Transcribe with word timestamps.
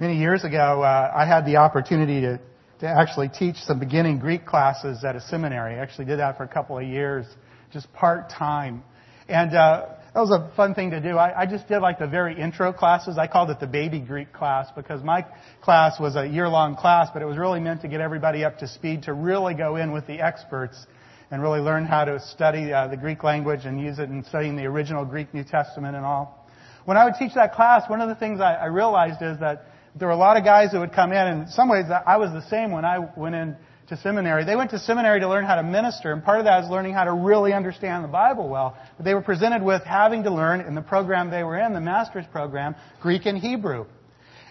Many 0.00 0.18
years 0.18 0.44
ago, 0.44 0.82
uh, 0.82 1.12
I 1.12 1.26
had 1.26 1.44
the 1.44 1.56
opportunity 1.56 2.20
to, 2.20 2.38
to 2.78 2.86
actually 2.86 3.30
teach 3.30 3.56
some 3.56 3.80
beginning 3.80 4.20
Greek 4.20 4.46
classes 4.46 5.02
at 5.02 5.16
a 5.16 5.20
seminary. 5.20 5.74
I 5.74 5.78
actually 5.78 6.04
did 6.04 6.20
that 6.20 6.36
for 6.36 6.44
a 6.44 6.48
couple 6.48 6.78
of 6.78 6.84
years, 6.84 7.26
just 7.72 7.92
part 7.92 8.30
time. 8.30 8.84
And 9.28 9.52
uh, 9.52 9.86
that 10.14 10.20
was 10.20 10.30
a 10.30 10.54
fun 10.54 10.74
thing 10.74 10.92
to 10.92 11.00
do. 11.00 11.16
I, 11.18 11.40
I 11.40 11.46
just 11.46 11.66
did 11.66 11.80
like 11.80 11.98
the 11.98 12.06
very 12.06 12.40
intro 12.40 12.72
classes. 12.72 13.18
I 13.18 13.26
called 13.26 13.50
it 13.50 13.58
the 13.58 13.66
baby 13.66 13.98
Greek 13.98 14.32
class 14.32 14.68
because 14.76 15.02
my 15.02 15.26
class 15.62 15.98
was 15.98 16.14
a 16.14 16.28
year 16.28 16.48
long 16.48 16.76
class, 16.76 17.08
but 17.12 17.20
it 17.20 17.26
was 17.26 17.36
really 17.36 17.58
meant 17.58 17.82
to 17.82 17.88
get 17.88 18.00
everybody 18.00 18.44
up 18.44 18.58
to 18.58 18.68
speed 18.68 19.02
to 19.02 19.12
really 19.12 19.54
go 19.54 19.74
in 19.74 19.90
with 19.90 20.06
the 20.06 20.20
experts 20.20 20.86
and 21.32 21.42
really 21.42 21.60
learn 21.60 21.84
how 21.84 22.04
to 22.04 22.20
study 22.20 22.72
uh, 22.72 22.86
the 22.86 22.96
Greek 22.96 23.24
language 23.24 23.64
and 23.64 23.80
use 23.80 23.98
it 23.98 24.08
in 24.10 24.22
studying 24.22 24.54
the 24.54 24.66
original 24.66 25.04
Greek 25.04 25.34
New 25.34 25.42
Testament 25.42 25.96
and 25.96 26.06
all. 26.06 26.48
When 26.84 26.96
I 26.96 27.04
would 27.04 27.14
teach 27.18 27.34
that 27.34 27.52
class, 27.52 27.90
one 27.90 28.00
of 28.00 28.08
the 28.08 28.14
things 28.14 28.40
I, 28.40 28.54
I 28.54 28.66
realized 28.66 29.22
is 29.22 29.40
that 29.40 29.64
there 29.98 30.08
were 30.08 30.14
a 30.14 30.16
lot 30.16 30.36
of 30.36 30.44
guys 30.44 30.70
who 30.72 30.80
would 30.80 30.92
come 30.92 31.12
in, 31.12 31.18
and 31.18 31.42
in 31.42 31.48
some 31.48 31.68
ways 31.68 31.86
I 31.88 32.16
was 32.16 32.30
the 32.32 32.48
same 32.48 32.70
when 32.70 32.84
I 32.84 32.98
went 33.16 33.34
into 33.34 33.96
seminary. 34.02 34.44
They 34.44 34.54
went 34.54 34.70
to 34.70 34.78
seminary 34.78 35.20
to 35.20 35.28
learn 35.28 35.44
how 35.44 35.56
to 35.56 35.62
minister, 35.62 36.12
and 36.12 36.22
part 36.22 36.38
of 36.38 36.44
that 36.44 36.64
is 36.64 36.70
learning 36.70 36.94
how 36.94 37.04
to 37.04 37.12
really 37.12 37.52
understand 37.52 38.04
the 38.04 38.08
Bible 38.08 38.48
well. 38.48 38.76
But 38.96 39.04
they 39.04 39.14
were 39.14 39.22
presented 39.22 39.62
with 39.62 39.82
having 39.82 40.24
to 40.24 40.30
learn 40.30 40.60
in 40.60 40.74
the 40.74 40.82
program 40.82 41.30
they 41.30 41.42
were 41.42 41.58
in, 41.58 41.72
the 41.72 41.80
master's 41.80 42.26
program, 42.30 42.76
Greek 43.00 43.26
and 43.26 43.38
Hebrew. 43.38 43.86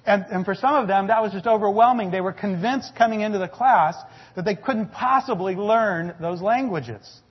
And, 0.05 0.25
and 0.31 0.45
for 0.45 0.55
some 0.55 0.75
of 0.75 0.87
them, 0.87 1.07
that 1.07 1.21
was 1.21 1.33
just 1.33 1.47
overwhelming. 1.47 2.11
They 2.11 2.21
were 2.21 2.33
convinced 2.33 2.95
coming 2.95 3.21
into 3.21 3.39
the 3.39 3.49
class 3.49 3.95
that 4.35 4.45
they 4.45 4.55
couldn't 4.55 4.91
possibly 4.91 5.55
learn 5.55 6.15
those 6.19 6.41
languages. 6.41 7.21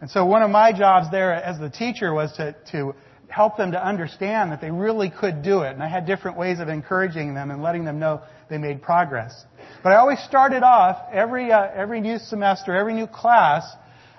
And 0.00 0.10
so 0.10 0.26
one 0.26 0.42
of 0.42 0.50
my 0.50 0.72
jobs 0.76 1.10
there 1.10 1.32
as 1.32 1.58
the 1.58 1.70
teacher 1.70 2.12
was 2.12 2.32
to, 2.36 2.54
to 2.72 2.94
help 3.28 3.56
them 3.56 3.72
to 3.72 3.84
understand 3.84 4.52
that 4.52 4.60
they 4.60 4.70
really 4.70 5.10
could 5.10 5.42
do 5.42 5.62
it. 5.62 5.72
And 5.72 5.82
I 5.82 5.88
had 5.88 6.06
different 6.06 6.36
ways 6.36 6.60
of 6.60 6.68
encouraging 6.68 7.34
them 7.34 7.50
and 7.50 7.62
letting 7.62 7.84
them 7.84 7.98
know 7.98 8.22
they 8.48 8.58
made 8.58 8.82
progress. 8.82 9.44
But 9.82 9.92
I 9.92 9.96
always 9.96 10.18
started 10.20 10.62
off 10.62 10.98
every 11.12 11.52
uh, 11.52 11.68
every 11.74 12.00
new 12.00 12.18
semester, 12.18 12.74
every 12.74 12.94
new 12.94 13.06
class. 13.06 13.64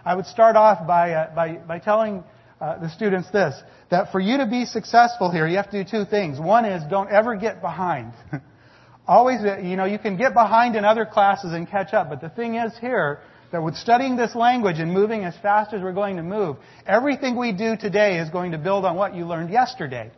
I 0.04 0.16
would 0.16 0.26
start 0.26 0.56
off 0.56 0.86
by 0.88 1.14
uh, 1.14 1.36
by 1.36 1.54
by 1.56 1.80
telling 1.80 2.24
uh, 2.60 2.80
the 2.80 2.90
students 2.90 3.30
this: 3.32 3.56
that 3.92 4.12
for 4.12 4.20
you 4.20 4.38
to 4.38 4.46
be 4.46 4.66
successful 4.66 5.32
here, 5.32 5.48
you 5.48 5.58
have 5.58 5.72
to 5.72 5.84
do 5.84 5.90
two 5.90 6.06
things. 6.06 6.40
One 6.40 6.66
is 6.66 6.84
don't 6.90 7.10
ever 7.10 7.36
get 7.36 7.62
behind. 7.62 8.14
Always, 9.08 9.42
uh, 9.42 9.60
you 9.60 9.76
know, 9.76 9.86
you 9.86 10.00
can 10.00 10.18
get 10.18 10.34
behind 10.34 10.76
in 10.76 10.84
other 10.84 11.06
classes 11.06 11.54
and 11.54 11.70
catch 11.70 11.94
up, 11.94 12.10
but 12.10 12.22
the 12.22 12.30
thing 12.30 12.56
is 12.56 12.74
here 12.80 13.20
that 13.56 13.62
with 13.62 13.78
studying 13.78 14.18
this 14.18 14.36
language 14.36 14.80
and 14.80 14.92
moving 14.92 15.24
as 15.24 15.34
fast 15.38 15.74
as 15.74 15.82
we're 15.82 15.94
going 15.94 16.18
to 16.18 16.24
move, 16.24 16.58
everything 16.86 17.38
we 17.38 17.54
do 17.54 17.78
today 17.78 18.20
is 18.20 18.30
going 18.30 18.52
to 18.52 18.58
build 18.58 18.84
on 18.84 18.98
what 18.98 19.16
you 19.16 19.26
learned 19.26 19.50
yesterday. 19.50 20.12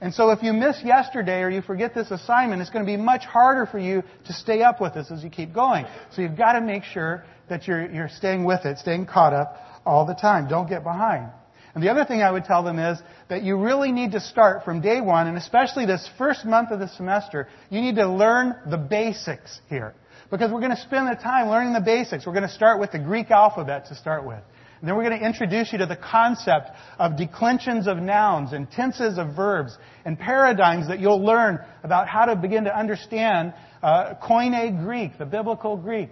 And 0.00 0.14
so 0.14 0.30
if 0.30 0.40
you 0.40 0.52
miss 0.52 0.80
yesterday 0.84 1.40
or 1.42 1.50
you 1.50 1.62
forget 1.62 1.96
this 1.96 2.12
assignment, 2.12 2.62
it's 2.62 2.70
going 2.70 2.86
to 2.86 2.90
be 2.90 2.96
much 2.96 3.24
harder 3.24 3.66
for 3.66 3.80
you 3.80 4.04
to 4.26 4.32
stay 4.32 4.62
up 4.62 4.80
with 4.80 4.94
this 4.94 5.10
as 5.10 5.24
you 5.24 5.30
keep 5.30 5.52
going. 5.52 5.84
So 6.12 6.22
you've 6.22 6.36
got 6.36 6.52
to 6.52 6.60
make 6.60 6.84
sure 6.84 7.24
that 7.48 7.66
you're, 7.66 7.90
you're 7.90 8.08
staying 8.08 8.44
with 8.44 8.64
it, 8.64 8.78
staying 8.78 9.06
caught 9.06 9.32
up 9.32 9.56
all 9.84 10.06
the 10.06 10.14
time. 10.14 10.46
Don't 10.46 10.68
get 10.68 10.84
behind. 10.84 11.30
And 11.74 11.82
the 11.82 11.90
other 11.90 12.04
thing 12.04 12.22
I 12.22 12.30
would 12.30 12.44
tell 12.44 12.62
them 12.62 12.78
is 12.78 12.98
that 13.28 13.42
you 13.42 13.58
really 13.58 13.90
need 13.90 14.12
to 14.12 14.20
start 14.20 14.64
from 14.64 14.80
day 14.80 15.00
one, 15.00 15.26
and 15.26 15.36
especially 15.36 15.86
this 15.86 16.08
first 16.18 16.44
month 16.44 16.70
of 16.70 16.78
the 16.78 16.88
semester, 16.88 17.48
you 17.68 17.80
need 17.80 17.96
to 17.96 18.06
learn 18.08 18.54
the 18.70 18.78
basics 18.78 19.60
here. 19.68 19.92
Because 20.30 20.50
we're 20.50 20.60
going 20.60 20.74
to 20.74 20.82
spend 20.82 21.08
the 21.08 21.14
time 21.14 21.48
learning 21.48 21.72
the 21.72 21.80
basics. 21.80 22.26
We're 22.26 22.32
going 22.32 22.48
to 22.48 22.54
start 22.54 22.80
with 22.80 22.92
the 22.92 22.98
Greek 22.98 23.30
alphabet 23.30 23.86
to 23.86 23.94
start 23.94 24.26
with. 24.26 24.40
And 24.80 24.88
then 24.88 24.96
we're 24.96 25.04
going 25.04 25.18
to 25.18 25.24
introduce 25.24 25.72
you 25.72 25.78
to 25.78 25.86
the 25.86 25.96
concept 25.96 26.68
of 26.98 27.16
declensions 27.16 27.86
of 27.86 27.98
nouns 27.98 28.52
and 28.52 28.70
tenses 28.70 29.18
of 29.18 29.34
verbs 29.34 29.76
and 30.04 30.18
paradigms 30.18 30.88
that 30.88 31.00
you'll 31.00 31.24
learn 31.24 31.60
about 31.82 32.08
how 32.08 32.26
to 32.26 32.36
begin 32.36 32.64
to 32.64 32.76
understand 32.76 33.54
uh, 33.82 34.14
Koine 34.22 34.84
Greek, 34.84 35.16
the 35.16 35.24
biblical 35.24 35.76
Greek. 35.76 36.10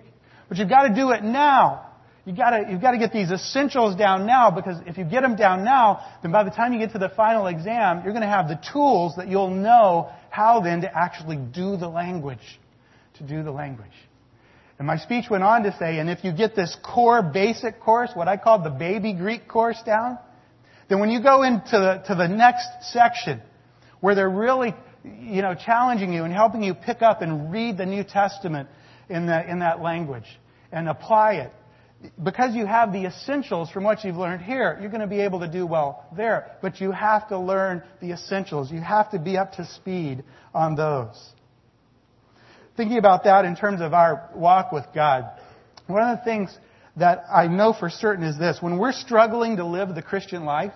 But 0.48 0.58
you've 0.58 0.68
got 0.68 0.88
to 0.88 0.94
do 0.94 1.10
it 1.10 1.22
now. 1.22 1.90
You've 2.24 2.38
got, 2.38 2.50
to, 2.50 2.70
you've 2.70 2.80
got 2.80 2.92
to 2.92 2.98
get 2.98 3.12
these 3.12 3.30
essentials 3.30 3.96
down 3.96 4.26
now 4.26 4.50
because 4.50 4.78
if 4.86 4.96
you 4.96 5.04
get 5.04 5.20
them 5.20 5.36
down 5.36 5.62
now, 5.62 6.00
then 6.22 6.32
by 6.32 6.42
the 6.42 6.50
time 6.50 6.72
you 6.72 6.78
get 6.78 6.92
to 6.92 6.98
the 6.98 7.10
final 7.10 7.48
exam, 7.48 8.00
you're 8.02 8.14
going 8.14 8.22
to 8.22 8.28
have 8.28 8.48
the 8.48 8.58
tools 8.72 9.16
that 9.16 9.28
you'll 9.28 9.50
know 9.50 10.10
how 10.30 10.60
then 10.60 10.80
to 10.82 10.96
actually 10.96 11.36
do 11.36 11.76
the 11.76 11.88
language 11.88 12.60
to 13.14 13.22
do 13.22 13.42
the 13.42 13.50
language. 13.50 13.86
And 14.78 14.86
my 14.86 14.96
speech 14.96 15.26
went 15.30 15.44
on 15.44 15.62
to 15.62 15.76
say, 15.78 15.98
and 15.98 16.10
if 16.10 16.24
you 16.24 16.32
get 16.32 16.56
this 16.56 16.76
core 16.82 17.22
basic 17.22 17.80
course, 17.80 18.10
what 18.14 18.26
I 18.26 18.36
call 18.36 18.62
the 18.62 18.70
baby 18.70 19.12
Greek 19.12 19.46
course 19.46 19.80
down, 19.86 20.18
then 20.88 20.98
when 20.98 21.10
you 21.10 21.22
go 21.22 21.42
into 21.42 21.70
the, 21.70 22.02
to 22.08 22.14
the 22.14 22.26
next 22.26 22.66
section, 22.92 23.40
where 24.00 24.14
they're 24.14 24.28
really, 24.28 24.74
you 25.04 25.42
know, 25.42 25.54
challenging 25.54 26.12
you 26.12 26.24
and 26.24 26.32
helping 26.32 26.62
you 26.62 26.74
pick 26.74 27.02
up 27.02 27.22
and 27.22 27.52
read 27.52 27.78
the 27.78 27.86
New 27.86 28.02
Testament 28.02 28.68
in, 29.08 29.26
the, 29.26 29.48
in 29.48 29.60
that 29.60 29.80
language 29.80 30.26
and 30.72 30.88
apply 30.88 31.34
it, 31.34 31.52
because 32.22 32.54
you 32.54 32.66
have 32.66 32.92
the 32.92 33.06
essentials 33.06 33.70
from 33.70 33.84
what 33.84 34.04
you've 34.04 34.16
learned 34.16 34.42
here, 34.42 34.76
you're 34.80 34.90
going 34.90 35.00
to 35.00 35.06
be 35.06 35.20
able 35.20 35.40
to 35.40 35.48
do 35.48 35.64
well 35.64 36.04
there. 36.14 36.56
But 36.60 36.80
you 36.80 36.90
have 36.90 37.28
to 37.28 37.38
learn 37.38 37.82
the 38.02 38.12
essentials. 38.12 38.70
You 38.70 38.80
have 38.80 39.10
to 39.12 39.18
be 39.18 39.38
up 39.38 39.52
to 39.52 39.64
speed 39.64 40.24
on 40.52 40.74
those 40.74 41.33
thinking 42.76 42.98
about 42.98 43.24
that 43.24 43.44
in 43.44 43.56
terms 43.56 43.80
of 43.80 43.94
our 43.94 44.30
walk 44.34 44.72
with 44.72 44.84
God, 44.94 45.30
one 45.86 46.02
of 46.02 46.18
the 46.18 46.24
things 46.24 46.56
that 46.96 47.24
I 47.32 47.46
know 47.48 47.72
for 47.72 47.90
certain 47.90 48.24
is 48.24 48.38
this. 48.38 48.58
When 48.60 48.78
we're 48.78 48.92
struggling 48.92 49.56
to 49.56 49.66
live 49.66 49.94
the 49.94 50.02
Christian 50.02 50.44
life, 50.44 50.72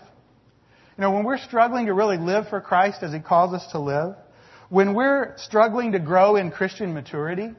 you 0.96 1.02
know, 1.02 1.12
when 1.12 1.24
we're 1.24 1.38
struggling 1.38 1.86
to 1.86 1.94
really 1.94 2.18
live 2.18 2.48
for 2.48 2.60
Christ 2.60 3.02
as 3.02 3.12
He 3.12 3.20
calls 3.20 3.54
us 3.54 3.66
to 3.72 3.78
live, 3.78 4.16
when 4.68 4.94
we're 4.94 5.34
struggling 5.38 5.92
to 5.92 5.98
grow 5.98 6.36
in 6.36 6.50
Christian 6.50 6.92
maturity, 6.92 7.50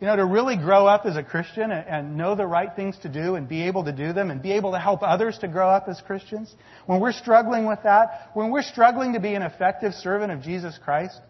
you 0.00 0.06
know, 0.06 0.14
to 0.14 0.24
really 0.24 0.56
grow 0.56 0.86
up 0.86 1.06
as 1.06 1.16
a 1.16 1.24
Christian 1.24 1.72
and, 1.72 2.16
know 2.16 2.36
the 2.36 2.46
right 2.46 2.70
things 2.76 2.96
to 2.98 3.08
do 3.08 3.34
and 3.34 3.48
be 3.48 3.62
able 3.64 3.84
to 3.84 3.92
do 3.92 4.12
them 4.12 4.30
and 4.30 4.40
be 4.40 4.52
able 4.52 4.70
to 4.72 4.78
help 4.78 5.02
others 5.02 5.36
to 5.38 5.48
grow 5.48 5.68
up 5.68 5.88
as 5.88 6.00
Christians, 6.00 6.54
when 6.86 7.00
we're 7.00 7.12
struggling 7.12 7.66
with 7.66 7.80
that, 7.82 8.30
when 8.34 8.50
we're 8.50 8.62
struggling 8.62 9.14
to 9.14 9.20
be 9.20 9.34
an 9.34 9.42
effective 9.42 9.92
servant 9.94 10.30
of 10.30 10.40
Jesus 10.40 10.78
Christ, 10.82 11.20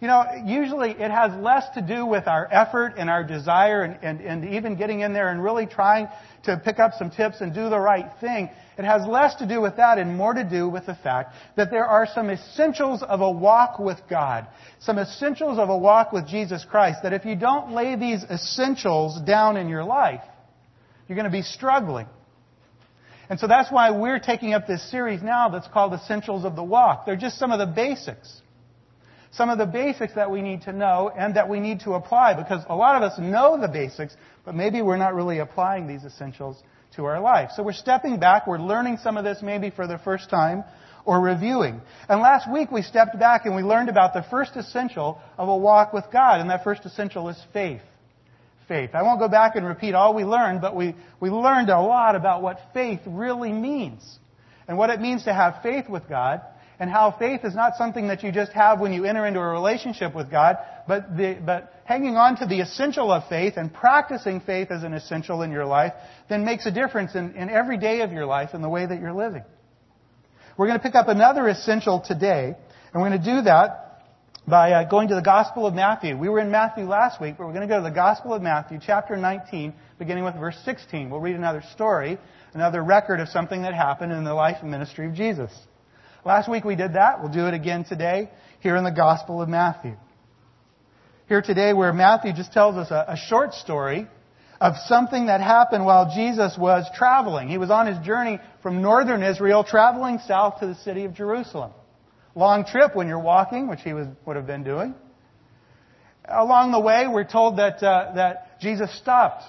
you 0.00 0.06
know, 0.06 0.24
usually 0.46 0.92
it 0.92 1.10
has 1.10 1.30
less 1.42 1.68
to 1.74 1.82
do 1.82 2.06
with 2.06 2.26
our 2.26 2.48
effort 2.50 2.94
and 2.96 3.10
our 3.10 3.22
desire 3.22 3.82
and, 3.82 3.98
and, 4.02 4.20
and 4.22 4.54
even 4.54 4.76
getting 4.76 5.00
in 5.00 5.12
there 5.12 5.28
and 5.28 5.44
really 5.44 5.66
trying 5.66 6.08
to 6.44 6.56
pick 6.64 6.78
up 6.78 6.92
some 6.98 7.10
tips 7.10 7.42
and 7.42 7.52
do 7.52 7.68
the 7.68 7.78
right 7.78 8.10
thing. 8.18 8.48
It 8.78 8.84
has 8.86 9.06
less 9.06 9.34
to 9.36 9.46
do 9.46 9.60
with 9.60 9.76
that 9.76 9.98
and 9.98 10.16
more 10.16 10.32
to 10.32 10.42
do 10.42 10.70
with 10.70 10.86
the 10.86 10.94
fact 10.94 11.34
that 11.56 11.70
there 11.70 11.84
are 11.84 12.06
some 12.06 12.30
essentials 12.30 13.02
of 13.02 13.20
a 13.20 13.30
walk 13.30 13.78
with 13.78 13.98
God, 14.08 14.46
some 14.78 14.98
essentials 14.98 15.58
of 15.58 15.68
a 15.68 15.76
walk 15.76 16.12
with 16.12 16.26
Jesus 16.26 16.64
Christ, 16.64 17.00
that 17.02 17.12
if 17.12 17.26
you 17.26 17.36
don't 17.36 17.72
lay 17.72 17.94
these 17.94 18.24
essentials 18.24 19.20
down 19.20 19.58
in 19.58 19.68
your 19.68 19.84
life, 19.84 20.22
you're 21.08 21.16
going 21.16 21.30
to 21.30 21.30
be 21.30 21.42
struggling. 21.42 22.06
And 23.28 23.38
so 23.38 23.46
that's 23.46 23.70
why 23.70 23.90
we're 23.90 24.18
taking 24.18 24.54
up 24.54 24.66
this 24.66 24.90
series 24.90 25.22
now 25.22 25.50
that's 25.50 25.68
called 25.68 25.92
Essentials 25.92 26.46
of 26.46 26.56
the 26.56 26.64
Walk. 26.64 27.04
They're 27.04 27.16
just 27.16 27.38
some 27.38 27.52
of 27.52 27.58
the 27.58 27.66
basics 27.66 28.40
some 29.32 29.48
of 29.48 29.58
the 29.58 29.66
basics 29.66 30.14
that 30.14 30.30
we 30.30 30.42
need 30.42 30.62
to 30.62 30.72
know 30.72 31.10
and 31.16 31.36
that 31.36 31.48
we 31.48 31.60
need 31.60 31.80
to 31.80 31.92
apply 31.92 32.34
because 32.34 32.64
a 32.68 32.74
lot 32.74 32.96
of 32.96 33.02
us 33.02 33.18
know 33.18 33.60
the 33.60 33.68
basics, 33.68 34.16
but 34.44 34.54
maybe 34.54 34.82
we're 34.82 34.96
not 34.96 35.14
really 35.14 35.38
applying 35.38 35.86
these 35.86 36.04
essentials 36.04 36.60
to 36.96 37.04
our 37.04 37.20
life. 37.20 37.50
So 37.54 37.62
we're 37.62 37.72
stepping 37.72 38.18
back, 38.18 38.46
we're 38.46 38.58
learning 38.58 38.98
some 38.98 39.16
of 39.16 39.24
this 39.24 39.38
maybe 39.42 39.70
for 39.70 39.86
the 39.86 39.98
first 39.98 40.28
time 40.28 40.64
or 41.04 41.20
reviewing. 41.20 41.80
And 42.08 42.20
last 42.20 42.50
week 42.50 42.72
we 42.72 42.82
stepped 42.82 43.18
back 43.18 43.46
and 43.46 43.54
we 43.54 43.62
learned 43.62 43.88
about 43.88 44.14
the 44.14 44.24
first 44.30 44.56
essential 44.56 45.20
of 45.38 45.48
a 45.48 45.56
walk 45.56 45.92
with 45.92 46.04
God, 46.12 46.40
and 46.40 46.50
that 46.50 46.64
first 46.64 46.84
essential 46.84 47.28
is 47.28 47.40
faith. 47.52 47.82
Faith. 48.66 48.90
I 48.94 49.02
won't 49.02 49.18
go 49.18 49.28
back 49.28 49.56
and 49.56 49.66
repeat 49.66 49.94
all 49.94 50.14
we 50.14 50.24
learned, 50.24 50.60
but 50.60 50.76
we, 50.76 50.94
we 51.20 51.30
learned 51.30 51.70
a 51.70 51.80
lot 51.80 52.14
about 52.14 52.42
what 52.42 52.60
faith 52.72 53.00
really 53.06 53.52
means 53.52 54.18
and 54.68 54.78
what 54.78 54.90
it 54.90 55.00
means 55.00 55.24
to 55.24 55.34
have 55.34 55.62
faith 55.62 55.88
with 55.88 56.08
God 56.08 56.42
and 56.80 56.90
how 56.90 57.14
faith 57.16 57.44
is 57.44 57.54
not 57.54 57.76
something 57.76 58.08
that 58.08 58.22
you 58.22 58.32
just 58.32 58.52
have 58.52 58.80
when 58.80 58.94
you 58.94 59.04
enter 59.04 59.26
into 59.26 59.38
a 59.38 59.46
relationship 59.46 60.14
with 60.14 60.30
God, 60.30 60.56
but, 60.88 61.14
the, 61.14 61.38
but 61.44 61.74
hanging 61.84 62.16
on 62.16 62.36
to 62.38 62.46
the 62.46 62.60
essential 62.60 63.12
of 63.12 63.28
faith 63.28 63.54
and 63.58 63.72
practicing 63.72 64.40
faith 64.40 64.70
as 64.70 64.82
an 64.82 64.94
essential 64.94 65.42
in 65.42 65.52
your 65.52 65.66
life 65.66 65.92
then 66.30 66.46
makes 66.46 66.64
a 66.64 66.70
difference 66.70 67.14
in, 67.14 67.36
in 67.36 67.50
every 67.50 67.76
day 67.76 68.00
of 68.00 68.12
your 68.12 68.24
life 68.24 68.54
in 68.54 68.62
the 68.62 68.68
way 68.68 68.86
that 68.86 68.98
you're 68.98 69.12
living. 69.12 69.44
We're 70.56 70.68
going 70.68 70.78
to 70.78 70.82
pick 70.82 70.94
up 70.94 71.08
another 71.08 71.48
essential 71.48 72.02
today, 72.04 72.56
and 72.92 73.02
we're 73.02 73.10
going 73.10 73.22
to 73.22 73.34
do 73.36 73.42
that 73.42 74.04
by 74.48 74.72
uh, 74.72 74.88
going 74.88 75.08
to 75.08 75.14
the 75.14 75.22
Gospel 75.22 75.66
of 75.66 75.74
Matthew. 75.74 76.16
We 76.16 76.30
were 76.30 76.40
in 76.40 76.50
Matthew 76.50 76.84
last 76.84 77.20
week, 77.20 77.34
but 77.36 77.46
we're 77.46 77.52
going 77.52 77.68
to 77.68 77.72
go 77.72 77.76
to 77.76 77.88
the 77.88 77.94
Gospel 77.94 78.32
of 78.32 78.40
Matthew, 78.40 78.78
chapter 78.84 79.18
19, 79.18 79.74
beginning 79.98 80.24
with 80.24 80.34
verse 80.34 80.58
16. 80.64 81.10
We'll 81.10 81.20
read 81.20 81.36
another 81.36 81.62
story, 81.74 82.18
another 82.54 82.82
record 82.82 83.20
of 83.20 83.28
something 83.28 83.62
that 83.62 83.74
happened 83.74 84.12
in 84.12 84.24
the 84.24 84.32
life 84.32 84.56
and 84.62 84.70
ministry 84.70 85.06
of 85.06 85.14
Jesus. 85.14 85.52
Last 86.24 86.50
week 86.50 86.64
we 86.64 86.76
did 86.76 86.94
that. 86.94 87.22
We'll 87.22 87.32
do 87.32 87.46
it 87.46 87.54
again 87.54 87.84
today 87.84 88.30
here 88.60 88.76
in 88.76 88.84
the 88.84 88.90
Gospel 88.90 89.40
of 89.40 89.48
Matthew. 89.48 89.96
Here 91.28 91.40
today 91.40 91.72
where 91.72 91.94
Matthew 91.94 92.34
just 92.34 92.52
tells 92.52 92.76
us 92.76 92.90
a, 92.90 93.06
a 93.08 93.16
short 93.16 93.54
story 93.54 94.06
of 94.60 94.74
something 94.84 95.26
that 95.26 95.40
happened 95.40 95.86
while 95.86 96.12
Jesus 96.14 96.58
was 96.58 96.84
traveling. 96.94 97.48
He 97.48 97.56
was 97.56 97.70
on 97.70 97.86
his 97.86 97.98
journey 98.04 98.38
from 98.62 98.82
northern 98.82 99.22
Israel 99.22 99.64
traveling 99.64 100.18
south 100.26 100.60
to 100.60 100.66
the 100.66 100.74
city 100.74 101.06
of 101.06 101.14
Jerusalem. 101.14 101.72
Long 102.34 102.66
trip 102.66 102.94
when 102.94 103.08
you're 103.08 103.18
walking, 103.18 103.66
which 103.66 103.80
he 103.80 103.94
was, 103.94 104.06
would 104.26 104.36
have 104.36 104.46
been 104.46 104.62
doing. 104.62 104.94
along 106.28 106.72
the 106.72 106.80
way, 106.80 107.06
we're 107.10 107.24
told 107.24 107.56
that, 107.58 107.82
uh, 107.82 108.12
that 108.16 108.60
Jesus 108.60 108.94
stopped 108.98 109.44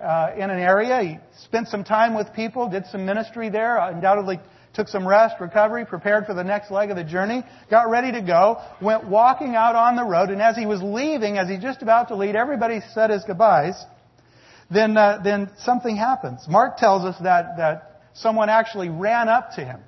uh, 0.00 0.30
in 0.36 0.50
an 0.50 0.58
area. 0.58 1.00
He 1.00 1.44
spent 1.44 1.68
some 1.68 1.84
time 1.84 2.14
with 2.14 2.32
people, 2.34 2.68
did 2.68 2.86
some 2.86 3.06
ministry 3.06 3.50
there, 3.50 3.78
undoubtedly 3.78 4.40
took 4.78 4.86
some 4.86 5.06
rest, 5.06 5.40
recovery, 5.40 5.84
prepared 5.84 6.24
for 6.24 6.34
the 6.34 6.44
next 6.44 6.70
leg 6.70 6.88
of 6.90 6.96
the 6.96 7.02
journey, 7.02 7.42
got 7.68 7.90
ready 7.90 8.12
to 8.12 8.22
go, 8.22 8.62
went 8.80 9.04
walking 9.08 9.56
out 9.56 9.74
on 9.74 9.96
the 9.96 10.04
road, 10.04 10.30
and 10.30 10.40
as 10.40 10.56
he 10.56 10.66
was 10.66 10.80
leaving, 10.80 11.36
as 11.36 11.48
he's 11.48 11.60
just 11.60 11.82
about 11.82 12.08
to 12.08 12.14
leave, 12.14 12.36
everybody 12.36 12.78
said 12.94 13.10
his 13.10 13.24
goodbyes. 13.24 13.74
Then, 14.70 14.96
uh, 14.96 15.20
then 15.24 15.50
something 15.58 15.96
happens. 15.96 16.46
Mark 16.48 16.76
tells 16.76 17.04
us 17.04 17.16
that, 17.24 17.56
that 17.56 18.02
someone 18.14 18.48
actually 18.48 18.88
ran 18.88 19.28
up 19.28 19.50
to 19.56 19.64
him. 19.64 19.80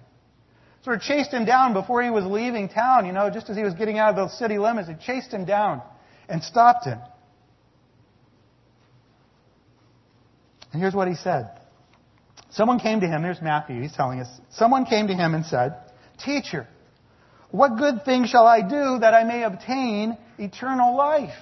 Sort 0.82 0.96
of 0.96 1.02
chased 1.02 1.30
him 1.32 1.44
down 1.44 1.72
before 1.72 2.02
he 2.02 2.10
was 2.10 2.24
leaving 2.24 2.68
town, 2.68 3.06
you 3.06 3.12
know, 3.12 3.30
just 3.30 3.48
as 3.48 3.56
he 3.56 3.62
was 3.62 3.74
getting 3.74 3.96
out 3.96 4.10
of 4.10 4.16
those 4.16 4.36
city 4.38 4.58
limits. 4.58 4.88
He 4.88 4.94
chased 4.96 5.32
him 5.32 5.44
down 5.44 5.82
and 6.28 6.42
stopped 6.42 6.84
him. 6.84 6.98
And 10.72 10.82
here's 10.82 10.94
what 10.94 11.06
he 11.06 11.14
said. 11.14 11.59
Someone 12.50 12.80
came 12.80 13.00
to 13.00 13.06
him, 13.06 13.22
there's 13.22 13.40
Matthew, 13.40 13.80
he's 13.80 13.92
telling 13.92 14.20
us. 14.20 14.28
Someone 14.50 14.84
came 14.84 15.06
to 15.06 15.14
him 15.14 15.34
and 15.34 15.44
said, 15.46 15.76
Teacher, 16.24 16.66
what 17.50 17.78
good 17.78 18.04
thing 18.04 18.26
shall 18.26 18.46
I 18.46 18.62
do 18.62 18.98
that 19.00 19.14
I 19.14 19.24
may 19.24 19.44
obtain 19.44 20.16
eternal 20.38 20.96
life? 20.96 21.34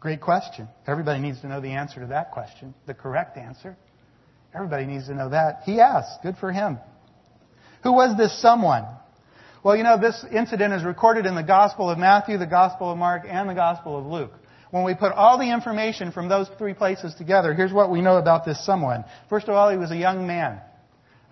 Great 0.00 0.20
question. 0.20 0.68
Everybody 0.86 1.20
needs 1.20 1.40
to 1.42 1.48
know 1.48 1.60
the 1.60 1.72
answer 1.72 2.00
to 2.00 2.06
that 2.08 2.32
question, 2.32 2.74
the 2.86 2.94
correct 2.94 3.36
answer. 3.36 3.76
Everybody 4.54 4.86
needs 4.86 5.06
to 5.06 5.14
know 5.14 5.28
that. 5.30 5.62
He 5.64 5.80
asked. 5.80 6.22
Good 6.22 6.36
for 6.38 6.50
him. 6.50 6.78
Who 7.82 7.92
was 7.92 8.16
this 8.16 8.40
someone? 8.40 8.86
Well, 9.62 9.76
you 9.76 9.84
know, 9.84 10.00
this 10.00 10.24
incident 10.32 10.72
is 10.72 10.82
recorded 10.84 11.26
in 11.26 11.34
the 11.34 11.42
Gospel 11.42 11.90
of 11.90 11.98
Matthew, 11.98 12.38
the 12.38 12.46
Gospel 12.46 12.90
of 12.90 12.98
Mark, 12.98 13.24
and 13.28 13.48
the 13.48 13.54
Gospel 13.54 13.98
of 13.98 14.06
Luke. 14.06 14.32
When 14.70 14.84
we 14.84 14.94
put 14.94 15.12
all 15.12 15.38
the 15.38 15.50
information 15.50 16.12
from 16.12 16.28
those 16.28 16.48
three 16.56 16.74
places 16.74 17.14
together, 17.14 17.54
here's 17.54 17.72
what 17.72 17.90
we 17.90 18.00
know 18.00 18.16
about 18.16 18.44
this 18.44 18.64
someone. 18.64 19.04
First 19.28 19.48
of 19.48 19.54
all, 19.54 19.70
he 19.70 19.76
was 19.76 19.90
a 19.90 19.96
young 19.96 20.26
man. 20.26 20.60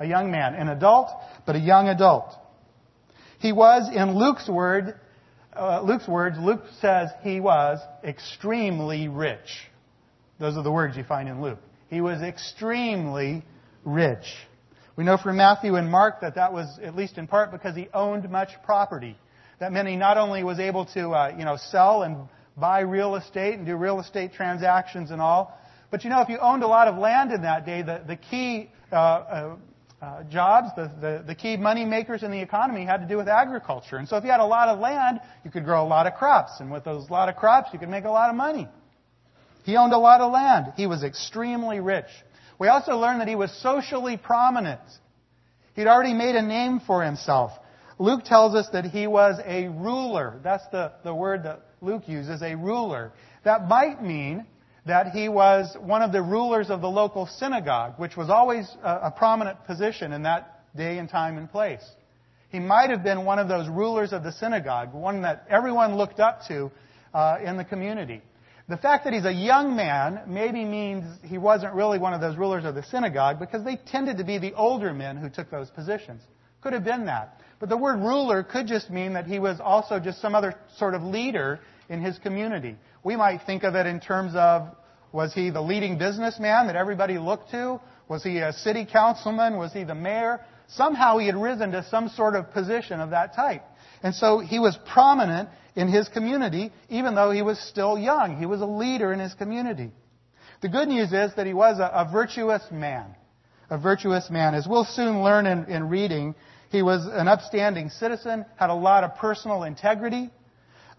A 0.01 0.07
young 0.07 0.31
man. 0.31 0.55
An 0.55 0.69
adult, 0.69 1.11
but 1.47 1.55
a 1.55 1.61
young 1.61 1.89
adult. 1.89 2.35
He 3.39 3.53
was, 3.53 3.89
in 3.95 4.19
Luke's 4.19 4.49
word, 4.49 4.99
uh, 5.55 5.83
Luke's 5.83 6.09
words, 6.09 6.37
Luke 6.39 6.65
says 6.81 7.11
he 7.23 7.41
was 7.41 7.79
extremely 8.05 9.09
rich. 9.09 9.69
Those 10.41 10.57
are 10.57 10.63
the 10.63 10.73
words 10.73 10.97
you 10.97 11.05
find 11.05 11.29
in 11.29 11.41
Luke. 11.41 11.59
He 11.89 12.01
was 12.01 12.21
extremely 12.21 13.45
rich. 13.85 14.25
We 14.97 15.05
know 15.05 15.17
from 15.17 15.37
Matthew 15.37 15.77
and 15.77 15.91
Mark 15.91 16.21
that 16.23 16.35
that 16.35 16.53
was 16.53 16.79
at 16.83 16.97
least 16.97 17.19
in 17.19 17.29
part 17.29 17.53
because 17.53 17.77
he 17.77 17.89
owned 17.95 18.29
much 18.29 18.51
property. 18.65 19.17
That 19.61 19.73
meant 19.73 19.89
he 19.89 19.97
not 19.97 20.19
only 20.19 20.43
was 20.45 20.59
able 20.59 20.87
to, 20.87 21.11
uh, 21.11 21.35
you 21.39 21.45
know, 21.45 21.57
sell 21.57 22.03
and 22.03 22.29
buy 22.61 22.81
real 22.81 23.17
estate 23.17 23.55
and 23.55 23.67
do 23.67 23.77
real 23.77 24.01
estate 24.01 24.33
transactions 24.33 25.11
and 25.11 25.21
all, 25.21 25.59
but 25.91 26.05
you 26.05 26.11
know, 26.11 26.21
if 26.21 26.29
you 26.29 26.39
owned 26.39 26.63
a 26.63 26.67
lot 26.67 26.89
of 26.89 26.99
land 26.99 27.33
in 27.33 27.43
that 27.43 27.65
day, 27.65 27.83
the, 27.83 28.03
the 28.07 28.17
key 28.17 28.71
uh, 28.93 28.97
uh, 28.97 29.57
uh, 30.01 30.23
jobs, 30.25 30.69
the, 30.77 30.91
the, 31.01 31.25
the 31.27 31.35
key 31.35 31.57
money 31.57 31.85
makers 31.85 32.23
in 32.23 32.31
the 32.31 32.41
economy 32.41 32.85
had 32.85 32.99
to 32.99 33.09
do 33.09 33.17
with 33.17 33.29
agriculture. 33.29 33.97
And 33.97 34.07
so 34.07 34.17
if 34.17 34.25
you 34.25 34.31
had 34.31 34.41
a 34.41 34.47
lot 34.47 34.69
of 34.69 34.79
land, 34.79 35.21
you 35.45 35.51
could 35.51 35.65
grow 35.65 35.83
a 35.83 35.89
lot 35.89 36.07
of 36.07 36.15
crops. 36.15 36.61
And 36.61 36.71
with 36.71 36.85
those 36.85 37.09
lot 37.11 37.29
of 37.29 37.37
crops, 37.37 37.71
you 37.73 37.79
could 37.79 37.89
make 37.89 38.05
a 38.05 38.11
lot 38.11 38.31
of 38.31 38.37
money. 38.37 38.69
He 39.65 39.77
owned 39.77 39.93
a 39.93 39.99
lot 39.99 40.21
of 40.21 40.33
land. 40.33 40.73
He 40.77 40.87
was 40.87 41.03
extremely 41.03 41.81
rich. 41.81 42.07
We 42.59 42.69
also 42.69 42.97
learn 42.97 43.19
that 43.19 43.29
he 43.29 43.35
was 43.35 43.51
socially 43.63 44.17
prominent. 44.17 44.81
He'd 45.75 45.87
already 45.87 46.15
made 46.15 46.35
a 46.35 46.43
name 46.43 46.81
for 46.81 47.03
himself. 47.03 47.53
Luke 47.99 48.25
tells 48.25 48.55
us 48.55 48.69
that 48.73 48.85
he 48.85 49.07
was 49.07 49.41
a 49.45 49.69
ruler. 49.69 50.39
That's 50.43 50.67
the, 50.71 50.93
the 51.03 51.15
word 51.15 51.45
that 51.45 51.63
Luke 51.81 52.09
uses, 52.09 52.43
a 52.43 52.55
ruler. 52.55 53.13
That 53.45 53.69
might 53.69 54.03
mean 54.03 54.47
that 54.87 55.09
he 55.09 55.29
was 55.29 55.77
one 55.81 56.03
of 56.03 56.13
the 56.13 56.23
rulers 56.23 56.71
of 56.71 56.81
the 56.81 56.89
local 56.89 57.27
synagogue, 57.27 57.95
which 57.99 58.17
was 58.17 58.31
always 58.31 58.67
a, 58.83 59.11
prominent 59.11 59.65
position 59.67 60.13
in 60.13 60.23
that 60.23 60.65
day 60.75 60.99
and 60.99 61.09
time 61.09 61.37
and 61.37 61.51
place. 61.51 61.85
He 62.51 62.59
might 62.59 62.89
have 62.91 63.05
been 63.05 63.25
one 63.25 63.39
of 63.39 63.49
those 63.49 63.69
rulers 63.69 64.13
of 64.13 64.23
the 64.23 64.33
synagogue, 64.33 64.95
one 64.95 65.23
that 65.23 65.47
everyone 65.51 65.97
looked 65.97 66.21
up 66.21 66.41
to 66.49 66.71
uh, 67.13 67.37
in 67.45 67.59
the 67.59 67.65
community. 67.65 68.23
The 68.69 68.77
fact 68.77 69.05
that 69.05 69.13
he's 69.13 69.25
a 69.25 69.33
young 69.33 69.77
man 69.77 70.23
maybe 70.27 70.65
means 70.65 71.05
he 71.23 71.39
wasn't 71.39 71.75
really 71.75 71.99
one 71.99 72.13
of 72.13 72.21
those 72.21 72.37
rulers 72.37 72.65
of 72.65 72.75
the 72.75 72.83
synagogue 72.83 73.39
because 73.39 73.65
they 73.65 73.77
tended 73.77 74.19
to 74.19 74.25
be 74.25 74.39
the 74.39 74.55
older 74.55 74.93
men 74.93 75.17
who 75.17 75.31
took 75.31 75.51
those 75.51 75.71
positions. 75.71 76.23
Could 76.61 76.73
have 76.73 76.85
been 76.85 77.07
that. 77.07 77.41
But 77.61 77.69
the 77.69 77.77
word 77.77 77.99
ruler 77.99 78.43
could 78.43 78.67
just 78.67 78.91
mean 78.91 79.15
that 79.15 79.27
he 79.27 79.39
was 79.39 79.59
also 79.61 79.99
just 79.99 80.21
some 80.21 80.35
other 80.35 80.55
sort 80.77 80.95
of 80.95 81.03
leader 81.03 81.61
in 81.89 82.01
his 82.01 82.19
community. 82.19 82.77
We 83.03 83.17
might 83.17 83.41
think 83.47 83.65
of 83.65 83.75
it 83.75 83.87
in 83.87 84.01
terms 84.01 84.33
of 84.35 84.69
was 85.13 85.33
he 85.33 85.51
the 85.51 85.63
leading 85.63 85.99
businessman 85.99 86.67
that 86.67 86.77
everybody 86.77 87.19
looked 87.19 87.51
to? 87.53 87.81
Was 88.09 88.23
he 88.23 88.39
a 88.39 88.53
city 88.53 88.87
councilman? 88.91 89.57
Was 89.57 89.73
he 89.73 89.85
the 89.85 89.95
mayor? 89.95 90.41
Somehow 90.69 91.19
he 91.19 91.27
had 91.27 91.37
risen 91.37 91.73
to 91.73 91.85
some 91.91 92.11
sort 92.11 92.37
of 92.37 92.53
position 92.53 93.01
of 93.01 93.11
that 93.11 93.35
type. 93.35 93.63
And 94.03 94.15
so 94.15 94.39
he 94.39 94.59
was 94.59 94.79
prominent 94.93 95.49
in 95.75 95.89
his 95.89 96.09
community, 96.09 96.73
even 96.91 97.15
though 97.15 97.31
he 97.31 97.43
was 97.43 97.59
still 97.59 97.99
young. 97.99 98.39
He 98.39 98.47
was 98.47 98.61
a 98.61 98.67
leader 98.67 99.13
in 99.13 99.19
his 99.19 99.33
community. 99.35 99.91
The 100.61 100.69
good 100.69 100.89
news 100.89 101.13
is 101.13 101.35
that 101.37 101.47
he 101.47 101.55
was 101.55 101.79
a, 101.79 101.85
a 101.85 102.11
virtuous 102.13 102.63
man. 102.71 103.15
A 103.71 103.79
virtuous 103.79 104.29
man. 104.31 104.55
As 104.55 104.67
we'll 104.67 104.85
soon 104.85 105.23
learn 105.23 105.47
in, 105.47 105.65
in 105.67 105.89
reading, 105.89 106.35
he 106.71 106.83
was 106.83 107.07
an 107.07 107.29
upstanding 107.29 107.89
citizen, 107.89 108.45
had 108.57 108.71
a 108.71 108.75
lot 108.75 109.05
of 109.05 109.17
personal 109.17 109.63
integrity. 109.63 110.31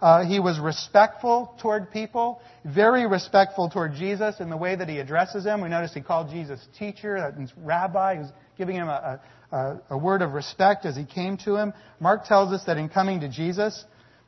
Uh, 0.02 0.24
he 0.24 0.40
was 0.40 0.60
respectful 0.60 1.54
toward 1.62 1.92
people, 1.92 2.42
very 2.64 3.06
respectful 3.06 3.70
toward 3.70 3.94
Jesus 3.94 4.40
in 4.40 4.50
the 4.50 4.56
way 4.56 4.76
that 4.76 4.88
he 4.88 4.98
addresses 5.00 5.46
him. 5.46 5.62
We 5.62 5.68
notice 5.68 5.94
he 5.94 6.02
called 6.02 6.30
Jesus 6.30 6.66
teacher, 6.78 7.20
that 7.20 7.38
means 7.38 7.52
rabbi. 7.58 8.14
He 8.14 8.20
was 8.20 8.32
giving 8.58 8.78
him 8.78 8.88
a, 8.88 9.20
a, 9.52 9.80
a 9.90 9.98
word 9.98 10.22
of 10.22 10.34
respect 10.34 10.86
as 10.86 10.96
he 10.96 11.04
came 11.04 11.38
to 11.40 11.58
him. 11.58 11.74
Mark 12.00 12.26
tells 12.26 12.54
us 12.54 12.64
that 12.66 12.78
in 12.78 12.88
coming 12.88 13.20
to 13.20 13.30
Jesus, 13.30 13.84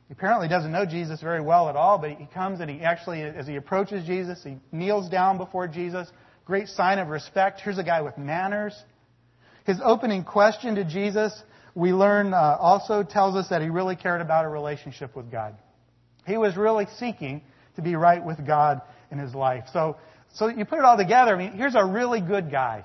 he 0.08 0.12
apparently 0.12 0.46
doesn't 0.46 0.72
know 0.72 0.84
Jesus 0.84 1.22
very 1.22 1.40
well 1.40 1.70
at 1.70 1.76
all, 1.76 1.96
but 1.96 2.10
he 2.10 2.26
comes 2.26 2.60
and 2.60 2.68
he 2.68 2.82
actually, 2.82 3.22
as 3.22 3.46
he 3.46 3.56
approaches 3.56 4.06
Jesus, 4.06 4.44
he 4.44 4.58
kneels 4.72 5.08
down 5.08 5.38
before 5.38 5.66
Jesus. 5.66 6.06
Great 6.44 6.68
sign 6.68 6.98
of 6.98 7.08
respect. 7.08 7.60
Here's 7.62 7.78
a 7.78 7.84
guy 7.84 8.02
with 8.02 8.18
manners. 8.18 8.74
His 9.64 9.78
opening 9.82 10.24
question 10.24 10.74
to 10.74 10.84
Jesus, 10.84 11.32
we 11.74 11.92
learn, 11.92 12.34
uh, 12.34 12.56
also 12.58 13.02
tells 13.02 13.36
us 13.36 13.48
that 13.50 13.62
he 13.62 13.68
really 13.68 13.96
cared 13.96 14.20
about 14.20 14.44
a 14.44 14.48
relationship 14.48 15.14
with 15.14 15.30
God. 15.30 15.54
He 16.26 16.36
was 16.36 16.56
really 16.56 16.86
seeking 16.98 17.42
to 17.76 17.82
be 17.82 17.94
right 17.94 18.24
with 18.24 18.44
God 18.46 18.82
in 19.10 19.18
his 19.18 19.34
life. 19.34 19.64
So, 19.72 19.96
so 20.34 20.48
you 20.48 20.64
put 20.64 20.78
it 20.78 20.84
all 20.84 20.96
together, 20.96 21.34
I 21.34 21.38
mean, 21.38 21.52
here's 21.52 21.74
a 21.74 21.84
really 21.84 22.20
good 22.20 22.50
guy. 22.50 22.84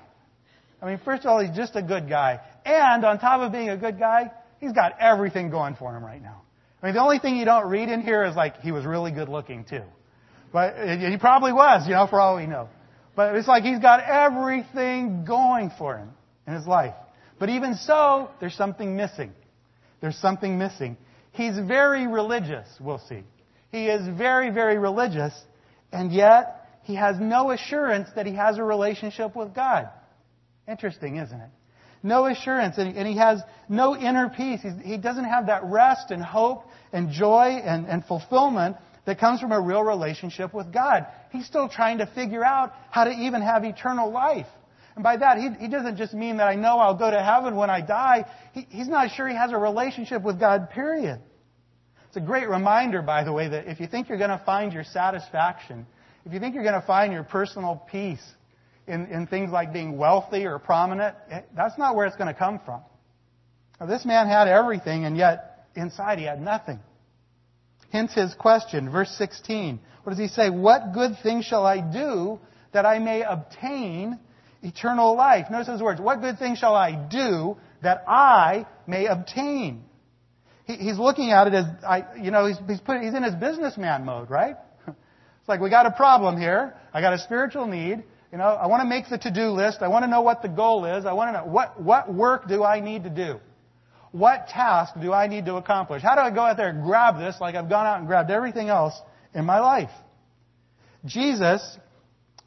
I 0.80 0.86
mean, 0.86 1.00
first 1.04 1.24
of 1.24 1.30
all, 1.30 1.40
he's 1.40 1.56
just 1.56 1.74
a 1.74 1.82
good 1.82 2.08
guy. 2.08 2.40
And 2.64 3.04
on 3.04 3.18
top 3.18 3.40
of 3.40 3.50
being 3.50 3.70
a 3.70 3.76
good 3.76 3.98
guy, 3.98 4.30
he's 4.60 4.72
got 4.72 4.92
everything 5.00 5.50
going 5.50 5.74
for 5.74 5.96
him 5.96 6.04
right 6.04 6.22
now. 6.22 6.42
I 6.80 6.86
mean, 6.86 6.94
the 6.94 7.02
only 7.02 7.18
thing 7.18 7.36
you 7.36 7.44
don't 7.44 7.68
read 7.68 7.88
in 7.88 8.02
here 8.02 8.24
is 8.24 8.36
like 8.36 8.60
he 8.60 8.70
was 8.70 8.84
really 8.86 9.10
good 9.10 9.28
looking 9.28 9.64
too. 9.64 9.82
But 10.52 10.76
he 11.00 11.16
probably 11.18 11.52
was, 11.52 11.86
you 11.88 11.94
know, 11.94 12.06
for 12.06 12.20
all 12.20 12.36
we 12.36 12.46
know. 12.46 12.68
But 13.16 13.34
it's 13.34 13.48
like 13.48 13.64
he's 13.64 13.80
got 13.80 14.00
everything 14.00 15.24
going 15.24 15.72
for 15.76 15.98
him 15.98 16.10
in 16.48 16.54
his 16.54 16.66
life. 16.66 16.94
But 17.38 17.50
even 17.50 17.76
so, 17.76 18.30
there's 18.40 18.54
something 18.54 18.96
missing. 18.96 19.32
There's 20.00 20.16
something 20.16 20.58
missing. 20.58 20.96
He's 21.30 21.56
very 21.56 22.08
religious, 22.08 22.66
we'll 22.80 23.02
see. 23.08 23.22
He 23.70 23.86
is 23.86 24.08
very, 24.16 24.50
very 24.50 24.78
religious, 24.78 25.32
and 25.92 26.10
yet 26.10 26.66
he 26.82 26.96
has 26.96 27.16
no 27.20 27.52
assurance 27.52 28.08
that 28.16 28.26
he 28.26 28.34
has 28.34 28.58
a 28.58 28.64
relationship 28.64 29.36
with 29.36 29.54
God. 29.54 29.88
Interesting, 30.66 31.16
isn't 31.16 31.40
it? 31.40 31.50
no 32.02 32.26
assurance, 32.26 32.78
and, 32.78 33.06
he 33.06 33.16
has 33.16 33.42
no 33.68 33.96
inner 33.96 34.28
peace. 34.28 34.60
he 34.84 34.96
doesn't 34.96 35.24
have 35.24 35.46
that 35.46 35.64
rest 35.64 36.10
and 36.10 36.22
hope 36.22 36.64
and 36.92 37.10
joy 37.10 37.60
and, 37.62 37.86
and 37.86 38.04
fulfillment 38.04 38.76
that 39.04 39.18
comes 39.18 39.40
from 39.40 39.52
a 39.52 39.60
real 39.60 39.82
relationship 39.82 40.54
with 40.54 40.72
God. 40.72 41.06
He's 41.30 41.46
still 41.46 41.68
trying 41.68 41.98
to 41.98 42.06
figure 42.06 42.44
out 42.44 42.72
how 42.90 43.04
to 43.04 43.10
even 43.10 43.42
have 43.42 43.64
eternal 43.64 44.10
life. 44.10 44.46
And 44.98 45.04
by 45.04 45.16
that, 45.16 45.38
he, 45.38 45.50
he 45.60 45.68
doesn't 45.68 45.96
just 45.96 46.12
mean 46.12 46.38
that 46.38 46.48
I 46.48 46.56
know 46.56 46.80
I'll 46.80 46.96
go 46.96 47.08
to 47.08 47.22
heaven 47.22 47.54
when 47.54 47.70
I 47.70 47.80
die. 47.80 48.24
He, 48.52 48.66
he's 48.68 48.88
not 48.88 49.12
sure 49.12 49.28
he 49.28 49.36
has 49.36 49.52
a 49.52 49.56
relationship 49.56 50.24
with 50.24 50.40
God, 50.40 50.70
period. 50.70 51.20
It's 52.08 52.16
a 52.16 52.20
great 52.20 52.48
reminder, 52.48 53.00
by 53.00 53.22
the 53.22 53.32
way, 53.32 53.48
that 53.48 53.68
if 53.68 53.78
you 53.78 53.86
think 53.86 54.08
you're 54.08 54.18
going 54.18 54.36
to 54.36 54.42
find 54.44 54.72
your 54.72 54.82
satisfaction, 54.82 55.86
if 56.26 56.32
you 56.32 56.40
think 56.40 56.56
you're 56.56 56.64
going 56.64 56.80
to 56.80 56.84
find 56.84 57.12
your 57.12 57.22
personal 57.22 57.80
peace 57.88 58.24
in, 58.88 59.06
in 59.06 59.28
things 59.28 59.52
like 59.52 59.72
being 59.72 59.96
wealthy 59.96 60.44
or 60.46 60.58
prominent, 60.58 61.14
eh, 61.30 61.42
that's 61.56 61.78
not 61.78 61.94
where 61.94 62.04
it's 62.04 62.16
going 62.16 62.34
to 62.34 62.36
come 62.36 62.58
from. 62.64 62.80
Now, 63.78 63.86
this 63.86 64.04
man 64.04 64.26
had 64.26 64.48
everything, 64.48 65.04
and 65.04 65.16
yet 65.16 65.68
inside 65.76 66.18
he 66.18 66.24
had 66.24 66.42
nothing. 66.42 66.80
Hence 67.92 68.14
his 68.14 68.34
question, 68.34 68.90
verse 68.90 69.14
16. 69.16 69.78
What 70.02 70.10
does 70.10 70.18
he 70.18 70.26
say? 70.26 70.50
What 70.50 70.92
good 70.92 71.12
thing 71.22 71.42
shall 71.42 71.64
I 71.64 71.88
do 71.88 72.40
that 72.72 72.84
I 72.84 72.98
may 72.98 73.22
obtain 73.22 74.18
eternal 74.62 75.16
life? 75.16 75.46
Notice 75.50 75.68
those 75.68 75.82
words. 75.82 76.00
What 76.00 76.20
good 76.20 76.38
thing 76.38 76.56
shall 76.56 76.74
I 76.74 76.92
do 76.92 77.56
that 77.82 78.04
I 78.06 78.66
may 78.86 79.06
obtain? 79.06 79.84
he, 80.68 80.74
he's 80.76 80.98
looking 80.98 81.32
at 81.32 81.48
it 81.48 81.54
as, 81.54 81.64
I, 81.82 82.04
you 82.22 82.30
know, 82.30 82.46
he's, 82.46 82.58
he's, 82.68 82.80
put, 82.80 83.00
he's 83.00 83.14
in 83.14 83.22
his 83.22 83.34
businessman 83.34 84.04
mode, 84.04 84.30
right? 84.30 84.56
It's 85.40 85.48
like, 85.48 85.62
we 85.62 85.70
got 85.70 85.86
a 85.86 85.92
problem 85.92 86.38
here. 86.38 86.74
I 86.92 87.00
got 87.00 87.14
a 87.14 87.18
spiritual 87.18 87.66
need. 87.66 88.04
You 88.30 88.36
know, 88.36 88.44
I 88.44 88.66
want 88.66 88.82
to 88.82 88.86
make 88.86 89.08
the 89.08 89.16
to-do 89.16 89.46
list. 89.46 89.78
I 89.80 89.88
want 89.88 90.02
to 90.02 90.06
know 90.06 90.20
what 90.20 90.42
the 90.42 90.48
goal 90.48 90.84
is. 90.84 91.06
I 91.06 91.14
want 91.14 91.34
to 91.34 91.40
know 91.40 91.46
what, 91.50 91.80
what 91.80 92.12
work 92.12 92.48
do 92.48 92.62
I 92.62 92.80
need 92.80 93.04
to 93.04 93.10
do? 93.10 93.40
What 94.12 94.48
task 94.48 94.92
do 95.00 95.10
I 95.10 95.26
need 95.26 95.46
to 95.46 95.54
accomplish? 95.54 96.02
How 96.02 96.16
do 96.16 96.20
I 96.20 96.30
go 96.30 96.42
out 96.42 96.58
there 96.58 96.68
and 96.68 96.82
grab 96.82 97.18
this 97.18 97.36
like 97.40 97.54
I've 97.54 97.70
gone 97.70 97.86
out 97.86 97.98
and 97.98 98.06
grabbed 98.06 98.30
everything 98.30 98.68
else 98.68 98.92
in 99.32 99.46
my 99.46 99.60
life? 99.60 99.90
Jesus 101.06 101.78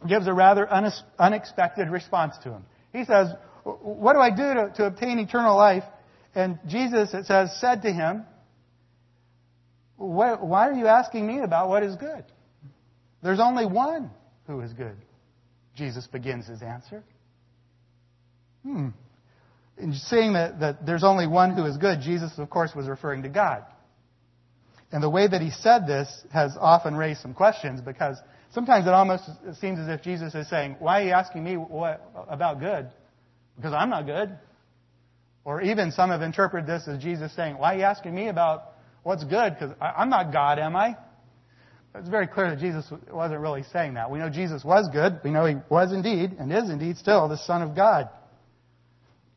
gives 0.08 0.28
a 0.28 0.34
rather 0.34 0.68
unexpected 1.20 1.90
response 1.90 2.36
to 2.44 2.52
him. 2.52 2.66
He 2.94 3.06
says, 3.06 3.28
What 3.64 4.14
do 4.14 4.20
I 4.20 4.30
do 4.30 4.54
to, 4.54 4.74
to 4.78 4.86
obtain 4.86 5.20
eternal 5.20 5.56
life? 5.56 5.84
And 6.34 6.60
Jesus, 6.68 7.14
it 7.14 7.26
says, 7.26 7.60
said 7.60 7.82
to 7.84 7.92
him, 7.92 8.24
Why 9.98 10.68
are 10.68 10.74
you 10.74 10.88
asking 10.88 11.28
me 11.28 11.40
about 11.40 11.70
what 11.70 11.84
is 11.84 11.96
good? 11.96 12.24
There's 13.22 13.40
only 13.40 13.66
one 13.66 14.10
who 14.48 14.62
is 14.62 14.74
good. 14.74 14.96
Jesus 15.76 16.08
begins 16.08 16.48
his 16.48 16.62
answer. 16.62 17.04
Hmm. 18.64 18.90
In 19.78 19.94
saying 19.94 20.34
that, 20.34 20.60
that 20.60 20.86
there's 20.86 21.04
only 21.04 21.28
one 21.28 21.56
who 21.56 21.66
is 21.66 21.78
good, 21.78 22.02
Jesus, 22.02 22.32
of 22.38 22.50
course, 22.50 22.72
was 22.76 22.88
referring 22.88 23.24
to 23.24 23.30
God. 23.30 23.64
And 24.92 25.02
the 25.02 25.10
way 25.10 25.28
that 25.28 25.42
he 25.42 25.52
said 25.52 25.88
this 25.88 26.08
has 26.32 26.58
often 26.60 26.96
raised 26.96 27.22
some 27.22 27.34
questions 27.34 27.82
because 27.82 28.18
sometimes 28.54 28.88
it 28.88 28.94
almost 28.94 29.24
seems 29.60 29.80
as 29.80 29.88
if 29.88 30.02
Jesus 30.02 30.34
is 30.36 30.50
saying, 30.50 30.76
Why 30.80 31.02
are 31.02 31.06
you 31.06 31.12
asking 31.12 31.44
me 31.44 31.56
what, 31.56 32.02
about 32.30 32.60
good? 32.60 32.90
Because 33.56 33.74
I'm 33.74 33.90
not 33.90 34.06
good. 34.06 34.38
Or 35.44 35.62
even 35.62 35.92
some 35.92 36.12
have 36.12 36.22
interpreted 36.22 36.68
this 36.68 36.88
as 36.88 37.02
Jesus 37.02 37.36
saying, 37.36 37.58
Why 37.58 37.76
are 37.76 37.78
you 37.78 37.84
asking 37.84 38.14
me 38.14 38.28
about 38.28 38.74
what's 39.04 39.24
good? 39.24 39.56
Because 39.58 39.76
I'm 39.82 40.10
not 40.10 40.32
God, 40.32 40.60
am 40.60 40.76
I? 40.76 40.98
It's 41.96 42.10
very 42.10 42.28
clear 42.28 42.52
that 42.52 42.60
Jesus 42.60 42.86
wasn't 43.12 43.42
really 43.42 43.64
saying 43.74 43.96
that. 43.96 44.10
We 44.10 44.20
know 44.20 44.30
Jesus 44.30 44.64
was 44.64 44.88
good. 44.94 45.20
We 45.24 45.32
know 45.32 45.46
he 45.46 45.56
was 45.70 45.92
indeed, 45.92 46.38
and 46.40 46.52
is 46.52 46.70
indeed 46.70 46.98
still, 46.98 47.28
the 47.28 47.38
Son 47.38 47.62
of 47.62 47.76
God. 47.76 48.10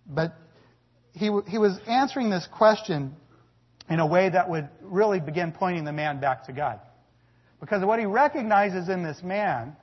But 0.06 0.35
he, 1.12 1.30
he 1.49 1.59
was 1.59 1.78
answering 1.88 2.30
this 2.30 2.47
question 2.56 3.16
in 3.88 3.99
a 3.99 4.06
way 4.06 4.28
that 4.28 4.49
would 4.49 4.68
really 4.83 5.18
begin 5.18 5.52
pointing 5.52 5.85
the 5.85 5.92
man 5.92 6.21
back 6.21 6.47
to 6.47 6.52
God. 6.52 6.80
Because 7.64 7.83
what 7.83 7.99
he 7.99 8.04
recognizes 8.04 8.90
in 8.90 9.02
this 9.02 9.23
man 9.23 9.75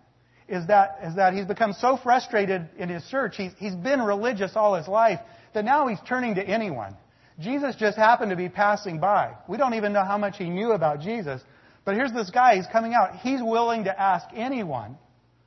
is 0.47 0.67
that, 0.67 0.99
is 1.03 1.15
that 1.15 1.33
he's 1.33 1.45
become 1.45 1.73
so 1.73 1.97
frustrated 1.97 2.69
in 2.77 2.89
his 2.89 3.03
search. 3.05 3.37
He's, 3.37 3.53
he's 3.57 3.73
been 3.73 3.99
religious 3.99 4.51
all 4.53 4.75
his 4.75 4.87
life 4.87 5.19
that 5.55 5.65
now 5.65 5.87
he's 5.87 5.97
turning 6.07 6.35
to 6.35 6.47
anyone. 6.47 6.95
Jesus 7.39 7.75
just 7.75 7.97
happened 7.97 8.29
to 8.29 8.35
be 8.35 8.49
passing 8.49 8.99
by. 8.99 9.33
We 9.49 9.57
don't 9.57 9.73
even 9.73 9.93
know 9.93 10.05
how 10.05 10.19
much 10.19 10.37
he 10.37 10.47
knew 10.47 10.73
about 10.73 10.99
Jesus. 10.99 11.41
But 11.83 11.95
here's 11.95 12.13
this 12.13 12.29
guy, 12.29 12.57
he's 12.57 12.67
coming 12.71 12.93
out. 12.93 13.15
He's 13.15 13.41
willing 13.41 13.85
to 13.85 13.99
ask 13.99 14.27
anyone, 14.35 14.99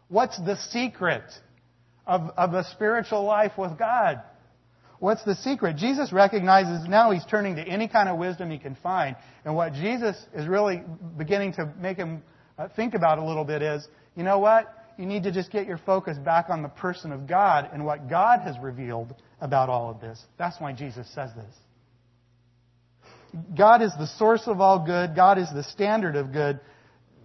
what's 0.08 0.36
the 0.36 0.56
secret 0.56 1.22
of, 2.04 2.32
of 2.36 2.54
a 2.54 2.64
spiritual 2.72 3.22
life 3.22 3.52
with 3.56 3.78
God? 3.78 4.22
What's 5.04 5.22
the 5.22 5.34
secret? 5.34 5.76
Jesus 5.76 6.14
recognizes 6.14 6.88
now 6.88 7.10
he's 7.10 7.26
turning 7.26 7.56
to 7.56 7.62
any 7.62 7.88
kind 7.88 8.08
of 8.08 8.16
wisdom 8.16 8.50
he 8.50 8.56
can 8.56 8.74
find. 8.76 9.16
And 9.44 9.54
what 9.54 9.74
Jesus 9.74 10.16
is 10.34 10.46
really 10.46 10.82
beginning 11.18 11.52
to 11.56 11.70
make 11.78 11.98
him 11.98 12.22
uh, 12.58 12.68
think 12.74 12.94
about 12.94 13.18
a 13.18 13.22
little 13.22 13.44
bit 13.44 13.60
is, 13.60 13.86
you 14.16 14.22
know 14.22 14.38
what? 14.38 14.64
You 14.96 15.04
need 15.04 15.24
to 15.24 15.30
just 15.30 15.52
get 15.52 15.66
your 15.66 15.76
focus 15.76 16.16
back 16.16 16.46
on 16.48 16.62
the 16.62 16.70
person 16.70 17.12
of 17.12 17.26
God 17.26 17.68
and 17.70 17.84
what 17.84 18.08
God 18.08 18.40
has 18.44 18.56
revealed 18.58 19.14
about 19.42 19.68
all 19.68 19.90
of 19.90 20.00
this. 20.00 20.18
That's 20.38 20.58
why 20.58 20.72
Jesus 20.72 21.06
says 21.14 21.28
this. 21.36 21.54
God 23.54 23.82
is 23.82 23.92
the 23.98 24.06
source 24.06 24.44
of 24.46 24.62
all 24.62 24.86
good. 24.86 25.14
God 25.14 25.36
is 25.36 25.50
the 25.52 25.64
standard 25.64 26.16
of 26.16 26.32
good. 26.32 26.60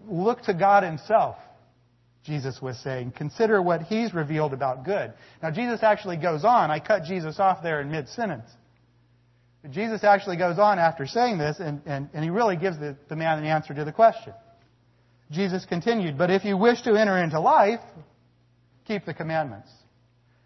Look 0.06 0.42
to 0.42 0.54
God 0.54 0.84
Himself, 0.84 1.38
Jesus 2.26 2.62
was 2.62 2.78
saying. 2.80 3.14
Consider 3.16 3.62
what 3.62 3.84
He's 3.84 4.14
revealed 4.14 4.54
about 4.54 4.86
good. 4.86 5.14
Now, 5.42 5.52
Jesus 5.52 5.84
actually 5.84 6.18
goes 6.18 6.44
on. 6.44 6.70
I 6.70 6.80
cut 6.80 7.04
Jesus 7.06 7.40
off 7.40 7.64
there 7.64 7.82
in 7.82 7.92
mid 7.92 8.10
sentence. 8.10 8.50
But 9.62 9.72
Jesus 9.72 10.04
actually 10.04 10.38
goes 10.38 10.58
on 10.58 10.80
after 10.80 11.06
saying 11.06 11.38
this, 11.38 11.58
and, 11.60 11.82
and, 11.86 12.10
and 12.14 12.24
he 12.24 12.30
really 12.30 12.56
gives 12.56 12.80
the, 12.80 12.96
the 13.10 13.16
man 13.16 13.40
an 13.40 13.46
answer 13.46 13.74
to 13.74 13.84
the 13.84 13.92
question. 13.92 14.34
Jesus 15.32 15.66
continued, 15.66 16.18
But 16.18 16.32
if 16.32 16.46
you 16.46 16.58
wish 16.58 16.82
to 16.84 16.96
enter 16.96 17.18
into 17.18 17.40
life, 17.40 17.82
keep 18.86 19.06
the 19.06 19.14
commandments. 19.14 19.70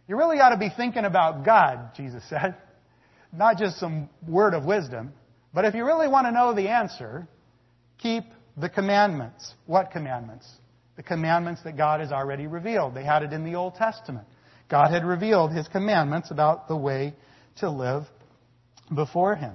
You 0.08 0.18
really 0.18 0.40
ought 0.40 0.50
to 0.50 0.58
be 0.58 0.70
thinking 0.76 1.06
about 1.06 1.46
God, 1.46 1.92
Jesus 1.96 2.24
said, 2.28 2.56
not 3.34 3.58
just 3.58 3.80
some 3.80 4.10
word 4.28 4.54
of 4.54 4.66
wisdom. 4.66 5.14
But 5.54 5.66
if 5.66 5.76
you 5.76 5.86
really 5.86 6.08
want 6.08 6.28
to 6.28 6.32
know 6.32 6.54
the 6.54 6.70
answer, 6.70 7.28
keep 8.00 8.24
the 8.58 8.68
commandments. 8.68 9.54
What 9.66 9.92
commandments? 9.92 10.50
The 10.96 11.04
commandments 11.04 11.62
that 11.64 11.76
God 11.76 12.02
has 12.02 12.12
already 12.12 12.48
revealed. 12.48 12.94
They 12.94 13.04
had 13.04 13.24
it 13.24 13.34
in 13.34 13.44
the 13.44 13.56
Old 13.56 13.76
Testament. 13.76 14.28
God 14.70 14.92
had 14.92 15.04
revealed 15.04 15.52
His 15.52 15.68
commandments 15.68 16.32
about 16.32 16.68
the 16.68 16.78
way 16.78 17.14
to 17.58 17.70
live 17.70 18.04
before 18.94 19.36
Him. 19.36 19.54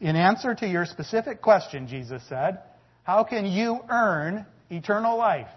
In 0.00 0.16
answer 0.16 0.54
to 0.54 0.66
your 0.66 0.86
specific 0.86 1.42
question, 1.42 1.86
Jesus 1.86 2.22
said, 2.28 2.58
how 3.02 3.24
can 3.24 3.46
you 3.46 3.80
earn 3.88 4.46
eternal 4.70 5.16
life? 5.16 5.48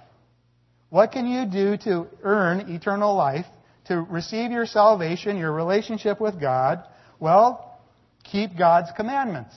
What 0.90 1.12
can 1.12 1.28
you 1.28 1.46
do 1.46 1.78
to 1.86 2.08
earn 2.22 2.72
eternal 2.72 3.16
life, 3.16 3.46
to 3.86 4.02
receive 4.02 4.52
your 4.52 4.66
salvation, 4.66 5.38
your 5.38 5.52
relationship 5.52 6.22
with 6.22 6.40
God? 6.40 6.84
Well, 7.20 7.80
keep 8.24 8.58
God's 8.58 8.90
commandments. 8.96 9.56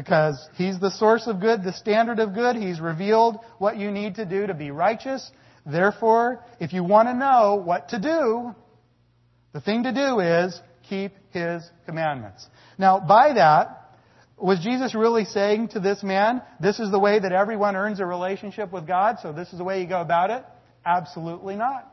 Because 0.00 0.48
He's 0.54 0.80
the 0.80 0.90
source 0.90 1.26
of 1.26 1.40
good, 1.40 1.62
the 1.62 1.74
standard 1.74 2.20
of 2.20 2.32
good. 2.32 2.56
He's 2.56 2.80
revealed 2.80 3.36
what 3.58 3.76
you 3.76 3.90
need 3.90 4.14
to 4.14 4.24
do 4.24 4.46
to 4.46 4.54
be 4.54 4.70
righteous. 4.70 5.30
Therefore, 5.66 6.42
if 6.58 6.72
you 6.72 6.82
want 6.82 7.08
to 7.08 7.14
know 7.14 7.60
what 7.62 7.90
to 7.90 7.98
do, 7.98 8.54
the 9.52 9.60
thing 9.60 9.82
to 9.82 9.92
do 9.92 10.20
is 10.20 10.58
keep 10.88 11.12
His 11.32 11.62
commandments. 11.84 12.46
Now, 12.78 12.98
by 12.98 13.34
that, 13.34 13.98
was 14.38 14.60
Jesus 14.60 14.94
really 14.94 15.26
saying 15.26 15.68
to 15.68 15.80
this 15.80 16.02
man, 16.02 16.40
this 16.60 16.80
is 16.80 16.90
the 16.90 16.98
way 16.98 17.18
that 17.18 17.32
everyone 17.32 17.76
earns 17.76 18.00
a 18.00 18.06
relationship 18.06 18.72
with 18.72 18.86
God, 18.86 19.18
so 19.20 19.34
this 19.34 19.52
is 19.52 19.58
the 19.58 19.64
way 19.64 19.82
you 19.82 19.86
go 19.86 20.00
about 20.00 20.30
it? 20.30 20.42
Absolutely 20.86 21.56
not. 21.56 21.86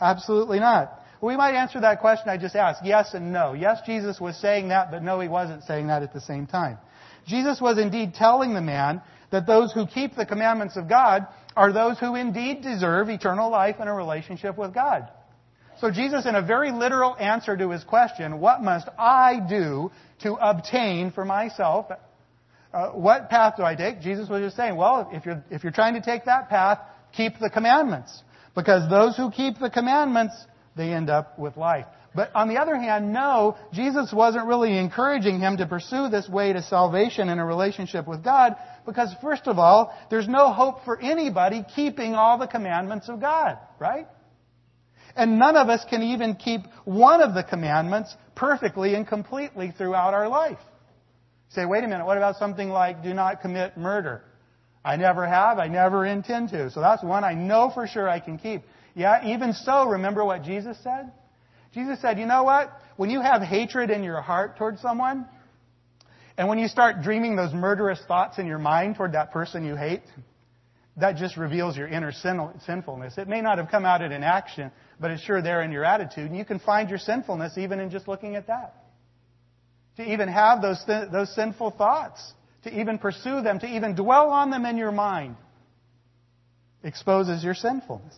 Absolutely 0.00 0.60
not. 0.60 0.98
We 1.20 1.36
might 1.36 1.54
answer 1.56 1.78
that 1.82 2.00
question 2.00 2.30
I 2.30 2.38
just 2.38 2.56
asked. 2.56 2.86
Yes 2.86 3.12
and 3.12 3.34
no. 3.34 3.52
Yes, 3.52 3.80
Jesus 3.84 4.18
was 4.18 4.34
saying 4.40 4.68
that, 4.68 4.90
but 4.90 5.02
no, 5.02 5.20
he 5.20 5.28
wasn't 5.28 5.64
saying 5.64 5.88
that 5.88 6.02
at 6.02 6.14
the 6.14 6.22
same 6.22 6.46
time. 6.46 6.78
Jesus 7.26 7.60
was 7.60 7.78
indeed 7.78 8.14
telling 8.14 8.54
the 8.54 8.60
man 8.60 9.02
that 9.30 9.46
those 9.46 9.72
who 9.72 9.86
keep 9.86 10.14
the 10.14 10.26
commandments 10.26 10.76
of 10.76 10.88
God 10.88 11.26
are 11.56 11.72
those 11.72 11.98
who 11.98 12.14
indeed 12.14 12.62
deserve 12.62 13.08
eternal 13.08 13.50
life 13.50 13.76
and 13.80 13.88
a 13.88 13.92
relationship 13.92 14.56
with 14.56 14.74
God. 14.74 15.08
So 15.80 15.90
Jesus, 15.90 16.26
in 16.26 16.34
a 16.34 16.42
very 16.42 16.70
literal 16.70 17.16
answer 17.16 17.56
to 17.56 17.70
his 17.70 17.82
question, 17.82 18.40
what 18.40 18.62
must 18.62 18.88
I 18.98 19.40
do 19.48 19.90
to 20.22 20.34
obtain 20.34 21.10
for 21.10 21.24
myself? 21.24 21.86
Uh, 22.72 22.88
what 22.90 23.28
path 23.30 23.54
do 23.56 23.64
I 23.64 23.74
take? 23.74 24.00
Jesus 24.00 24.28
was 24.28 24.42
just 24.42 24.56
saying, 24.56 24.76
well, 24.76 25.10
if 25.12 25.26
you're, 25.26 25.42
if 25.50 25.62
you're 25.62 25.72
trying 25.72 25.94
to 25.94 26.00
take 26.00 26.26
that 26.26 26.48
path, 26.48 26.78
keep 27.12 27.38
the 27.40 27.50
commandments. 27.50 28.22
Because 28.54 28.88
those 28.88 29.16
who 29.16 29.30
keep 29.30 29.58
the 29.58 29.70
commandments 29.70 30.34
they 30.76 30.92
end 30.92 31.10
up 31.10 31.38
with 31.38 31.56
life. 31.56 31.86
But 32.14 32.30
on 32.34 32.48
the 32.48 32.58
other 32.58 32.76
hand, 32.76 33.12
no, 33.12 33.56
Jesus 33.72 34.12
wasn't 34.12 34.46
really 34.46 34.76
encouraging 34.76 35.40
him 35.40 35.56
to 35.56 35.66
pursue 35.66 36.08
this 36.08 36.28
way 36.28 36.52
to 36.52 36.62
salvation 36.62 37.30
in 37.30 37.38
a 37.38 37.46
relationship 37.46 38.06
with 38.06 38.22
God 38.22 38.56
because, 38.84 39.14
first 39.22 39.46
of 39.46 39.58
all, 39.58 39.96
there's 40.10 40.28
no 40.28 40.52
hope 40.52 40.84
for 40.84 41.00
anybody 41.00 41.64
keeping 41.74 42.14
all 42.14 42.36
the 42.36 42.46
commandments 42.46 43.08
of 43.08 43.20
God, 43.20 43.58
right? 43.78 44.06
And 45.16 45.38
none 45.38 45.56
of 45.56 45.70
us 45.70 45.84
can 45.88 46.02
even 46.02 46.36
keep 46.36 46.62
one 46.84 47.22
of 47.22 47.34
the 47.34 47.42
commandments 47.42 48.14
perfectly 48.34 48.94
and 48.94 49.06
completely 49.06 49.72
throughout 49.76 50.12
our 50.12 50.28
life. 50.28 50.58
say, 51.50 51.64
wait 51.64 51.84
a 51.84 51.88
minute, 51.88 52.04
what 52.04 52.18
about 52.18 52.36
something 52.36 52.68
like 52.68 53.02
do 53.02 53.14
not 53.14 53.40
commit 53.40 53.76
murder? 53.78 54.22
I 54.84 54.96
never 54.96 55.26
have, 55.26 55.58
I 55.58 55.68
never 55.68 56.04
intend 56.04 56.50
to. 56.50 56.70
So 56.70 56.80
that's 56.80 57.02
one 57.02 57.24
I 57.24 57.34
know 57.34 57.70
for 57.72 57.86
sure 57.86 58.08
I 58.08 58.20
can 58.20 58.36
keep. 58.36 58.62
Yeah, 58.94 59.28
even 59.28 59.54
so, 59.54 59.86
remember 59.86 60.24
what 60.24 60.42
Jesus 60.42 60.76
said? 60.82 61.10
Jesus 61.74 62.00
said, 62.00 62.18
you 62.18 62.26
know 62.26 62.42
what? 62.42 62.70
When 62.96 63.10
you 63.10 63.20
have 63.20 63.42
hatred 63.42 63.90
in 63.90 64.04
your 64.04 64.20
heart 64.20 64.58
towards 64.58 64.80
someone, 64.80 65.26
and 66.36 66.48
when 66.48 66.58
you 66.58 66.68
start 66.68 67.02
dreaming 67.02 67.36
those 67.36 67.52
murderous 67.52 68.00
thoughts 68.06 68.38
in 68.38 68.46
your 68.46 68.58
mind 68.58 68.96
toward 68.96 69.12
that 69.12 69.32
person 69.32 69.64
you 69.64 69.76
hate, 69.76 70.02
that 70.98 71.16
just 71.16 71.36
reveals 71.36 71.76
your 71.76 71.88
inner 71.88 72.12
sinfulness. 72.12 73.16
It 73.16 73.26
may 73.28 73.40
not 73.40 73.58
have 73.58 73.70
come 73.70 73.86
out 73.86 74.02
in 74.02 74.12
an 74.12 74.22
action, 74.22 74.70
but 75.00 75.10
it's 75.10 75.22
sure 75.22 75.40
there 75.40 75.62
in 75.62 75.72
your 75.72 75.84
attitude. 75.84 76.26
And 76.26 76.36
you 76.36 76.44
can 76.44 76.58
find 76.58 76.90
your 76.90 76.98
sinfulness 76.98 77.56
even 77.56 77.80
in 77.80 77.90
just 77.90 78.08
looking 78.08 78.36
at 78.36 78.48
that. 78.48 78.74
To 79.96 80.02
even 80.02 80.28
have 80.28 80.60
those, 80.60 80.82
th- 80.84 81.10
those 81.10 81.34
sinful 81.34 81.72
thoughts, 81.72 82.32
to 82.64 82.80
even 82.80 82.98
pursue 82.98 83.40
them, 83.42 83.58
to 83.60 83.66
even 83.66 83.94
dwell 83.94 84.30
on 84.30 84.50
them 84.50 84.66
in 84.66 84.76
your 84.76 84.92
mind, 84.92 85.36
exposes 86.82 87.42
your 87.42 87.54
sinfulness. 87.54 88.14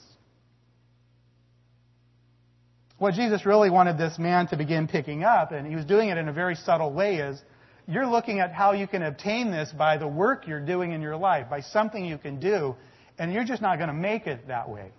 What 3.04 3.12
Jesus 3.12 3.44
really 3.44 3.68
wanted 3.68 3.98
this 3.98 4.18
man 4.18 4.46
to 4.46 4.56
begin 4.56 4.88
picking 4.88 5.24
up, 5.24 5.52
and 5.52 5.66
he 5.66 5.76
was 5.76 5.84
doing 5.84 6.08
it 6.08 6.16
in 6.16 6.26
a 6.26 6.32
very 6.32 6.54
subtle 6.54 6.90
way, 6.90 7.16
is 7.16 7.38
you're 7.86 8.06
looking 8.06 8.40
at 8.40 8.50
how 8.50 8.72
you 8.72 8.86
can 8.86 9.02
obtain 9.02 9.50
this 9.50 9.70
by 9.76 9.98
the 9.98 10.08
work 10.08 10.46
you're 10.46 10.64
doing 10.64 10.92
in 10.92 11.02
your 11.02 11.18
life, 11.18 11.50
by 11.50 11.60
something 11.60 12.02
you 12.02 12.16
can 12.16 12.40
do, 12.40 12.74
and 13.18 13.30
you're 13.30 13.44
just 13.44 13.60
not 13.60 13.76
going 13.76 13.88
to 13.88 13.94
make 13.94 14.26
it 14.26 14.48
that 14.48 14.70
way, 14.70 14.90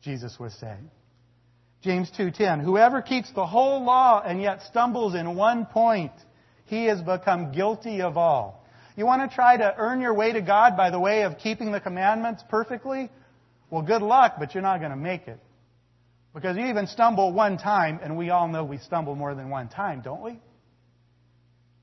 Jesus 0.00 0.38
was 0.40 0.54
saying. 0.54 0.90
James 1.82 2.10
2:10 2.18 2.64
Whoever 2.64 3.02
keeps 3.02 3.30
the 3.34 3.44
whole 3.44 3.84
law 3.84 4.22
and 4.24 4.40
yet 4.40 4.62
stumbles 4.62 5.14
in 5.14 5.36
one 5.36 5.66
point, 5.66 6.12
he 6.64 6.86
has 6.86 7.02
become 7.02 7.52
guilty 7.52 8.00
of 8.00 8.16
all. 8.16 8.64
You 8.96 9.04
want 9.04 9.30
to 9.30 9.34
try 9.34 9.58
to 9.58 9.74
earn 9.76 10.00
your 10.00 10.14
way 10.14 10.32
to 10.32 10.40
God 10.40 10.74
by 10.74 10.88
the 10.88 10.98
way 10.98 11.24
of 11.24 11.36
keeping 11.36 11.70
the 11.70 11.80
commandments 11.80 12.42
perfectly? 12.48 13.10
Well, 13.68 13.82
good 13.82 14.00
luck, 14.00 14.36
but 14.38 14.54
you're 14.54 14.62
not 14.62 14.78
going 14.78 14.92
to 14.92 14.96
make 14.96 15.28
it. 15.28 15.38
Because 16.34 16.56
you 16.56 16.66
even 16.66 16.86
stumble 16.86 17.32
one 17.32 17.58
time, 17.58 18.00
and 18.02 18.16
we 18.16 18.30
all 18.30 18.48
know 18.48 18.64
we 18.64 18.78
stumble 18.78 19.14
more 19.14 19.34
than 19.34 19.50
one 19.50 19.68
time, 19.68 20.00
don't 20.00 20.22
we? 20.22 20.38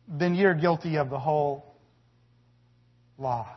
Then 0.07 0.33
you're 0.33 0.55
guilty 0.55 0.97
of 0.97 1.09
the 1.09 1.19
whole 1.19 1.75
law. 3.19 3.47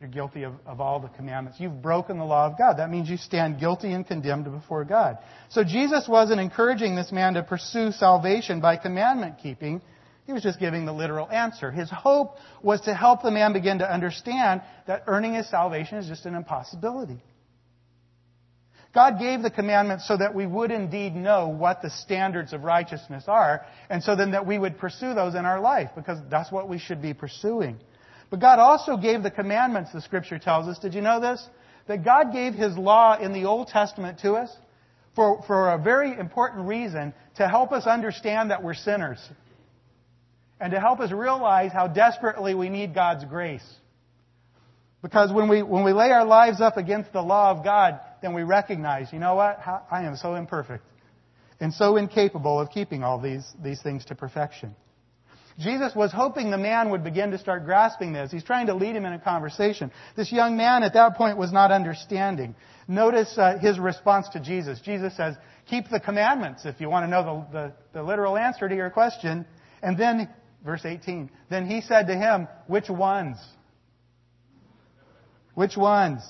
You're 0.00 0.10
guilty 0.10 0.44
of, 0.44 0.54
of 0.66 0.80
all 0.80 1.00
the 1.00 1.08
commandments. 1.08 1.58
You've 1.58 1.82
broken 1.82 2.18
the 2.18 2.24
law 2.24 2.46
of 2.46 2.58
God. 2.58 2.74
That 2.74 2.90
means 2.90 3.08
you 3.08 3.16
stand 3.16 3.58
guilty 3.58 3.92
and 3.92 4.06
condemned 4.06 4.44
before 4.44 4.84
God. 4.84 5.18
So 5.48 5.64
Jesus 5.64 6.06
wasn't 6.06 6.40
encouraging 6.40 6.94
this 6.94 7.10
man 7.10 7.34
to 7.34 7.42
pursue 7.42 7.90
salvation 7.90 8.60
by 8.60 8.76
commandment 8.76 9.36
keeping. 9.42 9.80
He 10.26 10.32
was 10.32 10.42
just 10.42 10.60
giving 10.60 10.84
the 10.84 10.92
literal 10.92 11.28
answer. 11.30 11.70
His 11.70 11.90
hope 11.90 12.36
was 12.62 12.82
to 12.82 12.94
help 12.94 13.22
the 13.22 13.30
man 13.30 13.52
begin 13.52 13.78
to 13.78 13.90
understand 13.90 14.62
that 14.86 15.04
earning 15.06 15.34
his 15.34 15.48
salvation 15.48 15.98
is 15.98 16.06
just 16.06 16.26
an 16.26 16.34
impossibility. 16.34 17.20
God 18.94 19.18
gave 19.18 19.42
the 19.42 19.50
commandments 19.50 20.06
so 20.06 20.16
that 20.16 20.34
we 20.34 20.46
would 20.46 20.70
indeed 20.70 21.16
know 21.16 21.48
what 21.48 21.82
the 21.82 21.90
standards 21.90 22.52
of 22.52 22.62
righteousness 22.62 23.24
are, 23.26 23.66
and 23.90 24.02
so 24.02 24.14
then 24.14 24.30
that 24.30 24.46
we 24.46 24.56
would 24.56 24.78
pursue 24.78 25.14
those 25.14 25.34
in 25.34 25.44
our 25.44 25.60
life, 25.60 25.90
because 25.96 26.18
that's 26.30 26.52
what 26.52 26.68
we 26.68 26.78
should 26.78 27.02
be 27.02 27.12
pursuing. 27.12 27.76
But 28.30 28.40
God 28.40 28.60
also 28.60 28.96
gave 28.96 29.22
the 29.22 29.30
commandments, 29.30 29.92
the 29.92 30.00
scripture 30.00 30.38
tells 30.38 30.68
us. 30.68 30.78
Did 30.78 30.94
you 30.94 31.00
know 31.00 31.20
this? 31.20 31.46
That 31.88 32.04
God 32.04 32.32
gave 32.32 32.54
His 32.54 32.76
law 32.78 33.18
in 33.18 33.32
the 33.32 33.44
Old 33.44 33.68
Testament 33.68 34.20
to 34.20 34.34
us 34.34 34.50
for, 35.14 35.42
for 35.46 35.70
a 35.70 35.78
very 35.78 36.16
important 36.16 36.66
reason 36.66 37.12
to 37.36 37.48
help 37.48 37.72
us 37.72 37.86
understand 37.86 38.50
that 38.50 38.62
we're 38.62 38.74
sinners. 38.74 39.18
And 40.60 40.72
to 40.72 40.80
help 40.80 41.00
us 41.00 41.10
realize 41.10 41.72
how 41.72 41.88
desperately 41.88 42.54
we 42.54 42.68
need 42.68 42.94
God's 42.94 43.24
grace. 43.24 43.64
Because 45.02 45.30
when 45.32 45.48
we, 45.48 45.62
when 45.62 45.84
we 45.84 45.92
lay 45.92 46.10
our 46.10 46.24
lives 46.24 46.60
up 46.62 46.78
against 46.78 47.12
the 47.12 47.20
law 47.20 47.50
of 47.50 47.62
God, 47.62 48.00
then 48.24 48.32
we 48.32 48.42
recognize, 48.42 49.12
you 49.12 49.18
know 49.18 49.34
what? 49.34 49.60
I 49.90 50.04
am 50.04 50.16
so 50.16 50.34
imperfect 50.34 50.82
and 51.60 51.74
so 51.74 51.96
incapable 51.98 52.58
of 52.58 52.70
keeping 52.70 53.04
all 53.04 53.20
these, 53.20 53.44
these 53.62 53.82
things 53.82 54.06
to 54.06 54.14
perfection. 54.14 54.74
Jesus 55.58 55.94
was 55.94 56.10
hoping 56.10 56.50
the 56.50 56.56
man 56.56 56.88
would 56.90 57.04
begin 57.04 57.32
to 57.32 57.38
start 57.38 57.66
grasping 57.66 58.14
this. 58.14 58.32
He's 58.32 58.42
trying 58.42 58.68
to 58.68 58.74
lead 58.74 58.96
him 58.96 59.04
in 59.04 59.12
a 59.12 59.18
conversation. 59.18 59.92
This 60.16 60.32
young 60.32 60.56
man 60.56 60.82
at 60.82 60.94
that 60.94 61.16
point 61.16 61.36
was 61.36 61.52
not 61.52 61.70
understanding. 61.70 62.56
Notice 62.88 63.36
uh, 63.36 63.58
his 63.58 63.78
response 63.78 64.26
to 64.30 64.40
Jesus. 64.40 64.80
Jesus 64.80 65.14
says, 65.16 65.36
Keep 65.68 65.90
the 65.90 66.00
commandments 66.00 66.64
if 66.64 66.80
you 66.80 66.88
want 66.88 67.04
to 67.04 67.10
know 67.10 67.46
the, 67.52 67.58
the, 67.58 67.72
the 67.92 68.02
literal 68.02 68.38
answer 68.38 68.70
to 68.70 68.74
your 68.74 68.88
question. 68.88 69.44
And 69.82 69.98
then, 69.98 70.30
verse 70.64 70.86
18, 70.86 71.30
then 71.50 71.66
he 71.66 71.82
said 71.82 72.06
to 72.06 72.16
him, 72.16 72.48
Which 72.68 72.88
ones? 72.88 73.36
Which 75.54 75.76
ones? 75.76 76.22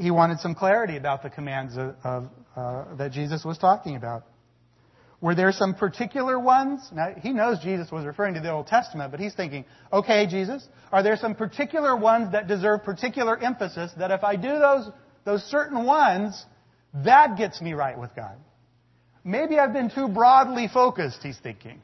He 0.00 0.10
wanted 0.10 0.40
some 0.40 0.54
clarity 0.54 0.96
about 0.96 1.22
the 1.22 1.30
commands 1.30 1.76
of, 1.76 1.94
of 2.04 2.28
uh, 2.56 2.94
that 2.96 3.12
Jesus 3.12 3.44
was 3.44 3.58
talking 3.58 3.96
about. 3.96 4.24
Were 5.20 5.34
there 5.34 5.52
some 5.52 5.74
particular 5.74 6.38
ones? 6.38 6.86
Now, 6.92 7.14
he 7.18 7.32
knows 7.32 7.58
Jesus 7.60 7.90
was 7.90 8.04
referring 8.04 8.34
to 8.34 8.40
the 8.40 8.52
Old 8.52 8.66
Testament, 8.66 9.10
but 9.10 9.20
he's 9.20 9.32
thinking, 9.32 9.64
okay, 9.92 10.26
Jesus, 10.26 10.66
are 10.92 11.02
there 11.02 11.16
some 11.16 11.34
particular 11.34 11.96
ones 11.96 12.32
that 12.32 12.46
deserve 12.46 12.84
particular 12.84 13.38
emphasis 13.38 13.90
that 13.96 14.10
if 14.10 14.22
I 14.22 14.36
do 14.36 14.58
those, 14.58 14.90
those 15.24 15.42
certain 15.44 15.84
ones, 15.86 16.44
that 17.04 17.38
gets 17.38 17.62
me 17.62 17.72
right 17.72 17.98
with 17.98 18.14
God? 18.14 18.36
Maybe 19.24 19.58
I've 19.58 19.72
been 19.72 19.90
too 19.90 20.08
broadly 20.08 20.68
focused, 20.68 21.20
he's 21.22 21.38
thinking. 21.38 21.80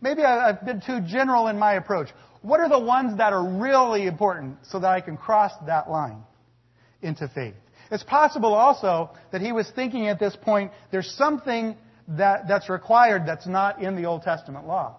Maybe 0.00 0.22
I've 0.22 0.64
been 0.64 0.80
too 0.80 1.00
general 1.06 1.48
in 1.48 1.58
my 1.58 1.74
approach. 1.74 2.08
What 2.40 2.60
are 2.60 2.68
the 2.68 2.78
ones 2.78 3.18
that 3.18 3.32
are 3.34 3.60
really 3.60 4.06
important 4.06 4.56
so 4.62 4.80
that 4.80 4.88
I 4.88 5.00
can 5.02 5.16
cross 5.18 5.52
that 5.66 5.90
line 5.90 6.24
into 7.02 7.28
faith? 7.28 7.54
It's 7.90 8.02
possible 8.02 8.54
also 8.54 9.10
that 9.32 9.40
he 9.40 9.52
was 9.52 9.70
thinking 9.74 10.08
at 10.08 10.18
this 10.18 10.34
point, 10.34 10.72
there's 10.90 11.10
something 11.10 11.76
that, 12.08 12.48
that's 12.48 12.68
required 12.68 13.24
that's 13.26 13.46
not 13.46 13.82
in 13.82 13.96
the 13.96 14.06
Old 14.06 14.22
Testament 14.22 14.66
law. 14.66 14.96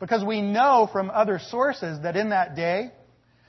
Because 0.00 0.24
we 0.24 0.40
know 0.40 0.88
from 0.92 1.10
other 1.10 1.40
sources 1.40 2.00
that 2.02 2.16
in 2.16 2.28
that 2.30 2.54
day, 2.54 2.92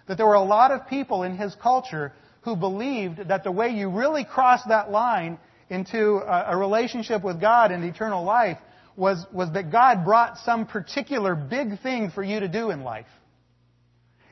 that 0.08 0.18
there 0.18 0.26
were 0.26 0.34
a 0.34 0.44
lot 0.44 0.72
of 0.72 0.88
people 0.88 1.22
in 1.22 1.38
his 1.38 1.54
culture 1.56 2.14
who 2.42 2.56
believed 2.56 3.28
that 3.28 3.44
the 3.44 3.52
way 3.52 3.70
you 3.70 3.90
really 3.90 4.26
cross 4.26 4.62
that 4.68 4.90
line 4.90 5.38
into 5.70 6.16
a, 6.16 6.54
a 6.54 6.58
relationship 6.58 7.24
with 7.24 7.40
God 7.40 7.72
and 7.72 7.84
eternal 7.84 8.24
life 8.24 8.58
was, 8.96 9.24
was 9.32 9.54
that 9.54 9.72
God 9.72 10.04
brought 10.04 10.38
some 10.40 10.66
particular 10.66 11.36
big 11.36 11.80
thing 11.82 12.10
for 12.10 12.24
you 12.24 12.40
to 12.40 12.48
do 12.48 12.72
in 12.72 12.84
life. 12.84 13.06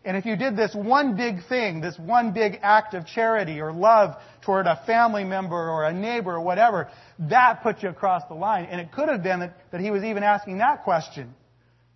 And 0.08 0.16
if 0.16 0.26
you 0.26 0.38
did 0.38 0.56
this 0.56 0.74
one 0.74 1.18
big 1.18 1.46
thing, 1.50 1.82
this 1.82 2.00
one 2.00 2.32
big 2.32 2.60
act 2.62 2.94
of 2.94 3.06
charity 3.06 3.60
or 3.60 3.74
love 3.74 4.16
toward 4.42 4.66
a 4.66 4.82
family 4.86 5.26
member 5.26 5.58
or 5.58 5.84
a 5.84 5.92
neighbor 5.92 6.34
or 6.34 6.40
whatever, 6.40 6.90
that 7.20 7.62
put 7.62 7.84
you 7.84 7.90
across 7.90 8.24
the 8.30 8.34
line. 8.34 8.70
And 8.72 8.80
it 8.80 8.94
could 8.94 9.10
have 9.10 9.22
been 9.22 9.42
that, 9.42 9.58
that 9.72 9.82
he 9.82 9.92
was 9.92 10.06
even 10.06 10.24
asking 10.24 10.60
that 10.60 10.86
question. 10.86 11.36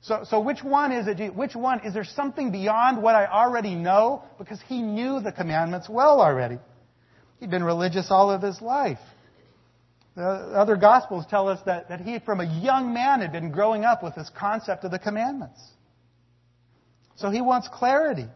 So, 0.02 0.26
so 0.30 0.42
which 0.42 0.62
one 0.62 0.92
is 0.92 1.08
it? 1.08 1.34
Which 1.34 1.56
one? 1.56 1.80
Is 1.86 1.94
there 1.94 2.04
something 2.04 2.52
beyond 2.52 3.02
what 3.02 3.16
I 3.16 3.28
already 3.28 3.76
know? 3.76 4.24
Because 4.38 4.60
he 4.68 4.82
knew 4.82 5.22
the 5.22 5.32
commandments 5.32 5.88
well 5.88 6.20
already. 6.20 6.58
He'd 7.40 7.50
been 7.50 7.64
religious 7.64 8.08
all 8.10 8.30
of 8.30 8.42
his 8.42 8.62
life. 8.62 9.00
The 10.18 10.24
other 10.24 10.76
Gospels 10.76 11.24
tell 11.30 11.48
us 11.48 11.62
that, 11.66 11.88
that 11.88 12.02
he, 12.02 12.20
from 12.20 12.42
a 12.42 12.62
young 12.62 12.94
man, 12.94 13.22
had 13.22 13.32
been 13.32 13.52
growing 13.52 13.86
up 13.86 14.04
with 14.04 14.16
this 14.16 14.30
concept 14.38 14.84
of 14.84 14.92
the 14.92 15.00
commandments. 15.00 15.62
So 17.22 17.30
he 17.30 17.42
wants 17.42 17.68
clarity. 17.72 18.28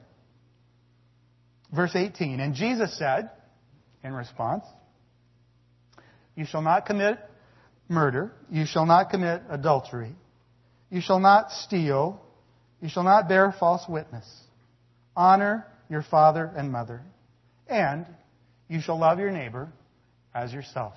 Verse 1.75 1.95
18, 1.95 2.39
and 2.39 2.53
Jesus 2.55 2.97
said, 2.97 3.29
in 4.03 4.13
response, 4.13 4.63
You 6.35 6.45
shall 6.45 6.61
not 6.61 6.85
commit 6.85 7.17
murder. 7.89 8.31
You 8.51 8.65
shall 8.65 8.85
not 8.85 9.09
commit 9.09 9.41
adultery. 9.49 10.15
You 10.89 11.01
shall 11.01 11.19
not 11.19 11.51
steal. 11.51 12.21
You 12.81 12.89
shall 12.89 13.03
not 13.03 13.27
bear 13.27 13.53
false 13.59 13.81
witness. 13.89 14.25
Honor 15.15 15.65
your 15.89 16.03
father 16.03 16.51
and 16.55 16.71
mother. 16.71 17.01
And 17.67 18.05
you 18.67 18.79
shall 18.79 18.99
love 18.99 19.19
your 19.19 19.31
neighbor 19.31 19.69
as 20.33 20.53
yourself. 20.53 20.93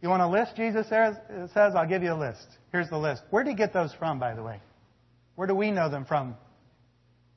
You 0.00 0.08
want 0.08 0.22
a 0.22 0.28
list, 0.28 0.56
Jesus 0.56 0.88
says? 0.88 1.16
I'll 1.56 1.88
give 1.88 2.02
you 2.02 2.12
a 2.12 2.18
list. 2.18 2.46
Here's 2.72 2.88
the 2.88 2.98
list. 2.98 3.22
Where 3.30 3.44
did 3.44 3.50
you 3.50 3.56
get 3.56 3.72
those 3.72 3.92
from, 3.94 4.18
by 4.18 4.34
the 4.34 4.42
way? 4.42 4.60
Where 5.34 5.46
do 5.46 5.54
we 5.54 5.70
know 5.70 5.90
them 5.90 6.06
from 6.06 6.36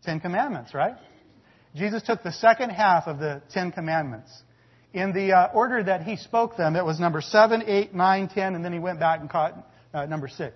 Ten 0.04 0.20
Commandments, 0.20 0.74
right? 0.74 0.96
Jesus 1.76 2.02
took 2.04 2.24
the 2.24 2.32
second 2.32 2.72
half 2.72 3.08
of 3.08 3.20
the 3.20 3.42
Ten 3.52 3.72
Commandments. 3.72 4.32
In 4.94 5.14
the 5.14 5.34
uh, 5.34 5.52
order 5.54 5.84
that 5.84 6.02
he 6.02 6.16
spoke 6.16 6.58
them, 6.58 6.76
it 6.76 6.84
was 6.84 7.00
number 7.00 7.22
7, 7.22 7.64
8, 7.66 7.94
9, 7.94 8.28
10, 8.30 8.56
and 8.56 8.66
then 8.66 8.74
he 8.74 8.80
went 8.80 9.00
back 9.00 9.20
and 9.20 9.30
caught 9.30 9.54
uh, 9.94 10.06
number 10.06 10.28
6. 10.28 10.56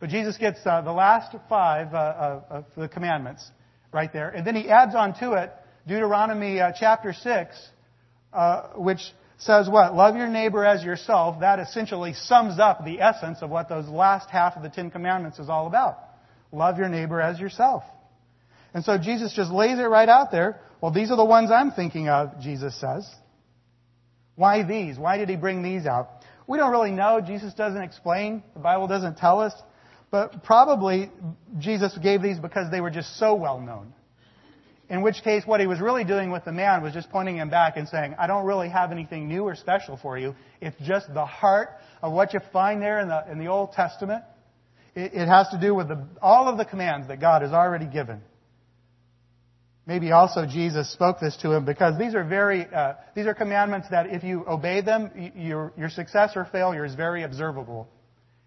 But 0.00 0.10
Jesus 0.10 0.36
gets 0.36 0.58
uh, 0.64 0.82
the 0.82 0.92
last 0.92 1.34
five 1.48 1.94
uh, 1.94 2.40
of 2.50 2.64
the 2.76 2.88
commandments 2.88 3.48
right 3.92 4.12
there. 4.12 4.28
And 4.28 4.46
then 4.46 4.54
he 4.54 4.68
adds 4.68 4.94
on 4.94 5.18
to 5.20 5.32
it 5.32 5.52
Deuteronomy 5.86 6.60
uh, 6.60 6.72
chapter 6.78 7.12
6, 7.12 7.68
uh, 8.32 8.62
which 8.76 9.00
says 9.38 9.68
what? 9.68 9.94
Love 9.94 10.16
your 10.16 10.28
neighbor 10.28 10.64
as 10.64 10.84
yourself. 10.84 11.40
That 11.40 11.58
essentially 11.58 12.12
sums 12.12 12.58
up 12.58 12.84
the 12.84 13.00
essence 13.00 13.38
of 13.40 13.50
what 13.50 13.68
those 13.68 13.88
last 13.88 14.28
half 14.30 14.56
of 14.56 14.62
the 14.62 14.68
Ten 14.68 14.90
Commandments 14.90 15.38
is 15.38 15.48
all 15.48 15.66
about. 15.66 15.98
Love 16.52 16.78
your 16.78 16.88
neighbor 16.88 17.20
as 17.20 17.38
yourself. 17.38 17.82
And 18.74 18.84
so 18.84 18.98
Jesus 18.98 19.32
just 19.34 19.50
lays 19.50 19.78
it 19.78 19.82
right 19.82 20.08
out 20.08 20.30
there. 20.30 20.60
Well, 20.80 20.92
these 20.92 21.10
are 21.10 21.16
the 21.16 21.24
ones 21.24 21.50
I'm 21.50 21.72
thinking 21.72 22.08
of, 22.08 22.40
Jesus 22.40 22.78
says. 22.80 23.08
Why 24.36 24.62
these? 24.62 24.98
Why 24.98 25.18
did 25.18 25.28
he 25.28 25.36
bring 25.36 25.62
these 25.62 25.86
out? 25.86 26.10
We 26.46 26.58
don't 26.58 26.70
really 26.70 26.92
know. 26.92 27.20
Jesus 27.20 27.54
doesn't 27.54 27.82
explain. 27.82 28.42
The 28.54 28.60
Bible 28.60 28.86
doesn't 28.86 29.18
tell 29.18 29.40
us. 29.40 29.52
But 30.10 30.44
probably 30.44 31.10
Jesus 31.58 31.96
gave 31.98 32.22
these 32.22 32.38
because 32.38 32.70
they 32.70 32.80
were 32.80 32.90
just 32.90 33.18
so 33.18 33.34
well 33.34 33.60
known. 33.60 33.92
In 34.88 35.02
which 35.02 35.22
case, 35.22 35.42
what 35.44 35.60
he 35.60 35.66
was 35.66 35.80
really 35.80 36.04
doing 36.04 36.30
with 36.30 36.46
the 36.46 36.52
man 36.52 36.82
was 36.82 36.94
just 36.94 37.10
pointing 37.10 37.36
him 37.36 37.50
back 37.50 37.76
and 37.76 37.86
saying, 37.88 38.14
I 38.18 38.26
don't 38.26 38.46
really 38.46 38.70
have 38.70 38.90
anything 38.90 39.28
new 39.28 39.42
or 39.42 39.54
special 39.54 39.98
for 39.98 40.16
you. 40.16 40.34
It's 40.62 40.76
just 40.82 41.12
the 41.12 41.26
heart 41.26 41.68
of 42.00 42.12
what 42.12 42.32
you 42.32 42.40
find 42.52 42.80
there 42.80 43.00
in 43.00 43.08
the, 43.08 43.30
in 43.30 43.38
the 43.38 43.48
Old 43.48 43.72
Testament. 43.72 44.24
It, 44.98 45.28
has 45.28 45.48
to 45.50 45.58
do 45.60 45.76
with 45.76 45.86
the, 45.86 46.04
all 46.20 46.48
of 46.48 46.58
the 46.58 46.64
commands 46.64 47.06
that 47.06 47.20
God 47.20 47.42
has 47.42 47.52
already 47.52 47.86
given. 47.86 48.20
maybe 49.86 50.10
also 50.10 50.44
Jesus 50.44 50.92
spoke 50.92 51.20
this 51.20 51.36
to 51.42 51.52
him 51.52 51.64
because 51.64 51.96
these 51.98 52.16
are 52.16 52.24
very, 52.24 52.66
uh, 52.66 52.94
these 53.14 53.26
are 53.26 53.34
commandments 53.34 53.88
that 53.90 54.06
if 54.06 54.24
you 54.24 54.44
obey 54.48 54.80
them, 54.80 55.32
your, 55.36 55.72
your 55.78 55.88
success 55.88 56.32
or 56.34 56.44
failure 56.46 56.84
is 56.84 56.96
very 56.96 57.22
observable. 57.22 57.88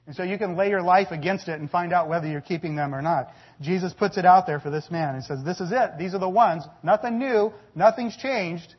And 0.07 0.15
so 0.15 0.23
you 0.23 0.37
can 0.37 0.57
lay 0.57 0.69
your 0.69 0.81
life 0.81 1.11
against 1.11 1.47
it 1.47 1.57
and 1.59 1.71
find 1.71 1.93
out 1.93 2.09
whether 2.09 2.27
you're 2.27 2.41
keeping 2.41 2.75
them 2.75 2.93
or 2.93 3.01
not. 3.01 3.29
Jesus 3.61 3.93
puts 3.93 4.17
it 4.17 4.25
out 4.25 4.45
there 4.45 4.59
for 4.59 4.69
this 4.69 4.91
man 4.91 5.15
and 5.15 5.23
says, 5.23 5.39
this 5.45 5.61
is 5.61 5.71
it. 5.71 5.91
These 5.97 6.13
are 6.13 6.19
the 6.19 6.27
ones. 6.27 6.63
Nothing 6.83 7.17
new. 7.17 7.53
Nothing's 7.75 8.17
changed. 8.17 8.75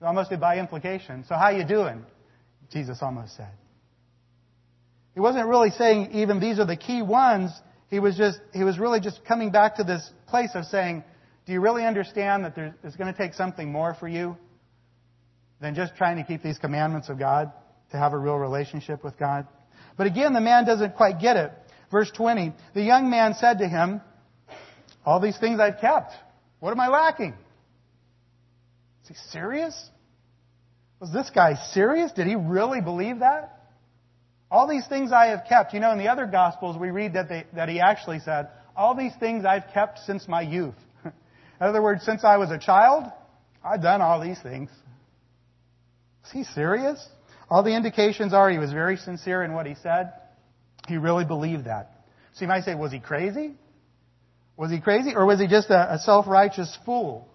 Almost 0.00 0.32
by 0.40 0.58
implication. 0.58 1.24
So 1.28 1.34
how 1.34 1.50
you 1.50 1.66
doing? 1.66 2.02
Jesus 2.70 2.98
almost 3.02 3.36
said. 3.36 3.52
He 5.14 5.20
wasn't 5.20 5.46
really 5.46 5.70
saying 5.70 6.10
even 6.12 6.40
these 6.40 6.58
are 6.58 6.66
the 6.66 6.76
key 6.76 7.02
ones. 7.02 7.50
He 7.88 8.00
was 8.00 8.16
just, 8.16 8.40
he 8.52 8.64
was 8.64 8.78
really 8.78 9.00
just 9.00 9.24
coming 9.24 9.50
back 9.50 9.76
to 9.76 9.84
this 9.84 10.08
place 10.26 10.50
of 10.54 10.64
saying, 10.66 11.04
do 11.46 11.52
you 11.52 11.60
really 11.60 11.84
understand 11.84 12.44
that 12.44 12.74
it's 12.82 12.96
going 12.96 13.12
to 13.12 13.16
take 13.16 13.34
something 13.34 13.70
more 13.70 13.94
for 13.94 14.08
you 14.08 14.36
than 15.60 15.74
just 15.74 15.94
trying 15.96 16.16
to 16.16 16.24
keep 16.24 16.42
these 16.42 16.58
commandments 16.58 17.08
of 17.08 17.18
God 17.18 17.52
to 17.92 17.96
have 17.96 18.12
a 18.12 18.18
real 18.18 18.36
relationship 18.36 19.04
with 19.04 19.16
God? 19.18 19.46
But 19.96 20.06
again, 20.06 20.32
the 20.32 20.40
man 20.40 20.64
doesn't 20.64 20.96
quite 20.96 21.20
get 21.20 21.36
it. 21.36 21.52
Verse 21.90 22.10
20, 22.10 22.52
the 22.74 22.82
young 22.82 23.08
man 23.08 23.34
said 23.34 23.58
to 23.58 23.68
him, 23.68 24.00
all 25.06 25.20
these 25.20 25.38
things 25.38 25.60
I've 25.60 25.78
kept. 25.80 26.12
What 26.60 26.72
am 26.72 26.80
I 26.80 26.88
lacking? 26.88 27.34
Is 29.02 29.08
he 29.08 29.14
serious? 29.30 29.90
Was 30.98 31.12
this 31.12 31.30
guy 31.32 31.54
serious? 31.72 32.10
Did 32.12 32.26
he 32.26 32.34
really 32.36 32.80
believe 32.80 33.18
that? 33.18 33.63
All 34.54 34.68
these 34.68 34.86
things 34.86 35.10
I 35.10 35.26
have 35.26 35.46
kept. 35.48 35.74
You 35.74 35.80
know, 35.80 35.90
in 35.90 35.98
the 35.98 36.06
other 36.06 36.26
Gospels, 36.26 36.78
we 36.78 36.90
read 36.90 37.14
that, 37.14 37.28
they, 37.28 37.44
that 37.56 37.68
he 37.68 37.80
actually 37.80 38.20
said, 38.20 38.50
All 38.76 38.94
these 38.94 39.10
things 39.18 39.44
I've 39.44 39.64
kept 39.74 39.98
since 40.06 40.28
my 40.28 40.42
youth. 40.42 40.76
in 41.04 41.12
other 41.60 41.82
words, 41.82 42.04
since 42.04 42.22
I 42.22 42.36
was 42.36 42.52
a 42.52 42.58
child, 42.58 43.10
I've 43.64 43.82
done 43.82 44.00
all 44.00 44.20
these 44.20 44.40
things. 44.40 44.70
Is 46.24 46.30
he 46.30 46.44
serious? 46.44 47.04
All 47.50 47.64
the 47.64 47.74
indications 47.74 48.32
are 48.32 48.48
he 48.48 48.58
was 48.58 48.70
very 48.70 48.96
sincere 48.96 49.42
in 49.42 49.54
what 49.54 49.66
he 49.66 49.74
said. 49.82 50.12
He 50.86 50.98
really 50.98 51.24
believed 51.24 51.64
that. 51.64 51.90
So 52.34 52.42
you 52.42 52.48
might 52.48 52.62
say, 52.62 52.76
was 52.76 52.92
he 52.92 53.00
crazy? 53.00 53.56
Was 54.56 54.70
he 54.70 54.80
crazy? 54.80 55.16
Or 55.16 55.26
was 55.26 55.40
he 55.40 55.48
just 55.48 55.68
a, 55.70 55.94
a 55.94 55.98
self 55.98 56.28
righteous 56.28 56.78
fool? 56.86 57.26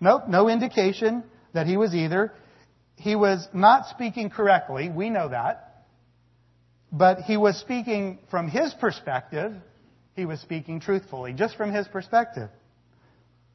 Nope, 0.00 0.22
no 0.26 0.48
indication 0.48 1.22
that 1.52 1.66
he 1.66 1.76
was 1.76 1.94
either. 1.94 2.32
He 2.96 3.14
was 3.14 3.46
not 3.52 3.88
speaking 3.88 4.30
correctly. 4.30 4.88
We 4.88 5.10
know 5.10 5.28
that. 5.28 5.72
But 6.96 7.22
he 7.22 7.36
was 7.36 7.58
speaking 7.58 8.20
from 8.30 8.48
his 8.48 8.72
perspective. 8.74 9.52
He 10.14 10.26
was 10.26 10.40
speaking 10.40 10.78
truthfully, 10.78 11.32
just 11.32 11.56
from 11.56 11.72
his 11.72 11.88
perspective. 11.88 12.50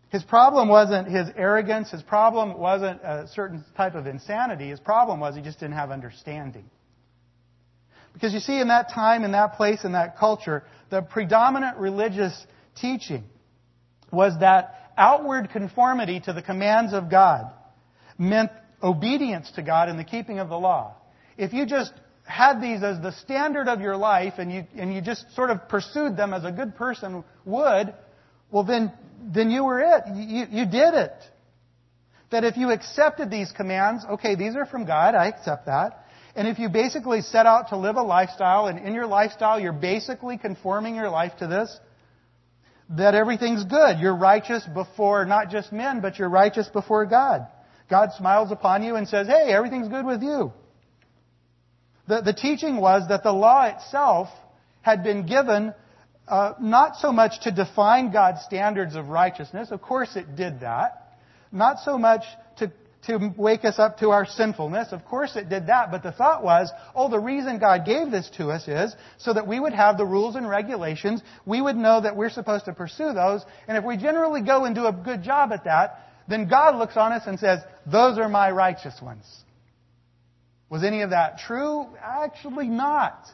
His 0.09 0.23
problem 0.23 0.67
wasn't 0.67 1.07
his 1.07 1.29
arrogance. 1.37 1.89
His 1.89 2.01
problem 2.01 2.59
wasn't 2.59 2.99
a 3.01 3.29
certain 3.33 3.63
type 3.77 3.95
of 3.95 4.07
insanity. 4.07 4.67
His 4.67 4.81
problem 4.81 5.21
was 5.21 5.37
he 5.37 5.41
just 5.41 5.57
didn't 5.57 5.75
have 5.75 5.89
understanding. 5.89 6.65
Because 8.11 8.33
you 8.33 8.41
see, 8.41 8.59
in 8.59 8.67
that 8.67 8.91
time, 8.91 9.23
in 9.23 9.31
that 9.31 9.53
place, 9.53 9.85
in 9.85 9.93
that 9.93 10.17
culture, 10.17 10.63
the 10.89 11.01
predominant 11.01 11.77
religious 11.77 12.45
teaching 12.75 13.23
was 14.11 14.33
that 14.41 14.91
outward 14.97 15.49
conformity 15.51 16.19
to 16.19 16.33
the 16.33 16.41
commands 16.41 16.91
of 16.91 17.09
God 17.09 17.53
meant 18.17 18.51
obedience 18.83 19.49
to 19.51 19.61
God 19.61 19.87
and 19.87 19.97
the 19.97 20.03
keeping 20.03 20.39
of 20.39 20.49
the 20.49 20.59
law. 20.59 20.95
If 21.37 21.53
you 21.53 21.65
just 21.65 21.93
had 22.29 22.61
these 22.61 22.83
as 22.83 23.01
the 23.01 23.11
standard 23.11 23.67
of 23.67 23.81
your 23.81 23.97
life 23.97 24.35
and 24.37 24.51
you, 24.51 24.63
and 24.77 24.93
you 24.93 25.01
just 25.01 25.25
sort 25.35 25.49
of 25.49 25.67
pursued 25.67 26.15
them 26.15 26.31
as 26.31 26.45
a 26.45 26.51
good 26.51 26.75
person 26.75 27.23
would, 27.43 27.93
well 28.51 28.63
then, 28.63 28.93
then 29.33 29.49
you 29.49 29.63
were 29.63 29.81
it. 29.81 30.03
You, 30.15 30.45
you 30.51 30.65
did 30.65 30.93
it. 30.93 31.13
That 32.31 32.43
if 32.43 32.55
you 32.55 32.69
accepted 32.69 33.31
these 33.31 33.51
commands, 33.51 34.05
okay, 34.11 34.35
these 34.35 34.55
are 34.55 34.67
from 34.67 34.85
God, 34.85 35.15
I 35.15 35.27
accept 35.27 35.65
that. 35.65 36.05
And 36.35 36.47
if 36.47 36.59
you 36.59 36.69
basically 36.69 37.21
set 37.21 37.47
out 37.47 37.69
to 37.69 37.77
live 37.77 37.95
a 37.95 38.03
lifestyle, 38.03 38.67
and 38.67 38.77
in 38.77 38.93
your 38.93 39.07
lifestyle 39.07 39.59
you're 39.59 39.73
basically 39.73 40.37
conforming 40.37 40.95
your 40.95 41.09
life 41.09 41.31
to 41.39 41.47
this, 41.47 41.75
that 42.91 43.15
everything's 43.15 43.63
good. 43.63 43.99
You're 43.99 44.15
righteous 44.15 44.63
before 44.71 45.25
not 45.25 45.49
just 45.49 45.73
men, 45.73 45.99
but 45.99 46.19
you're 46.19 46.29
righteous 46.29 46.67
before 46.69 47.07
God. 47.07 47.47
God 47.89 48.09
smiles 48.15 48.51
upon 48.51 48.83
you 48.83 48.95
and 48.97 49.07
says, 49.07 49.25
hey, 49.25 49.51
everything's 49.51 49.87
good 49.87 50.05
with 50.05 50.21
you. 50.21 50.53
The, 52.09 52.21
the 52.21 52.33
teaching 52.33 52.77
was 52.77 53.07
that 53.09 53.21
the 53.21 53.31
law 53.31 53.65
itself 53.65 54.29
had 54.81 55.03
been 55.03 55.27
given 55.27 55.75
uh, 56.27 56.53
not 56.59 56.95
so 56.95 57.11
much 57.11 57.39
to 57.41 57.51
define 57.51 58.11
God's 58.11 58.41
standards 58.41 58.95
of 58.95 59.09
righteousness. 59.09 59.69
Of 59.69 59.83
course 59.83 60.15
it 60.15 60.35
did 60.35 60.61
that. 60.61 61.17
Not 61.51 61.77
so 61.85 61.99
much 61.99 62.23
to, 62.57 62.71
to 63.05 63.31
wake 63.37 63.63
us 63.63 63.77
up 63.77 63.99
to 63.99 64.09
our 64.09 64.25
sinfulness. 64.25 64.91
Of 64.91 65.05
course 65.05 65.35
it 65.35 65.49
did 65.49 65.67
that. 65.67 65.91
But 65.91 66.01
the 66.01 66.11
thought 66.11 66.43
was, 66.43 66.71
oh, 66.95 67.09
the 67.09 67.19
reason 67.19 67.59
God 67.59 67.85
gave 67.85 68.09
this 68.09 68.27
to 68.37 68.49
us 68.49 68.67
is 68.67 68.95
so 69.19 69.33
that 69.33 69.45
we 69.47 69.59
would 69.59 69.73
have 69.73 69.99
the 69.99 70.05
rules 70.05 70.35
and 70.35 70.49
regulations. 70.49 71.21
We 71.45 71.61
would 71.61 71.75
know 71.75 72.01
that 72.01 72.15
we're 72.15 72.31
supposed 72.31 72.65
to 72.65 72.73
pursue 72.73 73.13
those. 73.13 73.45
And 73.67 73.77
if 73.77 73.83
we 73.83 73.97
generally 73.97 74.41
go 74.41 74.65
and 74.65 74.73
do 74.73 74.87
a 74.87 74.93
good 74.93 75.21
job 75.21 75.51
at 75.51 75.65
that, 75.65 75.99
then 76.27 76.47
God 76.47 76.75
looks 76.75 76.97
on 76.97 77.11
us 77.11 77.23
and 77.27 77.39
says, 77.39 77.59
those 77.85 78.17
are 78.17 78.29
my 78.29 78.49
righteous 78.49 78.99
ones. 78.99 79.25
Was 80.69 80.83
any 80.83 81.01
of 81.01 81.09
that 81.09 81.39
true? 81.39 81.87
Actually 82.01 82.67
not. 82.67 83.25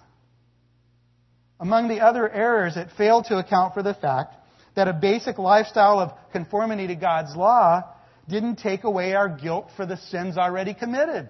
Among 1.60 1.88
the 1.88 2.02
other 2.02 2.30
errors, 2.30 2.78
it 2.78 2.90
failed 2.98 3.26
to 3.26 3.38
account 3.38 3.74
for 3.74 3.84
the 3.84 3.94
fact 3.94 4.36
that 4.76 4.88
a 4.88 4.94
basic 4.94 5.38
lifestyle 5.38 6.00
of 6.00 6.12
conformity 6.32 6.88
to 6.88 6.96
God's 6.96 7.36
law 7.36 7.84
didn't 8.28 8.58
take 8.58 8.84
away 8.84 9.14
our 9.14 9.30
guilt 9.30 9.70
for 9.78 9.86
the 9.86 9.98
sins 9.98 10.38
already 10.38 10.74
committed. 10.74 11.30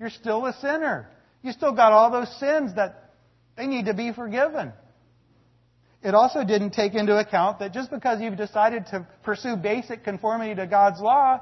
You're 0.00 0.10
still 0.10 0.46
a 0.46 0.52
sinner. 0.60 1.08
You 1.42 1.52
still 1.52 1.72
got 1.72 1.92
all 1.92 2.10
those 2.10 2.34
sins 2.40 2.74
that 2.74 3.12
they 3.56 3.66
need 3.66 3.86
to 3.86 3.94
be 3.94 4.12
forgiven. 4.12 4.72
It 6.02 6.14
also 6.14 6.44
didn't 6.44 6.70
take 6.70 6.94
into 6.94 7.16
account 7.16 7.60
that 7.60 7.72
just 7.72 7.90
because 7.90 8.20
you've 8.20 8.36
decided 8.36 8.86
to 8.86 9.06
pursue 9.22 9.56
basic 9.56 10.04
conformity 10.04 10.54
to 10.54 10.66
God's 10.66 11.00
law, 11.00 11.40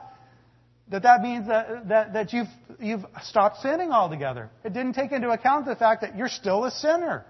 that 0.89 1.03
that 1.03 1.23
means 1.23 1.49
that, 1.49 1.89
that, 1.89 2.13
that 2.13 2.33
you've, 2.33 2.49
you've 2.79 3.05
stopped 3.23 3.61
sinning 3.63 3.91
altogether. 3.91 4.51
It 4.65 4.75
didn't 4.75 4.93
take 4.93 5.13
into 5.13 5.31
account 5.31 5.65
the 5.67 5.77
fact 5.77 6.03
that 6.03 6.17
you're 6.17 6.29
still 6.29 6.65
a 6.65 6.71
sinner. 6.71 7.25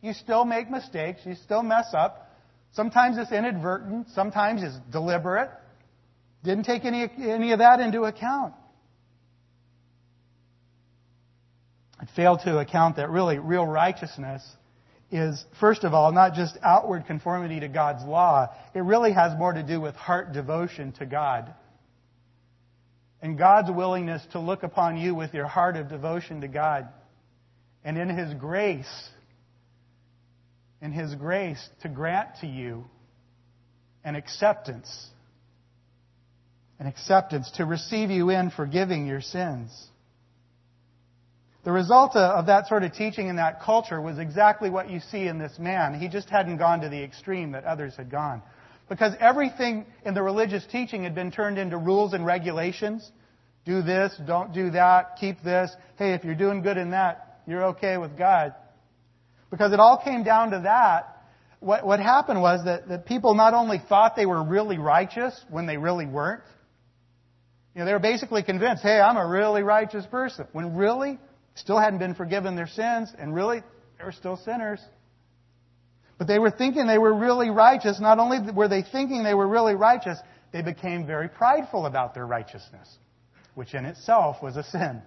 You 0.00 0.14
still 0.14 0.44
make 0.44 0.70
mistakes. 0.70 1.20
You 1.24 1.34
still 1.34 1.62
mess 1.62 1.88
up. 1.92 2.30
Sometimes 2.72 3.18
it's 3.18 3.32
inadvertent. 3.32 4.08
Sometimes 4.14 4.62
it's 4.62 4.76
deliberate. 4.90 5.50
Didn't 6.42 6.64
take 6.64 6.84
any, 6.84 7.10
any 7.18 7.52
of 7.52 7.58
that 7.58 7.80
into 7.80 8.02
account. 8.02 8.54
It 12.00 12.08
failed 12.14 12.40
to 12.44 12.58
account 12.58 12.96
that 12.96 13.10
really 13.10 13.38
real 13.38 13.66
righteousness 13.66 14.42
is, 15.10 15.44
first 15.60 15.84
of 15.84 15.94
all, 15.94 16.12
not 16.12 16.34
just 16.34 16.56
outward 16.62 17.06
conformity 17.06 17.60
to 17.60 17.68
God's 17.68 18.04
law. 18.04 18.48
It 18.74 18.80
really 18.80 19.12
has 19.12 19.36
more 19.38 19.52
to 19.52 19.62
do 19.62 19.80
with 19.80 19.94
heart 19.94 20.32
devotion 20.32 20.92
to 20.92 21.06
God. 21.06 21.52
And 23.26 23.36
God's 23.36 23.72
willingness 23.72 24.22
to 24.30 24.38
look 24.38 24.62
upon 24.62 24.96
you 24.98 25.12
with 25.12 25.34
your 25.34 25.48
heart 25.48 25.76
of 25.76 25.88
devotion 25.88 26.42
to 26.42 26.46
God. 26.46 26.86
And 27.82 27.98
in 27.98 28.08
His 28.08 28.32
grace, 28.34 28.86
in 30.80 30.92
His 30.92 31.12
grace 31.16 31.58
to 31.82 31.88
grant 31.88 32.28
to 32.42 32.46
you 32.46 32.84
an 34.04 34.14
acceptance. 34.14 35.08
An 36.78 36.86
acceptance 36.86 37.50
to 37.56 37.64
receive 37.64 38.12
you 38.12 38.30
in 38.30 38.50
forgiving 38.50 39.08
your 39.08 39.22
sins. 39.22 39.72
The 41.64 41.72
result 41.72 42.14
of 42.14 42.46
that 42.46 42.68
sort 42.68 42.84
of 42.84 42.92
teaching 42.92 43.26
in 43.26 43.36
that 43.36 43.60
culture 43.60 44.00
was 44.00 44.20
exactly 44.20 44.70
what 44.70 44.88
you 44.88 45.00
see 45.00 45.26
in 45.26 45.40
this 45.40 45.58
man. 45.58 45.98
He 45.98 46.06
just 46.06 46.30
hadn't 46.30 46.58
gone 46.58 46.82
to 46.82 46.88
the 46.88 47.02
extreme 47.02 47.50
that 47.52 47.64
others 47.64 47.96
had 47.96 48.08
gone. 48.08 48.42
Because 48.88 49.14
everything 49.18 49.86
in 50.04 50.14
the 50.14 50.22
religious 50.22 50.64
teaching 50.66 51.02
had 51.02 51.14
been 51.14 51.30
turned 51.30 51.58
into 51.58 51.76
rules 51.76 52.12
and 52.12 52.24
regulations. 52.24 53.10
Do 53.64 53.82
this, 53.82 54.14
don't 54.26 54.52
do 54.52 54.70
that, 54.70 55.16
keep 55.18 55.42
this. 55.42 55.74
Hey, 55.98 56.12
if 56.12 56.24
you're 56.24 56.36
doing 56.36 56.62
good 56.62 56.76
in 56.76 56.90
that, 56.90 57.40
you're 57.46 57.64
okay 57.66 57.96
with 57.96 58.16
God. 58.16 58.54
Because 59.50 59.72
it 59.72 59.80
all 59.80 60.00
came 60.02 60.22
down 60.22 60.52
to 60.52 60.60
that. 60.60 61.12
What, 61.58 61.84
what 61.84 61.98
happened 61.98 62.40
was 62.40 62.64
that, 62.64 62.88
that 62.88 63.06
people 63.06 63.34
not 63.34 63.54
only 63.54 63.80
thought 63.88 64.14
they 64.14 64.26
were 64.26 64.42
really 64.42 64.78
righteous 64.78 65.38
when 65.50 65.66
they 65.66 65.78
really 65.78 66.06
weren't. 66.06 66.42
You 67.74 67.80
know, 67.80 67.86
they 67.86 67.92
were 67.92 67.98
basically 67.98 68.42
convinced, 68.42 68.82
hey, 68.82 69.00
I'm 69.00 69.16
a 69.16 69.26
really 69.26 69.62
righteous 69.62 70.06
person. 70.06 70.46
When 70.52 70.76
really, 70.76 71.18
still 71.54 71.78
hadn't 71.78 71.98
been 71.98 72.14
forgiven 72.14 72.54
their 72.54 72.68
sins, 72.68 73.12
and 73.18 73.34
really, 73.34 73.62
they 73.98 74.04
were 74.04 74.12
still 74.12 74.36
sinners. 74.36 74.80
But 76.18 76.26
they 76.26 76.38
were 76.38 76.50
thinking 76.50 76.86
they 76.86 76.98
were 76.98 77.14
really 77.14 77.50
righteous. 77.50 78.00
Not 78.00 78.18
only 78.18 78.38
were 78.52 78.68
they 78.68 78.82
thinking 78.82 79.22
they 79.22 79.34
were 79.34 79.48
really 79.48 79.74
righteous, 79.74 80.18
they 80.52 80.62
became 80.62 81.06
very 81.06 81.28
prideful 81.28 81.86
about 81.86 82.14
their 82.14 82.26
righteousness, 82.26 82.88
which 83.54 83.74
in 83.74 83.84
itself 83.84 84.42
was 84.42 84.56
a 84.56 84.62
sin. 84.62 85.02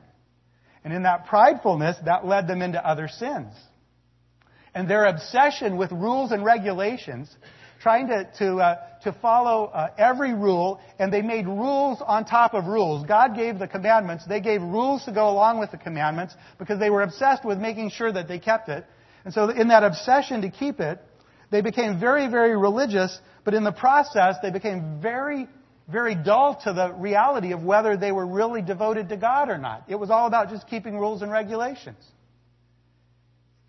And 0.83 0.93
in 0.93 1.03
that 1.03 1.25
pridefulness, 1.25 2.03
that 2.05 2.25
led 2.25 2.47
them 2.47 2.61
into 2.61 2.85
other 2.85 3.07
sins. 3.07 3.53
And 4.73 4.89
their 4.89 5.05
obsession 5.05 5.77
with 5.77 5.91
rules 5.91 6.31
and 6.31 6.45
regulations 6.45 7.35
trying 7.81 8.07
to, 8.07 8.29
to, 8.37 8.57
uh, 8.57 8.75
to 9.03 9.13
follow 9.13 9.65
uh, 9.65 9.89
every 9.97 10.33
rule, 10.33 10.79
and 10.99 11.11
they 11.11 11.21
made 11.21 11.47
rules 11.47 12.01
on 12.05 12.25
top 12.25 12.53
of 12.53 12.65
rules. 12.65 13.05
God 13.05 13.35
gave 13.35 13.57
the 13.57 13.67
commandments. 13.67 14.25
They 14.27 14.41
gave 14.41 14.61
rules 14.61 15.05
to 15.05 15.11
go 15.11 15.29
along 15.29 15.59
with 15.59 15.71
the 15.71 15.77
commandments 15.77 16.35
because 16.57 16.79
they 16.79 16.89
were 16.89 17.03
obsessed 17.03 17.45
with 17.45 17.57
making 17.57 17.91
sure 17.91 18.11
that 18.11 18.27
they 18.27 18.39
kept 18.39 18.69
it. 18.69 18.85
And 19.25 19.33
so 19.33 19.49
in 19.49 19.67
that 19.69 19.83
obsession 19.83 20.41
to 20.41 20.49
keep 20.49 20.79
it, 20.79 20.99
they 21.51 21.61
became 21.61 21.99
very, 21.99 22.27
very 22.27 22.55
religious, 22.55 23.17
but 23.43 23.53
in 23.53 23.63
the 23.63 23.71
process, 23.71 24.35
they 24.41 24.51
became 24.51 24.99
very, 25.01 25.47
very 25.87 26.15
dull 26.15 26.59
to 26.63 26.73
the 26.73 26.93
reality 26.93 27.51
of 27.51 27.63
whether 27.63 27.97
they 27.97 28.11
were 28.11 28.25
really 28.25 28.61
devoted 28.61 29.09
to 29.09 29.17
God 29.17 29.49
or 29.49 29.57
not. 29.57 29.83
It 29.87 29.95
was 29.95 30.09
all 30.09 30.27
about 30.27 30.49
just 30.49 30.67
keeping 30.67 30.97
rules 30.97 31.21
and 31.21 31.31
regulations. 31.31 32.03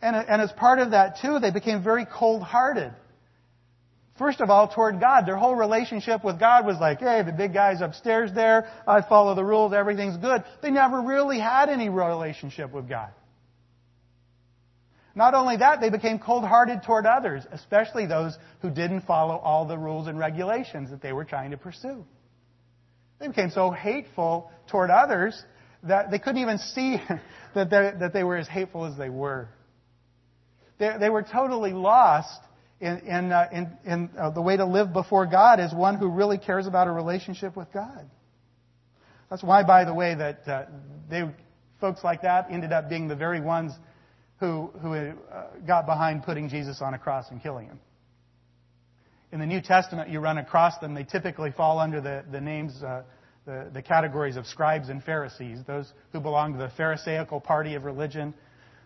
And, 0.02 0.16
and 0.16 0.40
as 0.40 0.52
part 0.52 0.78
of 0.78 0.92
that, 0.92 1.18
too, 1.20 1.38
they 1.38 1.50
became 1.50 1.82
very 1.82 2.06
cold 2.06 2.42
hearted. 2.42 2.92
First 4.18 4.42
of 4.42 4.50
all, 4.50 4.68
toward 4.68 5.00
God. 5.00 5.26
Their 5.26 5.36
whole 5.36 5.54
relationship 5.54 6.22
with 6.22 6.38
God 6.38 6.66
was 6.66 6.76
like, 6.78 7.00
hey, 7.00 7.22
the 7.22 7.32
big 7.32 7.54
guy's 7.54 7.80
upstairs 7.80 8.30
there. 8.34 8.70
I 8.86 9.00
follow 9.00 9.34
the 9.34 9.44
rules. 9.44 9.72
Everything's 9.72 10.18
good. 10.18 10.44
They 10.62 10.70
never 10.70 11.00
really 11.00 11.38
had 11.38 11.70
any 11.70 11.88
relationship 11.88 12.70
with 12.70 12.86
God. 12.86 13.08
Not 15.14 15.34
only 15.34 15.56
that, 15.56 15.80
they 15.80 15.90
became 15.90 16.18
cold 16.18 16.44
hearted 16.44 16.82
toward 16.84 17.04
others, 17.04 17.42
especially 17.50 18.06
those 18.06 18.36
who 18.62 18.70
didn't 18.70 19.02
follow 19.02 19.36
all 19.36 19.66
the 19.66 19.76
rules 19.76 20.06
and 20.06 20.18
regulations 20.18 20.90
that 20.90 21.02
they 21.02 21.12
were 21.12 21.24
trying 21.24 21.50
to 21.50 21.56
pursue. 21.56 22.04
They 23.18 23.28
became 23.28 23.50
so 23.50 23.70
hateful 23.70 24.50
toward 24.68 24.90
others 24.90 25.42
that 25.82 26.10
they 26.10 26.18
couldn't 26.18 26.40
even 26.40 26.58
see 26.58 26.96
that, 27.54 27.70
that 27.70 28.12
they 28.12 28.24
were 28.24 28.36
as 28.36 28.48
hateful 28.48 28.84
as 28.84 28.96
they 28.96 29.10
were. 29.10 29.48
They, 30.78 30.94
they 30.98 31.10
were 31.10 31.22
totally 31.22 31.72
lost 31.72 32.40
in, 32.80 32.98
in, 33.00 33.32
uh, 33.32 33.48
in, 33.52 33.70
in 33.84 34.10
uh, 34.18 34.30
the 34.30 34.40
way 34.40 34.56
to 34.56 34.64
live 34.64 34.92
before 34.92 35.26
God 35.26 35.60
as 35.60 35.74
one 35.74 35.96
who 35.96 36.08
really 36.08 36.38
cares 36.38 36.66
about 36.66 36.88
a 36.88 36.92
relationship 36.92 37.56
with 37.56 37.70
God. 37.72 38.08
That's 39.28 39.42
why, 39.42 39.62
by 39.62 39.84
the 39.84 39.94
way, 39.94 40.14
that 40.14 40.48
uh, 40.48 40.64
they, 41.08 41.24
folks 41.80 42.02
like 42.02 42.22
that 42.22 42.46
ended 42.50 42.72
up 42.72 42.88
being 42.88 43.06
the 43.06 43.16
very 43.16 43.40
ones 43.40 43.72
who, 44.40 44.70
who 44.80 44.94
uh, 44.94 45.12
got 45.66 45.86
behind 45.86 46.22
putting 46.22 46.48
Jesus 46.48 46.80
on 46.80 46.94
a 46.94 46.98
cross 46.98 47.26
and 47.30 47.42
killing 47.42 47.66
him. 47.66 47.78
In 49.32 49.38
the 49.38 49.46
New 49.46 49.60
Testament, 49.60 50.08
you 50.08 50.18
run 50.18 50.38
across 50.38 50.78
them. 50.78 50.94
They 50.94 51.04
typically 51.04 51.52
fall 51.52 51.78
under 51.78 52.00
the, 52.00 52.24
the 52.32 52.40
names, 52.40 52.82
uh, 52.82 53.02
the, 53.46 53.70
the 53.72 53.82
categories 53.82 54.36
of 54.36 54.46
scribes 54.46 54.88
and 54.88 55.04
Pharisees, 55.04 55.58
those 55.66 55.92
who 56.12 56.20
belong 56.20 56.54
to 56.54 56.58
the 56.58 56.70
Pharisaical 56.76 57.40
party 57.40 57.74
of 57.74 57.84
religion, 57.84 58.34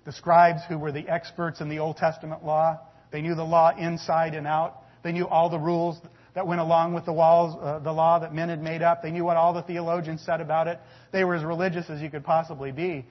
the 0.05 0.12
scribes 0.12 0.61
who 0.69 0.77
were 0.77 0.93
the 0.93 1.09
experts 1.09 1.61
in 1.61 1.69
the 1.69 1.79
Old 1.79 1.97
Testament 1.97 2.45
law. 2.45 2.79
They 3.11 3.23
knew 3.23 3.35
the 3.35 3.45
law 3.45 3.73
inside 3.79 4.35
and 4.35 4.47
out. 4.47 4.83
They 5.03 5.12
knew 5.12 5.27
all 5.27 5.49
the 5.49 5.59
rules 5.59 5.99
that 6.35 6.47
went 6.47 6.61
along 6.61 6.95
with 6.95 7.05
the, 7.05 7.12
walls, 7.12 7.57
uh, 7.62 7.79
the 7.79 7.93
law 7.93 8.19
that 8.19 8.35
men 8.35 8.49
had 8.49 8.61
made 8.61 8.83
up. 8.83 9.03
They 9.03 9.12
knew 9.12 9.25
what 9.25 9.37
all 9.37 9.55
the 9.55 9.62
theologians 9.62 10.21
said 10.27 10.40
about 10.40 10.67
it. 10.67 10.81
They 11.12 11.23
were 11.23 11.37
as 11.37 11.45
religious 11.45 11.88
as 11.88 12.01
you 12.01 12.11
could 12.11 12.25
possibly 12.25 12.73
be. 12.73 13.07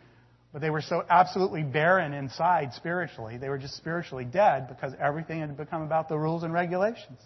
But 0.54 0.62
they 0.62 0.70
were 0.70 0.82
so 0.82 1.04
absolutely 1.10 1.64
barren 1.64 2.14
inside 2.14 2.74
spiritually. 2.74 3.38
They 3.38 3.50
were 3.50 3.58
just 3.58 3.76
spiritually 3.76 4.24
dead 4.24 4.68
because 4.70 4.94
everything 5.00 5.40
had 5.40 5.58
become 5.58 5.82
about 5.82 6.10
the 6.10 6.18
rules 6.18 6.44
and 6.44 6.54
regulations. 6.54 7.20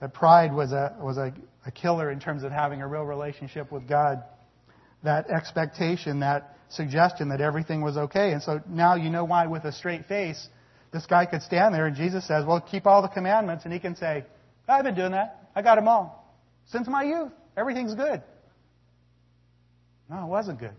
That 0.00 0.12
pride 0.12 0.52
was 0.52 0.72
a, 0.72 0.96
was 1.00 1.16
a, 1.16 1.32
a 1.64 1.70
killer 1.70 2.10
in 2.10 2.18
terms 2.18 2.42
of 2.42 2.50
having 2.50 2.82
a 2.82 2.88
real 2.88 3.04
relationship 3.04 3.70
with 3.70 3.88
God. 3.88 4.24
That 5.04 5.30
expectation, 5.30 6.20
that 6.20 6.56
suggestion 6.70 7.28
that 7.28 7.40
everything 7.40 7.82
was 7.82 7.96
okay. 7.96 8.32
And 8.32 8.42
so 8.42 8.60
now 8.68 8.96
you 8.96 9.10
know 9.10 9.24
why, 9.24 9.46
with 9.46 9.64
a 9.64 9.72
straight 9.72 10.06
face, 10.06 10.48
this 10.92 11.06
guy 11.06 11.24
could 11.24 11.42
stand 11.42 11.72
there 11.72 11.86
and 11.86 11.94
Jesus 11.94 12.26
says, 12.26 12.44
Well, 12.44 12.60
keep 12.60 12.86
all 12.86 13.00
the 13.00 13.08
commandments. 13.08 13.64
And 13.64 13.72
he 13.72 13.78
can 13.78 13.94
say, 13.94 14.24
I've 14.66 14.84
been 14.84 14.96
doing 14.96 15.12
that. 15.12 15.50
I 15.54 15.62
got 15.62 15.76
them 15.76 15.86
all 15.86 16.36
since 16.66 16.88
my 16.88 17.04
youth. 17.04 17.32
Everything's 17.56 17.94
good. 17.94 18.22
No, 20.10 20.24
it 20.24 20.28
wasn't 20.28 20.60
good. 20.60 20.74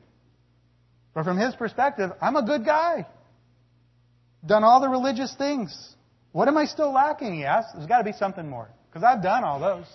But 1.13 1.23
from 1.23 1.37
his 1.37 1.55
perspective, 1.55 2.11
I'm 2.21 2.35
a 2.35 2.45
good 2.45 2.65
guy. 2.65 3.07
Done 4.45 4.63
all 4.63 4.81
the 4.81 4.89
religious 4.89 5.33
things. 5.35 5.95
What 6.31 6.47
am 6.47 6.57
I 6.57 6.65
still 6.65 6.91
lacking? 6.91 7.33
He 7.33 7.45
asks. 7.45 7.71
There's 7.73 7.87
got 7.87 7.99
to 7.99 8.03
be 8.03 8.11
something 8.11 8.47
more. 8.47 8.69
Because 8.89 9.03
I've 9.03 9.23
done 9.23 9.43
all 9.43 9.59
those. 9.59 9.85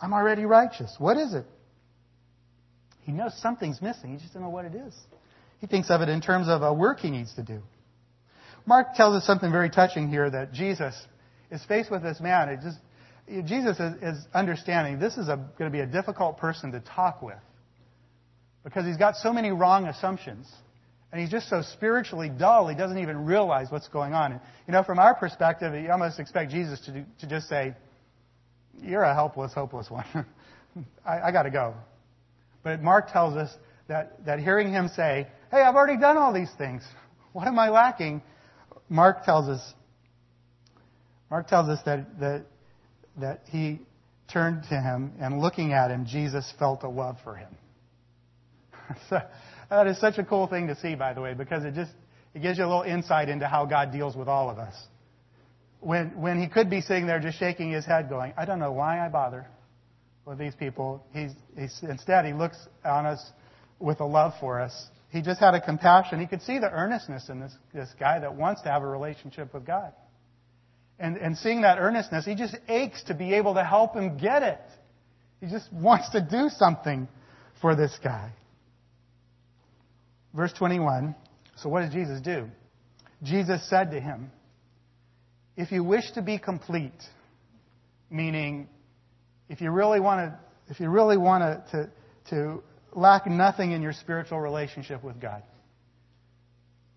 I'm 0.00 0.12
already 0.12 0.44
righteous. 0.44 0.94
What 0.98 1.16
is 1.16 1.34
it? 1.34 1.44
He 3.02 3.12
knows 3.12 3.32
something's 3.40 3.80
missing. 3.80 4.10
He 4.10 4.16
just 4.16 4.28
doesn't 4.28 4.42
know 4.42 4.50
what 4.50 4.64
it 4.64 4.74
is. 4.74 4.94
He 5.60 5.66
thinks 5.66 5.90
of 5.90 6.00
it 6.00 6.08
in 6.08 6.20
terms 6.20 6.48
of 6.48 6.62
a 6.62 6.72
work 6.72 7.00
he 7.00 7.10
needs 7.10 7.34
to 7.34 7.42
do. 7.42 7.60
Mark 8.66 8.94
tells 8.94 9.14
us 9.14 9.26
something 9.26 9.50
very 9.50 9.70
touching 9.70 10.08
here 10.08 10.28
that 10.28 10.52
Jesus 10.52 10.94
is 11.50 11.64
faced 11.64 11.90
with 11.90 12.02
this 12.02 12.20
man. 12.20 12.48
It 12.48 12.60
just 12.62 12.78
Jesus 13.44 13.78
is, 13.78 13.94
is 14.02 14.26
understanding 14.34 14.98
this 14.98 15.16
is 15.16 15.26
going 15.26 15.48
to 15.58 15.70
be 15.70 15.80
a 15.80 15.86
difficult 15.86 16.38
person 16.38 16.72
to 16.72 16.80
talk 16.80 17.22
with 17.22 17.38
because 18.64 18.84
he's 18.84 18.96
got 18.96 19.16
so 19.16 19.32
many 19.32 19.50
wrong 19.50 19.86
assumptions. 19.86 20.50
And 21.12 21.20
he's 21.20 21.30
just 21.30 21.48
so 21.48 21.62
spiritually 21.62 22.28
dull, 22.28 22.68
he 22.68 22.76
doesn't 22.76 22.98
even 22.98 23.24
realize 23.24 23.66
what's 23.70 23.88
going 23.88 24.14
on. 24.14 24.32
And, 24.32 24.40
you 24.68 24.72
know, 24.72 24.84
from 24.84 25.00
our 25.00 25.14
perspective, 25.14 25.74
you 25.74 25.90
almost 25.90 26.20
expect 26.20 26.52
Jesus 26.52 26.80
to, 26.82 26.92
do, 26.92 27.04
to 27.20 27.26
just 27.26 27.48
say, 27.48 27.74
You're 28.80 29.02
a 29.02 29.12
helpless, 29.12 29.52
hopeless 29.52 29.90
one. 29.90 30.04
I, 31.04 31.20
I 31.20 31.32
got 31.32 31.44
to 31.44 31.50
go. 31.50 31.74
But 32.62 32.80
Mark 32.80 33.12
tells 33.12 33.36
us 33.36 33.50
that, 33.88 34.24
that 34.24 34.38
hearing 34.38 34.72
him 34.72 34.88
say, 34.88 35.26
Hey, 35.50 35.62
I've 35.62 35.74
already 35.74 36.00
done 36.00 36.16
all 36.16 36.32
these 36.32 36.52
things. 36.56 36.82
What 37.32 37.46
am 37.46 37.60
I 37.60 37.68
lacking? 37.68 38.22
Mark 38.88 39.24
tells 39.24 39.48
us, 39.48 39.74
Mark 41.30 41.46
tells 41.46 41.68
us 41.68 41.78
that, 41.84 42.18
that 42.18 42.44
that 43.20 43.42
he 43.50 43.80
turned 44.32 44.62
to 44.64 44.80
him 44.80 45.12
and 45.20 45.40
looking 45.40 45.72
at 45.72 45.90
him, 45.90 46.06
Jesus 46.06 46.52
felt 46.58 46.82
a 46.82 46.88
love 46.88 47.16
for 47.24 47.36
him. 47.36 47.54
so, 49.08 49.20
that 49.68 49.86
is 49.86 49.98
such 50.00 50.18
a 50.18 50.24
cool 50.24 50.46
thing 50.46 50.66
to 50.68 50.76
see, 50.76 50.94
by 50.94 51.12
the 51.12 51.20
way, 51.20 51.34
because 51.34 51.64
it 51.64 51.74
just 51.74 51.92
it 52.34 52.42
gives 52.42 52.58
you 52.58 52.64
a 52.64 52.66
little 52.66 52.82
insight 52.82 53.28
into 53.28 53.46
how 53.46 53.66
God 53.66 53.92
deals 53.92 54.16
with 54.16 54.28
all 54.28 54.50
of 54.50 54.58
us. 54.58 54.74
When 55.80 56.20
when 56.20 56.40
he 56.40 56.48
could 56.48 56.68
be 56.68 56.80
sitting 56.80 57.06
there 57.06 57.20
just 57.20 57.38
shaking 57.38 57.70
his 57.70 57.86
head, 57.86 58.08
going, 58.08 58.34
"I 58.36 58.44
don't 58.44 58.58
know 58.58 58.72
why 58.72 59.04
I 59.04 59.08
bother 59.08 59.46
with 60.24 60.38
these 60.38 60.54
people," 60.54 61.04
he's, 61.12 61.32
he's 61.56 61.78
instead 61.82 62.24
he 62.24 62.32
looks 62.32 62.56
on 62.84 63.06
us 63.06 63.32
with 63.78 64.00
a 64.00 64.04
love 64.06 64.34
for 64.40 64.60
us. 64.60 64.88
He 65.10 65.22
just 65.22 65.40
had 65.40 65.54
a 65.54 65.60
compassion. 65.60 66.20
He 66.20 66.26
could 66.26 66.42
see 66.42 66.58
the 66.58 66.70
earnestness 66.70 67.28
in 67.28 67.40
this 67.40 67.54
this 67.72 67.88
guy 67.98 68.18
that 68.18 68.34
wants 68.34 68.62
to 68.62 68.70
have 68.70 68.82
a 68.82 68.86
relationship 68.86 69.54
with 69.54 69.64
God 69.64 69.92
and, 71.00 71.16
and 71.16 71.36
seeing 71.38 71.62
that 71.62 71.78
earnestness, 71.78 72.26
he 72.26 72.34
just 72.34 72.56
aches 72.68 73.02
to 73.04 73.14
be 73.14 73.34
able 73.34 73.54
to 73.54 73.64
help 73.64 73.96
him 73.96 74.18
get 74.18 74.42
it. 74.42 74.60
He 75.40 75.46
just 75.46 75.72
wants 75.72 76.10
to 76.10 76.20
do 76.20 76.48
something 76.50 77.08
for 77.60 77.74
this 77.74 77.98
guy. 78.04 78.32
Verse 80.34 80.52
21. 80.52 81.14
So 81.56 81.68
what 81.68 81.80
does 81.80 81.92
Jesus 81.92 82.20
do? 82.20 82.46
Jesus 83.22 83.68
said 83.68 83.90
to 83.90 84.00
him, 84.00 84.30
If 85.56 85.72
you 85.72 85.82
wish 85.82 86.10
to 86.12 86.22
be 86.22 86.38
complete, 86.38 86.92
meaning 88.10 88.68
if 89.48 89.60
you 89.60 89.70
really 89.70 90.00
want 90.00 90.30
to, 90.30 90.38
if 90.70 90.80
you 90.80 90.88
really 90.88 91.16
want 91.16 91.42
to, 91.42 91.72
to, 91.72 91.90
to 92.30 92.62
lack 92.92 93.26
nothing 93.26 93.72
in 93.72 93.82
your 93.82 93.92
spiritual 93.92 94.38
relationship 94.38 95.02
with 95.02 95.20
God, 95.20 95.42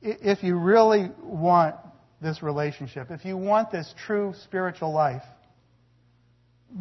if 0.01 0.43
you 0.43 0.57
really 0.57 1.09
want 1.21 1.75
this 2.23 2.41
relationship, 2.41 3.11
if 3.11 3.25
you 3.25 3.37
want 3.37 3.71
this 3.71 3.93
true 4.05 4.33
spiritual 4.43 4.91
life, 4.91 5.21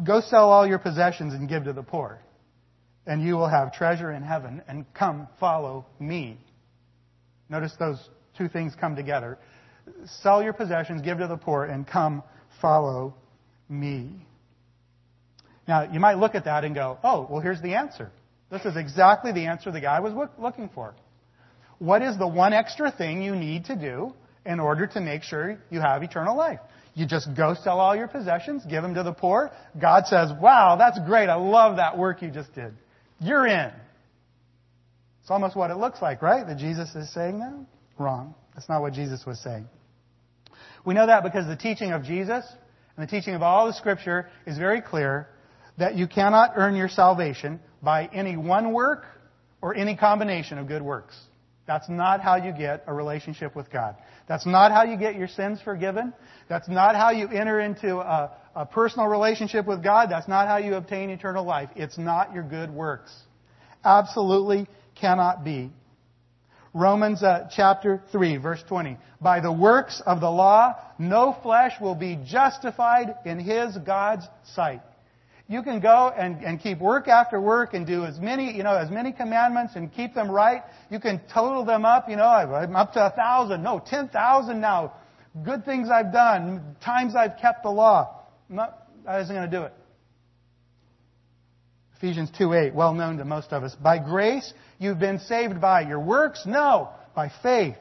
go 0.03 0.21
sell 0.21 0.49
all 0.49 0.65
your 0.65 0.79
possessions 0.79 1.33
and 1.33 1.47
give 1.47 1.65
to 1.65 1.73
the 1.73 1.83
poor, 1.83 2.19
and 3.05 3.21
you 3.21 3.35
will 3.35 3.49
have 3.49 3.73
treasure 3.73 4.11
in 4.11 4.23
heaven, 4.23 4.61
and 4.67 4.85
come 4.93 5.27
follow 5.39 5.85
me. 5.99 6.37
Notice 7.49 7.73
those 7.77 7.99
two 8.37 8.47
things 8.47 8.73
come 8.79 8.95
together. 8.95 9.37
Sell 10.21 10.41
your 10.41 10.53
possessions, 10.53 11.01
give 11.01 11.19
to 11.19 11.27
the 11.27 11.37
poor, 11.37 11.65
and 11.65 11.85
come 11.85 12.23
follow 12.61 13.13
me. 13.69 14.09
Now, 15.67 15.91
you 15.91 15.99
might 15.99 16.17
look 16.17 16.35
at 16.35 16.45
that 16.45 16.63
and 16.63 16.73
go, 16.73 16.97
oh, 17.03 17.27
well, 17.29 17.41
here's 17.41 17.61
the 17.61 17.75
answer. 17.75 18.11
This 18.49 18.65
is 18.65 18.75
exactly 18.75 19.31
the 19.31 19.45
answer 19.45 19.71
the 19.71 19.81
guy 19.81 19.99
was 19.99 20.13
looking 20.39 20.69
for. 20.73 20.95
What 21.79 22.01
is 22.01 22.17
the 22.17 22.27
one 22.27 22.53
extra 22.53 22.91
thing 22.91 23.21
you 23.21 23.35
need 23.35 23.65
to 23.65 23.75
do 23.75 24.13
in 24.45 24.59
order 24.59 24.87
to 24.87 25.01
make 25.01 25.23
sure 25.23 25.57
you 25.69 25.79
have 25.79 26.03
eternal 26.03 26.35
life. 26.35 26.59
You 26.95 27.07
just 27.07 27.33
go 27.35 27.55
sell 27.63 27.79
all 27.79 27.95
your 27.95 28.07
possessions, 28.07 28.63
give 28.69 28.83
them 28.83 28.93
to 28.95 29.03
the 29.03 29.13
poor. 29.13 29.51
God 29.79 30.05
says, 30.05 30.29
wow, 30.39 30.75
that's 30.77 30.99
great. 31.07 31.27
I 31.27 31.35
love 31.35 31.77
that 31.77 31.97
work 31.97 32.21
you 32.21 32.29
just 32.29 32.53
did. 32.53 32.73
You're 33.19 33.47
in. 33.47 33.71
It's 35.21 35.31
almost 35.31 35.55
what 35.55 35.71
it 35.71 35.77
looks 35.77 36.01
like, 36.01 36.21
right? 36.21 36.45
That 36.45 36.57
Jesus 36.57 36.93
is 36.95 37.11
saying 37.13 37.39
that? 37.39 37.65
Wrong. 37.97 38.35
That's 38.53 38.69
not 38.69 38.81
what 38.81 38.93
Jesus 38.93 39.25
was 39.25 39.39
saying. 39.39 39.67
We 40.85 40.93
know 40.93 41.07
that 41.07 41.23
because 41.23 41.47
the 41.47 41.55
teaching 41.55 41.93
of 41.93 42.03
Jesus 42.03 42.45
and 42.95 43.07
the 43.07 43.09
teaching 43.09 43.33
of 43.33 43.41
all 43.41 43.67
the 43.67 43.73
scripture 43.73 44.29
is 44.45 44.57
very 44.57 44.81
clear 44.81 45.29
that 45.77 45.95
you 45.95 46.07
cannot 46.07 46.51
earn 46.55 46.75
your 46.75 46.89
salvation 46.89 47.59
by 47.81 48.09
any 48.13 48.37
one 48.37 48.73
work 48.73 49.05
or 49.61 49.73
any 49.73 49.95
combination 49.95 50.57
of 50.57 50.67
good 50.67 50.81
works. 50.81 51.17
That's 51.65 51.87
not 51.87 52.21
how 52.21 52.35
you 52.35 52.51
get 52.51 52.83
a 52.87 52.93
relationship 52.93 53.55
with 53.55 53.71
God. 53.71 53.95
That's 54.27 54.45
not 54.45 54.71
how 54.71 54.83
you 54.83 54.97
get 54.97 55.15
your 55.15 55.29
sins 55.29 55.59
forgiven. 55.63 56.13
That's 56.49 56.67
not 56.67 56.95
how 56.95 57.11
you 57.11 57.27
enter 57.29 57.59
into 57.59 57.97
a, 57.97 58.31
a, 58.55 58.65
personal 58.65 59.07
relationship 59.07 59.65
with 59.65 59.81
God. 59.81 60.09
That's 60.09 60.27
not 60.27 60.47
how 60.47 60.57
you 60.57 60.75
obtain 60.75 61.09
eternal 61.09 61.45
life. 61.45 61.69
It's 61.75 61.97
not 61.97 62.33
your 62.33 62.43
good 62.43 62.69
works. 62.69 63.13
Absolutely 63.83 64.67
cannot 64.95 65.45
be. 65.45 65.71
Romans 66.73 67.21
uh, 67.23 67.47
chapter 67.55 68.01
3, 68.11 68.37
verse 68.37 68.63
20. 68.67 68.97
By 69.21 69.39
the 69.39 69.51
works 69.51 70.01
of 70.05 70.19
the 70.19 70.29
law, 70.29 70.75
no 70.97 71.37
flesh 71.43 71.73
will 71.79 71.95
be 71.95 72.19
justified 72.25 73.15
in 73.25 73.39
his 73.39 73.77
God's 73.77 74.25
sight. 74.55 74.81
You 75.53 75.61
can 75.61 75.81
go 75.81 76.11
and, 76.17 76.43
and 76.43 76.59
keep 76.59 76.79
work 76.79 77.07
after 77.07 77.39
work 77.39 77.75
and 77.75 77.85
do 77.85 78.05
as 78.05 78.17
many, 78.17 78.57
you 78.57 78.63
know, 78.63 78.75
as 78.75 78.89
many 78.89 79.11
commandments 79.11 79.73
and 79.75 79.93
keep 79.93 80.15
them 80.15 80.31
right. 80.31 80.63
You 80.89 80.99
can 80.99 81.21
total 81.31 81.63
them 81.63 81.85
up, 81.85 82.09
you 82.09 82.15
know, 82.15 82.25
I'm 82.25 82.75
up 82.75 82.93
to 82.93 83.05
a 83.05 83.11
thousand, 83.11 83.61
no, 83.61 83.77
ten 83.77 84.07
thousand 84.09 84.61
now. 84.61 84.95
Good 85.45 85.63
things 85.63 85.89
I've 85.91 86.11
done, 86.11 86.75
times 86.83 87.15
I've 87.15 87.37
kept 87.37 87.61
the 87.61 87.69
law. 87.69 88.23
No, 88.49 88.73
that 89.05 89.21
isn't 89.21 89.35
going 89.35 89.47
to 89.47 89.55
do 89.55 89.63
it. 89.65 89.73
Ephesians 91.97 92.31
2.8, 92.31 92.73
well 92.73 92.95
known 92.95 93.17
to 93.17 93.25
most 93.25 93.53
of 93.53 93.63
us. 93.63 93.75
By 93.75 93.99
grace, 93.99 94.51
you've 94.79 94.97
been 94.97 95.19
saved 95.19 95.61
by 95.61 95.81
your 95.81 95.99
works? 95.99 96.47
No, 96.47 96.89
by 97.15 97.31
faith. 97.43 97.77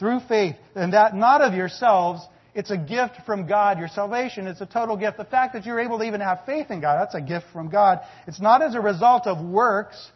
Through 0.00 0.18
faith. 0.28 0.56
And 0.74 0.94
that 0.94 1.14
not 1.14 1.42
of 1.42 1.54
yourselves, 1.54 2.26
it's 2.54 2.70
a 2.70 2.76
gift 2.76 3.16
from 3.24 3.46
God. 3.46 3.78
Your 3.78 3.88
salvation 3.88 4.46
is 4.46 4.60
a 4.60 4.66
total 4.66 4.96
gift. 4.96 5.16
The 5.16 5.24
fact 5.24 5.54
that 5.54 5.64
you're 5.64 5.80
able 5.80 5.98
to 5.98 6.04
even 6.04 6.20
have 6.20 6.44
faith 6.44 6.70
in 6.70 6.80
God, 6.80 7.00
that's 7.00 7.14
a 7.14 7.20
gift 7.20 7.46
from 7.52 7.70
God. 7.70 8.00
It's 8.26 8.40
not 8.40 8.62
as 8.62 8.74
a 8.74 8.80
result 8.80 9.26
of 9.26 9.42
works, 9.44 10.10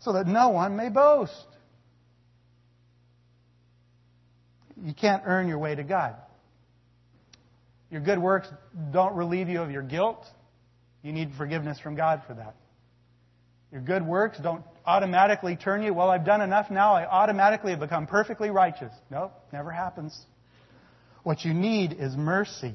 so 0.00 0.12
that 0.14 0.26
no 0.26 0.50
one 0.50 0.76
may 0.76 0.88
boast. 0.88 1.46
You 4.82 4.94
can't 4.94 5.22
earn 5.26 5.48
your 5.48 5.58
way 5.58 5.74
to 5.74 5.82
God. 5.82 6.16
Your 7.90 8.00
good 8.00 8.18
works 8.18 8.48
don't 8.92 9.14
relieve 9.14 9.48
you 9.48 9.62
of 9.62 9.70
your 9.70 9.82
guilt. 9.82 10.24
You 11.02 11.12
need 11.12 11.30
forgiveness 11.36 11.78
from 11.78 11.94
God 11.94 12.22
for 12.26 12.34
that. 12.34 12.56
Your 13.70 13.80
good 13.80 14.06
works 14.06 14.38
don't 14.42 14.62
automatically 14.84 15.56
turn 15.56 15.82
you, 15.82 15.92
well, 15.92 16.08
I've 16.08 16.24
done 16.24 16.40
enough 16.40 16.70
now, 16.70 16.94
I 16.94 17.06
automatically 17.06 17.72
have 17.72 17.80
become 17.80 18.06
perfectly 18.06 18.50
righteous. 18.50 18.92
Nope, 19.10 19.32
never 19.52 19.70
happens. 19.70 20.16
What 21.26 21.44
you 21.44 21.54
need 21.54 21.96
is 21.98 22.14
mercy. 22.16 22.72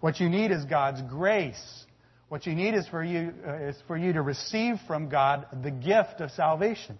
What 0.00 0.18
you 0.18 0.28
need 0.28 0.50
is 0.50 0.64
God's 0.64 1.02
grace. 1.02 1.84
What 2.28 2.44
you 2.44 2.52
need 2.52 2.74
is 2.74 2.88
for 2.88 3.04
you, 3.04 3.32
uh, 3.46 3.68
is 3.68 3.76
for 3.86 3.96
you 3.96 4.12
to 4.14 4.22
receive 4.22 4.80
from 4.88 5.08
God 5.08 5.46
the 5.62 5.70
gift 5.70 6.20
of 6.20 6.32
salvation. 6.32 6.98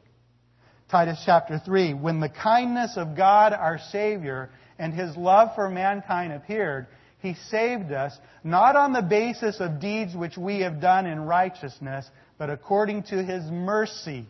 Titus 0.88 1.20
chapter 1.26 1.58
3, 1.58 1.94
when 1.94 2.20
the 2.20 2.28
kindness 2.28 2.92
of 2.96 3.16
God 3.16 3.52
our 3.52 3.80
Savior 3.90 4.48
and 4.78 4.94
His 4.94 5.16
love 5.16 5.56
for 5.56 5.68
mankind 5.68 6.32
appeared, 6.32 6.86
He 7.18 7.34
saved 7.50 7.90
us 7.90 8.16
not 8.44 8.76
on 8.76 8.92
the 8.92 9.02
basis 9.02 9.58
of 9.58 9.80
deeds 9.80 10.14
which 10.14 10.38
we 10.38 10.60
have 10.60 10.80
done 10.80 11.06
in 11.06 11.18
righteousness, 11.18 12.08
but 12.38 12.48
according 12.48 13.02
to 13.08 13.24
His 13.24 13.42
mercy. 13.50 14.24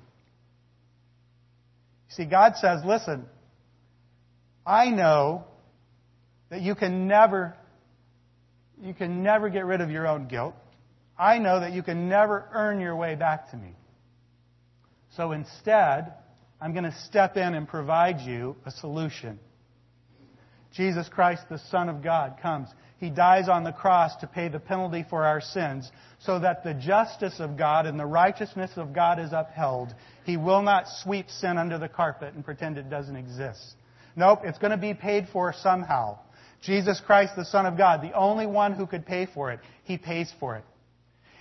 See, 2.09 2.25
God 2.25 2.55
says, 2.57 2.81
listen, 2.83 3.27
I 4.65 4.89
know 4.89 5.45
that 6.51 6.63
you 6.63 6.75
can 6.75 7.07
never, 7.09 7.55
you 8.81 8.95
can 8.95 9.23
never 9.23 9.49
get 9.49 9.65
rid 9.65 9.81
of 9.81 9.91
your 9.91 10.07
own 10.07 10.29
guilt. 10.29 10.55
I 11.19 11.39
know 11.39 11.61
that 11.61 11.73
you 11.73 11.83
can 11.83 12.09
never 12.09 12.49
earn 12.53 12.81
your 12.81 12.95
way 12.95 13.15
back 13.15 13.51
to 13.51 13.57
me. 13.57 13.75
So 15.17 15.33
instead, 15.33 16.13
I'm 16.61 16.73
going 16.73 16.85
to 16.85 16.97
step 17.05 17.37
in 17.37 17.55
and 17.55 17.67
provide 17.67 18.21
you 18.21 18.57
a 18.67 18.71
solution. 18.71 19.39
Jesus 20.75 21.09
Christ, 21.09 21.43
the 21.49 21.59
Son 21.71 21.89
of 21.89 22.03
God, 22.03 22.37
comes. 22.43 22.69
He 22.99 23.11
dies 23.11 23.49
on 23.49 23.65
the 23.65 23.73
cross 23.73 24.17
to 24.17 24.27
pay 24.27 24.49
the 24.49 24.59
penalty 24.59 25.05
for 25.09 25.25
our 25.25 25.41
sins 25.41 25.91
so 26.19 26.39
that 26.39 26.65
the 26.65 26.75
justice 26.75 27.41
of 27.41 27.57
God 27.57 27.87
and 27.87 27.99
the 27.99 28.07
righteousness 28.07 28.71
of 28.77 28.95
God 28.95 29.19
is 29.19 29.31
upheld. 29.33 29.95
He 30.25 30.37
will 30.37 30.63
not 30.63 30.87
sweep 31.03 31.31
sin 31.31 31.59
under 31.59 31.79
the 31.79 31.89
carpet 31.89 32.35
and 32.35 32.45
pretend 32.45 32.79
it 32.79 32.91
doesn't 32.91 33.17
exist. 33.17 33.75
Nope, 34.17 34.41
it's 34.45 34.59
going 34.59 34.71
to 34.71 34.79
be 34.79 34.95
paid 34.95 35.29
for 35.31 35.55
somehow. 35.63 36.19
Jesus 36.63 37.01
Christ, 37.05 37.35
the 37.37 37.45
Son 37.45 37.67
of 37.67 37.77
God, 37.77 38.03
the 38.03 38.13
only 38.13 38.47
one 38.47 38.73
who 38.73 38.87
could 38.87 39.07
pay 39.07 39.27
for 39.27 39.53
it, 39.53 39.61
He 39.85 39.99
pays 39.99 40.33
for 40.41 40.57
it. 40.57 40.65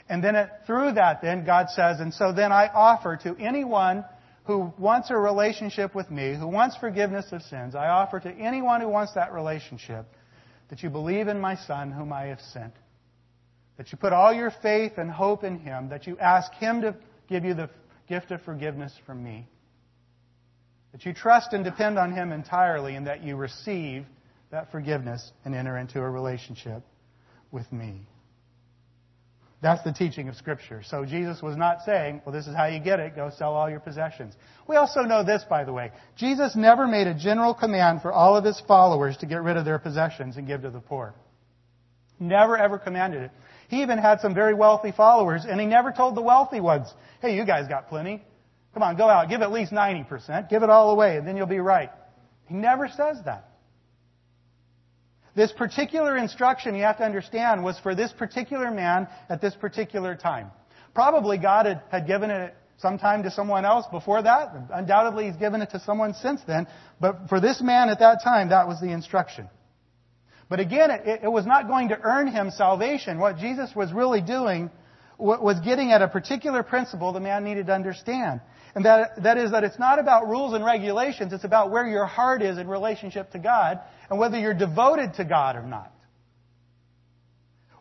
And 0.08 0.24
then 0.24 0.36
it, 0.36 0.50
through 0.68 0.94
that, 0.94 1.22
then 1.22 1.46
God 1.46 1.70
says, 1.70 2.00
and 2.00 2.14
so 2.14 2.32
then 2.32 2.52
I 2.52 2.68
offer 2.68 3.18
to 3.24 3.36
anyone 3.38 4.06
who 4.46 4.72
wants 4.78 5.10
a 5.10 5.18
relationship 5.18 5.96
with 5.96 6.12
me, 6.12 6.36
who 6.36 6.48
wants 6.48 6.78
forgiveness 6.78 7.26
of 7.32 7.42
sins, 7.42 7.74
I 7.74 7.88
offer 7.88 8.20
to 8.20 8.32
anyone 8.32 8.82
who 8.82 8.88
wants 8.88 9.14
that 9.14 9.34
relationship 9.34 10.06
that 10.70 10.84
you 10.84 10.90
believe 10.90 11.28
in 11.28 11.40
my 11.40 11.56
Son 11.56 11.92
whom 11.92 12.14
I 12.14 12.26
have 12.26 12.42
sent. 12.42 12.74
That 13.78 13.92
you 13.92 13.98
put 13.98 14.14
all 14.14 14.34
your 14.34 14.52
faith 14.62 14.94
and 14.98 15.10
hope 15.10 15.44
in 15.44 15.60
Him, 15.60 15.90
that 15.90 16.08
you 16.08 16.18
ask 16.20 16.54
Him 16.54 16.82
to 16.82 16.96
give 17.28 17.44
you 17.44 17.54
the 17.54 17.70
gift 18.08 18.32
of 18.32 18.42
forgiveness 18.44 18.94
from 19.06 19.24
me. 19.24 19.48
That 20.92 21.06
you 21.06 21.14
trust 21.14 21.54
and 21.54 21.64
depend 21.64 21.98
on 21.98 22.14
Him 22.14 22.32
entirely, 22.32 22.96
and 22.96 23.08
that 23.08 23.24
you 23.24 23.36
receive 23.36 24.06
that 24.56 24.72
forgiveness 24.72 25.34
and 25.44 25.54
enter 25.54 25.78
into 25.78 26.00
a 26.00 26.10
relationship 26.10 26.82
with 27.52 27.70
me. 27.74 28.08
That's 29.62 29.84
the 29.84 29.92
teaching 29.92 30.30
of 30.30 30.36
Scripture. 30.36 30.82
So 30.82 31.04
Jesus 31.04 31.42
was 31.42 31.58
not 31.58 31.80
saying, 31.86 32.22
well, 32.26 32.34
this 32.34 32.48
is 32.48 32.56
how 32.56 32.68
you 32.68 32.80
get 32.80 33.02
it. 33.02 33.18
Go 33.18 33.32
sell 33.38 33.54
all 33.54 33.70
your 33.70 33.82
possessions. 33.82 34.34
We 34.66 34.78
also 34.78 35.02
know 35.02 35.26
this, 35.26 35.44
by 35.50 35.66
the 35.66 35.74
way. 35.74 35.92
Jesus 36.16 36.56
never 36.56 36.88
made 36.88 37.08
a 37.08 37.14
general 37.14 37.54
command 37.54 38.02
for 38.02 38.14
all 38.14 38.38
of 38.38 38.46
his 38.46 38.62
followers 38.66 39.18
to 39.18 39.26
get 39.26 39.42
rid 39.42 39.58
of 39.58 39.66
their 39.66 39.78
possessions 39.78 40.38
and 40.38 40.48
give 40.48 40.62
to 40.62 40.70
the 40.70 40.80
poor. 40.80 41.14
Never 42.18 42.58
ever 42.58 42.78
commanded 42.78 43.24
it. 43.24 43.32
He 43.68 43.82
even 43.82 43.98
had 43.98 44.22
some 44.22 44.34
very 44.34 44.54
wealthy 44.54 44.94
followers, 44.94 45.44
and 45.50 45.60
he 45.60 45.66
never 45.66 45.92
told 45.92 46.16
the 46.16 46.22
wealthy 46.22 46.62
ones, 46.62 46.94
hey, 47.22 47.36
you 47.36 47.46
guys 47.46 47.68
got 47.68 47.90
plenty. 47.90 48.24
Come 48.74 48.84
on, 48.84 48.96
go 48.96 49.10
out. 49.10 49.28
Give 49.28 49.42
at 49.42 49.52
least 49.52 49.74
90%. 49.74 50.50
Give 50.50 50.64
it 50.64 50.70
all 50.70 50.92
away, 50.92 51.18
and 51.18 51.28
then 51.28 51.36
you'll 51.36 51.46
be 51.46 51.60
right. 51.60 51.90
He 52.46 52.54
never 52.54 52.88
says 52.88 53.18
that. 53.26 53.50
This 55.36 55.52
particular 55.52 56.18
instruction, 56.18 56.76
you 56.76 56.84
have 56.84 56.98
to 56.98 57.04
understand, 57.04 57.64
was 57.64 57.78
for 57.80 57.94
this 57.94 58.12
particular 58.14 58.72
man 58.72 59.08
at 59.30 59.42
this 59.42 59.54
particular 59.54 60.16
time. 60.16 60.50
Probably 60.94 61.38
God 61.38 61.66
had, 61.66 61.82
had 61.92 62.08
given 62.08 62.32
it 62.32 62.56
sometime 62.78 63.24
to 63.24 63.32
someone 63.32 63.66
else 63.66 63.86
before 63.92 64.22
that. 64.22 64.54
Undoubtedly, 64.74 65.26
He's 65.26 65.36
given 65.36 65.62
it 65.62 65.72
to 65.72 65.80
someone 65.82 66.14
since 66.14 66.42
then. 66.48 66.68
But 67.02 67.28
for 67.28 67.42
this 67.42 67.62
man 67.62 67.90
at 67.90 68.00
that 68.00 68.20
time, 68.24 68.50
that 68.50 68.68
was 68.68 68.80
the 68.80 68.92
instruction. 68.92 69.50
But 70.48 70.60
again, 70.60 70.92
it, 70.92 71.22
it 71.24 71.32
was 71.32 71.46
not 71.46 71.68
going 71.68 71.90
to 71.90 72.00
earn 72.02 72.28
him 72.28 72.52
salvation. 72.52 73.20
What 73.20 73.38
Jesus 73.38 73.76
was 73.76 73.92
really 73.92 74.22
doing 74.22 74.70
was 75.18 75.60
getting 75.62 75.92
at 75.92 76.02
a 76.02 76.08
particular 76.08 76.64
principle 76.64 77.14
the 77.14 77.20
man 77.20 77.44
needed 77.44 77.68
to 77.68 77.74
understand. 77.74 78.42
And 78.76 78.84
that, 78.86 79.24
that 79.24 79.38
is 79.38 79.52
that 79.52 79.64
it's 79.64 79.80
not 79.80 80.00
about 80.00 80.28
rules 80.28 80.54
and 80.54 80.64
regulations, 80.64 81.32
it's 81.32 81.46
about 81.46 81.72
where 81.72 81.88
your 81.88 82.06
heart 82.06 82.42
is 82.42 82.58
in 82.58 82.68
relationship 82.68 83.32
to 83.32 83.40
God 83.40 83.80
and 84.10 84.20
whether 84.20 84.38
you're 84.38 84.54
devoted 84.54 85.14
to 85.16 85.26
God 85.26 85.56
or 85.56 85.64
not. 85.64 85.92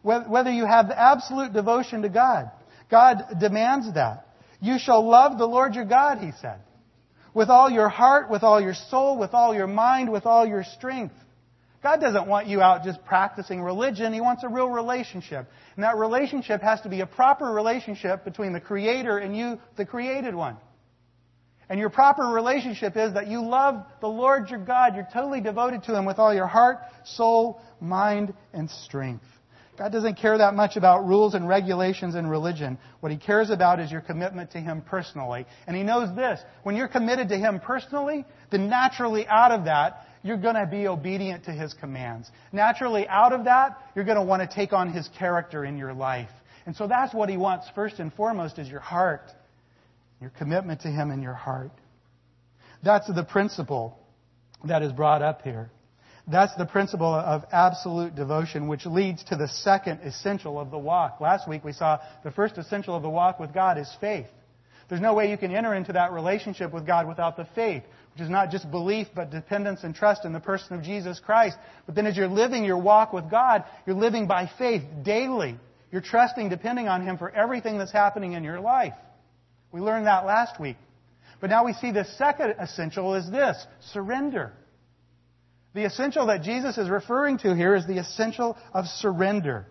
Whether 0.02 0.52
you 0.52 0.66
have 0.66 0.90
absolute 0.90 1.52
devotion 1.52 2.02
to 2.02 2.10
God. 2.10 2.50
God 2.90 3.24
demands 3.40 3.92
that. 3.94 4.26
You 4.60 4.78
shall 4.78 5.06
love 5.06 5.38
the 5.38 5.46
Lord 5.46 5.74
your 5.74 5.86
God, 5.86 6.18
he 6.18 6.30
said. 6.40 6.60
With 7.32 7.48
all 7.48 7.70
your 7.70 7.88
heart, 7.88 8.30
with 8.30 8.42
all 8.42 8.60
your 8.60 8.74
soul, 8.74 9.18
with 9.18 9.34
all 9.34 9.54
your 9.54 9.66
mind, 9.66 10.12
with 10.12 10.26
all 10.26 10.46
your 10.46 10.62
strength. 10.62 11.14
God 11.84 12.00
doesn't 12.00 12.26
want 12.26 12.46
you 12.46 12.62
out 12.62 12.82
just 12.82 13.04
practicing 13.04 13.60
religion. 13.60 14.14
He 14.14 14.22
wants 14.22 14.42
a 14.42 14.48
real 14.48 14.70
relationship. 14.70 15.46
And 15.76 15.84
that 15.84 15.98
relationship 15.98 16.62
has 16.62 16.80
to 16.80 16.88
be 16.88 17.02
a 17.02 17.06
proper 17.06 17.44
relationship 17.44 18.24
between 18.24 18.54
the 18.54 18.60
Creator 18.60 19.18
and 19.18 19.36
you, 19.36 19.60
the 19.76 19.84
created 19.84 20.34
one. 20.34 20.56
And 21.68 21.78
your 21.78 21.90
proper 21.90 22.22
relationship 22.22 22.96
is 22.96 23.12
that 23.12 23.26
you 23.26 23.46
love 23.46 23.84
the 24.00 24.08
Lord 24.08 24.48
your 24.48 24.60
God. 24.60 24.94
You're 24.94 25.08
totally 25.12 25.42
devoted 25.42 25.82
to 25.82 25.94
Him 25.94 26.06
with 26.06 26.18
all 26.18 26.32
your 26.32 26.46
heart, 26.46 26.78
soul, 27.04 27.60
mind, 27.80 28.32
and 28.54 28.70
strength. 28.70 29.26
God 29.76 29.92
doesn't 29.92 30.14
care 30.14 30.38
that 30.38 30.54
much 30.54 30.76
about 30.76 31.06
rules 31.06 31.34
and 31.34 31.46
regulations 31.46 32.14
in 32.14 32.26
religion. 32.26 32.78
What 33.00 33.12
He 33.12 33.18
cares 33.18 33.50
about 33.50 33.78
is 33.78 33.90
your 33.90 34.00
commitment 34.00 34.52
to 34.52 34.58
Him 34.58 34.80
personally. 34.80 35.44
And 35.66 35.76
He 35.76 35.82
knows 35.82 36.14
this. 36.16 36.40
When 36.62 36.76
you're 36.76 36.88
committed 36.88 37.28
to 37.28 37.36
Him 37.36 37.60
personally, 37.60 38.24
then 38.50 38.70
naturally 38.70 39.26
out 39.26 39.50
of 39.50 39.66
that, 39.66 40.06
you're 40.24 40.38
going 40.38 40.56
to 40.56 40.66
be 40.66 40.88
obedient 40.88 41.44
to 41.44 41.52
His 41.52 41.72
commands. 41.74 42.28
Naturally 42.50 43.06
out 43.06 43.32
of 43.32 43.44
that, 43.44 43.78
you're 43.94 44.04
going 44.04 44.16
to 44.16 44.24
want 44.24 44.42
to 44.42 44.52
take 44.52 44.72
on 44.72 44.92
His 44.92 45.08
character 45.16 45.64
in 45.64 45.78
your 45.78 45.94
life. 45.94 46.30
And 46.66 46.74
so 46.74 46.88
that's 46.88 47.14
what 47.14 47.28
He 47.28 47.36
wants 47.36 47.68
first 47.76 48.00
and 48.00 48.12
foremost 48.12 48.58
is 48.58 48.68
your 48.68 48.80
heart 48.80 49.30
your 50.24 50.30
commitment 50.38 50.80
to 50.80 50.88
Him 50.88 51.10
in 51.10 51.22
your 51.22 51.34
heart. 51.34 51.70
That's 52.82 53.06
the 53.06 53.24
principle 53.24 53.98
that 54.66 54.82
is 54.82 54.90
brought 54.90 55.20
up 55.20 55.42
here. 55.42 55.70
That's 56.26 56.54
the 56.56 56.64
principle 56.64 57.12
of 57.12 57.44
absolute 57.52 58.14
devotion, 58.14 58.66
which 58.66 58.86
leads 58.86 59.22
to 59.24 59.36
the 59.36 59.48
second 59.48 60.00
essential 60.00 60.58
of 60.58 60.70
the 60.70 60.78
walk. 60.78 61.20
Last 61.20 61.46
week 61.46 61.62
we 61.62 61.72
saw 61.72 61.98
the 62.24 62.30
first 62.30 62.56
essential 62.56 62.96
of 62.96 63.02
the 63.02 63.10
walk 63.10 63.38
with 63.38 63.52
God 63.52 63.76
is 63.76 63.94
faith. 64.00 64.26
There's 64.88 65.02
no 65.02 65.12
way 65.12 65.30
you 65.30 65.36
can 65.36 65.54
enter 65.54 65.74
into 65.74 65.92
that 65.92 66.12
relationship 66.12 66.72
with 66.72 66.86
God 66.86 67.06
without 67.06 67.36
the 67.36 67.46
faith, 67.54 67.82
which 68.14 68.22
is 68.22 68.30
not 68.30 68.50
just 68.50 68.70
belief, 68.70 69.08
but 69.12 69.30
dependence 69.30 69.82
and 69.82 69.92
trust 69.92 70.24
in 70.24 70.32
the 70.32 70.38
person 70.38 70.76
of 70.76 70.84
Jesus 70.84 71.18
Christ. 71.18 71.56
But 71.84 71.96
then 71.96 72.06
as 72.06 72.16
you're 72.16 72.28
living 72.28 72.64
your 72.64 72.78
walk 72.78 73.12
with 73.12 73.28
God, 73.28 73.64
you're 73.86 73.96
living 73.96 74.28
by 74.28 74.48
faith 74.56 74.82
daily. 75.02 75.56
You're 75.90 76.00
trusting, 76.00 76.48
depending 76.48 76.86
on 76.86 77.04
Him 77.04 77.18
for 77.18 77.28
everything 77.28 77.76
that's 77.76 77.90
happening 77.90 78.34
in 78.34 78.44
your 78.44 78.60
life. 78.60 78.94
We 79.72 79.80
learned 79.80 80.06
that 80.06 80.26
last 80.26 80.60
week. 80.60 80.76
But 81.40 81.50
now 81.50 81.64
we 81.64 81.72
see 81.72 81.90
the 81.90 82.04
second 82.04 82.54
essential 82.60 83.16
is 83.16 83.28
this 83.28 83.56
surrender. 83.92 84.52
The 85.74 85.84
essential 85.84 86.26
that 86.26 86.42
Jesus 86.42 86.78
is 86.78 86.88
referring 86.88 87.38
to 87.38 87.54
here 87.56 87.74
is 87.74 87.84
the 87.84 87.98
essential 87.98 88.56
of 88.72 88.86
surrender. 88.86 89.66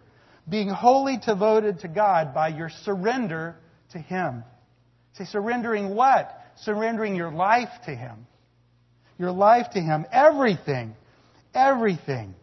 Being 0.50 0.68
wholly 0.68 1.18
devoted 1.26 1.80
to 1.80 1.88
God 1.88 2.34
by 2.34 2.50
your 2.50 2.70
surrender 2.84 3.56
to 3.94 4.00
Him. 4.00 4.44
Say, 5.14 5.24
surrendering 5.24 5.96
what? 5.96 6.30
Surrendering 6.58 7.16
your 7.16 7.32
life 7.32 7.70
to 7.86 7.96
Him. 7.96 8.28
Your 9.18 9.32
life 9.32 9.68
to 9.74 9.80
Him. 9.80 10.06
Everything. 10.12 10.96
Everything. 11.54 12.36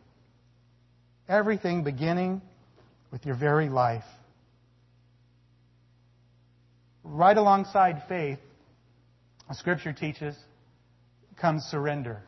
Everything 1.28 1.84
beginning 1.84 2.42
with 3.10 3.24
your 3.26 3.36
very 3.36 3.68
life. 3.68 4.04
Right 7.02 7.36
alongside 7.36 8.02
faith, 8.08 8.38
Scripture 9.52 9.92
teaches, 9.92 10.36
comes 11.40 11.62
surrender. 11.64 12.22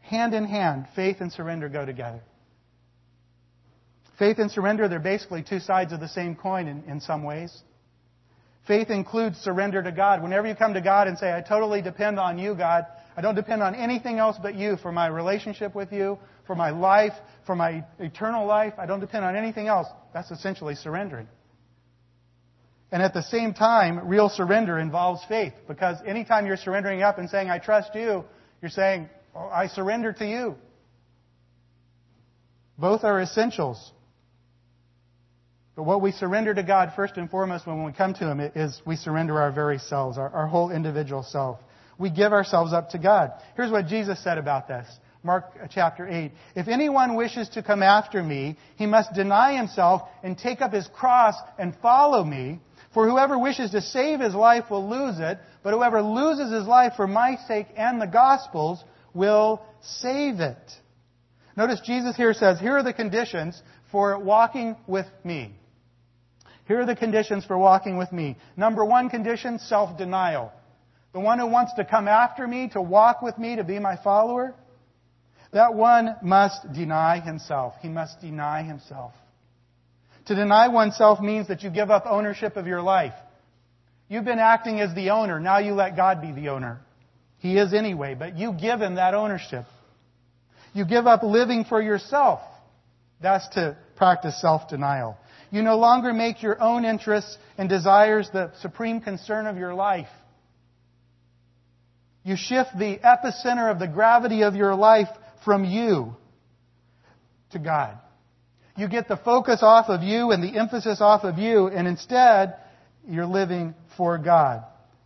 Hand 0.00 0.34
in 0.34 0.44
hand, 0.44 0.86
faith 0.94 1.16
and 1.20 1.32
surrender 1.32 1.70
go 1.70 1.86
together. 1.86 2.20
Faith 4.18 4.38
and 4.38 4.50
surrender, 4.50 4.88
they're 4.88 4.98
basically 4.98 5.42
two 5.42 5.58
sides 5.58 5.92
of 5.92 6.00
the 6.00 6.08
same 6.08 6.34
coin 6.34 6.68
in, 6.68 6.84
in 6.84 7.00
some 7.00 7.24
ways. 7.24 7.62
Faith 8.66 8.90
includes 8.90 9.38
surrender 9.38 9.82
to 9.82 9.90
God. 9.90 10.22
Whenever 10.22 10.46
you 10.46 10.54
come 10.54 10.74
to 10.74 10.80
God 10.80 11.08
and 11.08 11.18
say, 11.18 11.32
I 11.32 11.40
totally 11.40 11.82
depend 11.82 12.20
on 12.20 12.38
you, 12.38 12.54
God, 12.54 12.86
I 13.16 13.20
don't 13.20 13.34
depend 13.34 13.62
on 13.62 13.74
anything 13.74 14.18
else 14.18 14.36
but 14.40 14.54
you 14.54 14.76
for 14.76 14.92
my 14.92 15.08
relationship 15.08 15.74
with 15.74 15.92
you, 15.92 16.18
for 16.46 16.54
my 16.54 16.70
life, 16.70 17.12
for 17.44 17.56
my 17.56 17.84
eternal 17.98 18.46
life. 18.46 18.74
I 18.78 18.86
don't 18.86 19.00
depend 19.00 19.24
on 19.24 19.34
anything 19.36 19.66
else. 19.66 19.88
That's 20.14 20.30
essentially 20.30 20.76
surrendering. 20.76 21.26
And 22.92 23.02
at 23.02 23.14
the 23.14 23.22
same 23.22 23.52
time, 23.54 24.06
real 24.06 24.28
surrender 24.28 24.78
involves 24.78 25.24
faith 25.24 25.54
because 25.66 25.96
anytime 26.06 26.46
you're 26.46 26.56
surrendering 26.56 27.02
up 27.02 27.18
and 27.18 27.28
saying, 27.28 27.50
I 27.50 27.58
trust 27.58 27.94
you, 27.94 28.24
you're 28.60 28.70
saying, 28.70 29.08
oh, 29.34 29.48
I 29.48 29.66
surrender 29.66 30.12
to 30.12 30.26
you. 30.26 30.56
Both 32.78 33.02
are 33.02 33.20
essentials. 33.20 33.92
But 35.74 35.84
what 35.84 36.02
we 36.02 36.12
surrender 36.12 36.52
to 36.52 36.62
God 36.62 36.92
first 36.94 37.16
and 37.16 37.30
foremost 37.30 37.66
when 37.66 37.84
we 37.84 37.92
come 37.92 38.12
to 38.14 38.30
Him 38.30 38.40
is 38.40 38.80
we 38.84 38.96
surrender 38.96 39.40
our 39.40 39.50
very 39.50 39.78
selves, 39.78 40.18
our, 40.18 40.28
our 40.28 40.46
whole 40.46 40.70
individual 40.70 41.22
self. 41.22 41.58
We 41.98 42.10
give 42.10 42.32
ourselves 42.32 42.72
up 42.72 42.90
to 42.90 42.98
God. 42.98 43.32
Here's 43.56 43.70
what 43.70 43.86
Jesus 43.86 44.22
said 44.22 44.38
about 44.38 44.68
this. 44.68 44.86
Mark 45.22 45.44
uh, 45.62 45.68
chapter 45.70 46.06
8. 46.06 46.32
If 46.56 46.68
anyone 46.68 47.14
wishes 47.14 47.48
to 47.50 47.62
come 47.62 47.82
after 47.82 48.22
me, 48.22 48.58
he 48.76 48.86
must 48.86 49.14
deny 49.14 49.56
himself 49.56 50.02
and 50.22 50.36
take 50.36 50.60
up 50.60 50.72
his 50.72 50.86
cross 50.88 51.36
and 51.58 51.74
follow 51.80 52.24
me. 52.24 52.58
For 52.92 53.08
whoever 53.08 53.38
wishes 53.38 53.70
to 53.70 53.80
save 53.80 54.20
his 54.20 54.34
life 54.34 54.64
will 54.68 54.86
lose 54.86 55.18
it, 55.18 55.38
but 55.62 55.72
whoever 55.72 56.02
loses 56.02 56.52
his 56.52 56.66
life 56.66 56.94
for 56.96 57.06
my 57.06 57.36
sake 57.48 57.68
and 57.76 58.00
the 58.00 58.06
gospel's 58.06 58.82
will 59.14 59.62
save 59.80 60.40
it. 60.40 60.72
Notice 61.56 61.80
Jesus 61.80 62.16
here 62.16 62.34
says, 62.34 62.58
here 62.58 62.76
are 62.76 62.82
the 62.82 62.92
conditions 62.92 63.62
for 63.90 64.18
walking 64.18 64.76
with 64.86 65.06
me. 65.24 65.54
Here 66.66 66.80
are 66.80 66.86
the 66.86 66.96
conditions 66.96 67.44
for 67.44 67.58
walking 67.58 67.96
with 67.98 68.12
me. 68.12 68.36
Number 68.56 68.84
one 68.84 69.08
condition, 69.10 69.58
self-denial. 69.58 70.52
The 71.12 71.20
one 71.20 71.38
who 71.38 71.46
wants 71.46 71.74
to 71.74 71.84
come 71.84 72.08
after 72.08 72.46
me, 72.46 72.70
to 72.72 72.80
walk 72.80 73.20
with 73.20 73.36
me, 73.36 73.56
to 73.56 73.64
be 73.64 73.78
my 73.78 73.96
follower, 74.02 74.54
that 75.52 75.74
one 75.74 76.16
must 76.22 76.72
deny 76.72 77.20
himself. 77.20 77.74
He 77.82 77.88
must 77.88 78.20
deny 78.20 78.62
himself. 78.62 79.12
To 80.26 80.34
deny 80.34 80.68
oneself 80.68 81.20
means 81.20 81.48
that 81.48 81.62
you 81.62 81.70
give 81.70 81.90
up 81.90 82.04
ownership 82.06 82.56
of 82.56 82.66
your 82.66 82.80
life. 82.80 83.12
You've 84.08 84.24
been 84.24 84.38
acting 84.38 84.80
as 84.80 84.94
the 84.94 85.10
owner. 85.10 85.40
Now 85.40 85.58
you 85.58 85.72
let 85.74 85.96
God 85.96 86.22
be 86.22 86.32
the 86.32 86.48
owner. 86.50 86.80
He 87.38 87.58
is 87.58 87.74
anyway, 87.74 88.14
but 88.14 88.38
you 88.38 88.52
give 88.52 88.80
him 88.80 88.94
that 88.94 89.14
ownership. 89.14 89.64
You 90.72 90.86
give 90.86 91.06
up 91.06 91.22
living 91.22 91.64
for 91.64 91.82
yourself. 91.82 92.40
That's 93.20 93.46
to 93.50 93.76
practice 93.96 94.40
self-denial. 94.40 95.18
You 95.52 95.62
no 95.62 95.76
longer 95.76 96.14
make 96.14 96.42
your 96.42 96.60
own 96.60 96.86
interests 96.86 97.36
and 97.58 97.68
desires 97.68 98.28
the 98.32 98.50
supreme 98.62 99.02
concern 99.02 99.46
of 99.46 99.58
your 99.58 99.74
life. 99.74 100.08
You 102.24 102.36
shift 102.36 102.70
the 102.76 102.98
epicenter 102.98 103.70
of 103.70 103.78
the 103.78 103.86
gravity 103.86 104.42
of 104.42 104.56
your 104.56 104.74
life 104.74 105.08
from 105.44 105.66
you 105.66 106.16
to 107.50 107.58
God. 107.58 107.98
You 108.78 108.88
get 108.88 109.08
the 109.08 109.18
focus 109.18 109.58
off 109.62 109.90
of 109.90 110.02
you 110.02 110.30
and 110.30 110.42
the 110.42 110.58
emphasis 110.58 111.02
off 111.02 111.24
of 111.24 111.36
you, 111.36 111.66
and 111.66 111.86
instead, 111.86 112.56
you're 113.06 113.26
living 113.26 113.74
for 113.98 114.16
God. 114.16 114.64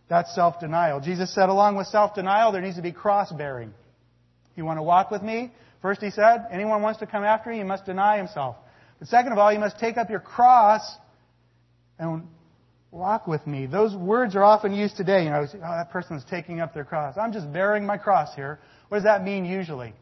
That's 0.09 0.33
self-denial. 0.33 1.01
Jesus 1.01 1.35
said 1.35 1.49
along 1.49 1.75
with 1.75 1.87
self-denial, 1.87 2.53
there 2.53 2.61
needs 2.61 2.77
to 2.77 2.81
be 2.81 2.93
cross-bearing. 2.93 3.73
You 4.55 4.63
want 4.63 4.77
to 4.77 4.83
walk 4.83 5.11
with 5.11 5.21
me? 5.21 5.51
First 5.81 6.01
he 6.01 6.09
said, 6.09 6.47
anyone 6.51 6.81
wants 6.81 6.99
to 6.99 7.05
come 7.05 7.25
after 7.25 7.49
me, 7.49 7.57
he 7.57 7.63
must 7.65 7.85
deny 7.85 8.15
himself. 8.15 8.55
But 8.99 9.07
second 9.07 9.31
of 9.31 9.37
all, 9.37 9.51
you 9.51 9.59
must 9.59 9.79
take 9.79 9.97
up 9.97 10.09
your 10.09 10.19
cross 10.19 10.81
and 11.99 12.27
walk 12.91 13.27
with 13.27 13.45
me. 13.45 13.65
Those 13.65 13.95
words 13.95 14.35
are 14.35 14.43
often 14.43 14.73
used 14.73 14.97
today. 14.97 15.23
You 15.23 15.29
know, 15.29 15.45
oh, 15.53 15.57
that 15.59 15.91
person 15.91 16.17
is 16.17 16.23
taking 16.29 16.59
up 16.61 16.73
their 16.73 16.85
cross. 16.85 17.15
I'm 17.17 17.33
just 17.33 17.51
bearing 17.51 17.85
my 17.85 17.97
cross 17.97 18.33
here. 18.35 18.59
What 18.89 18.97
does 18.97 19.05
that 19.05 19.23
mean 19.23 19.45
usually? 19.45 19.93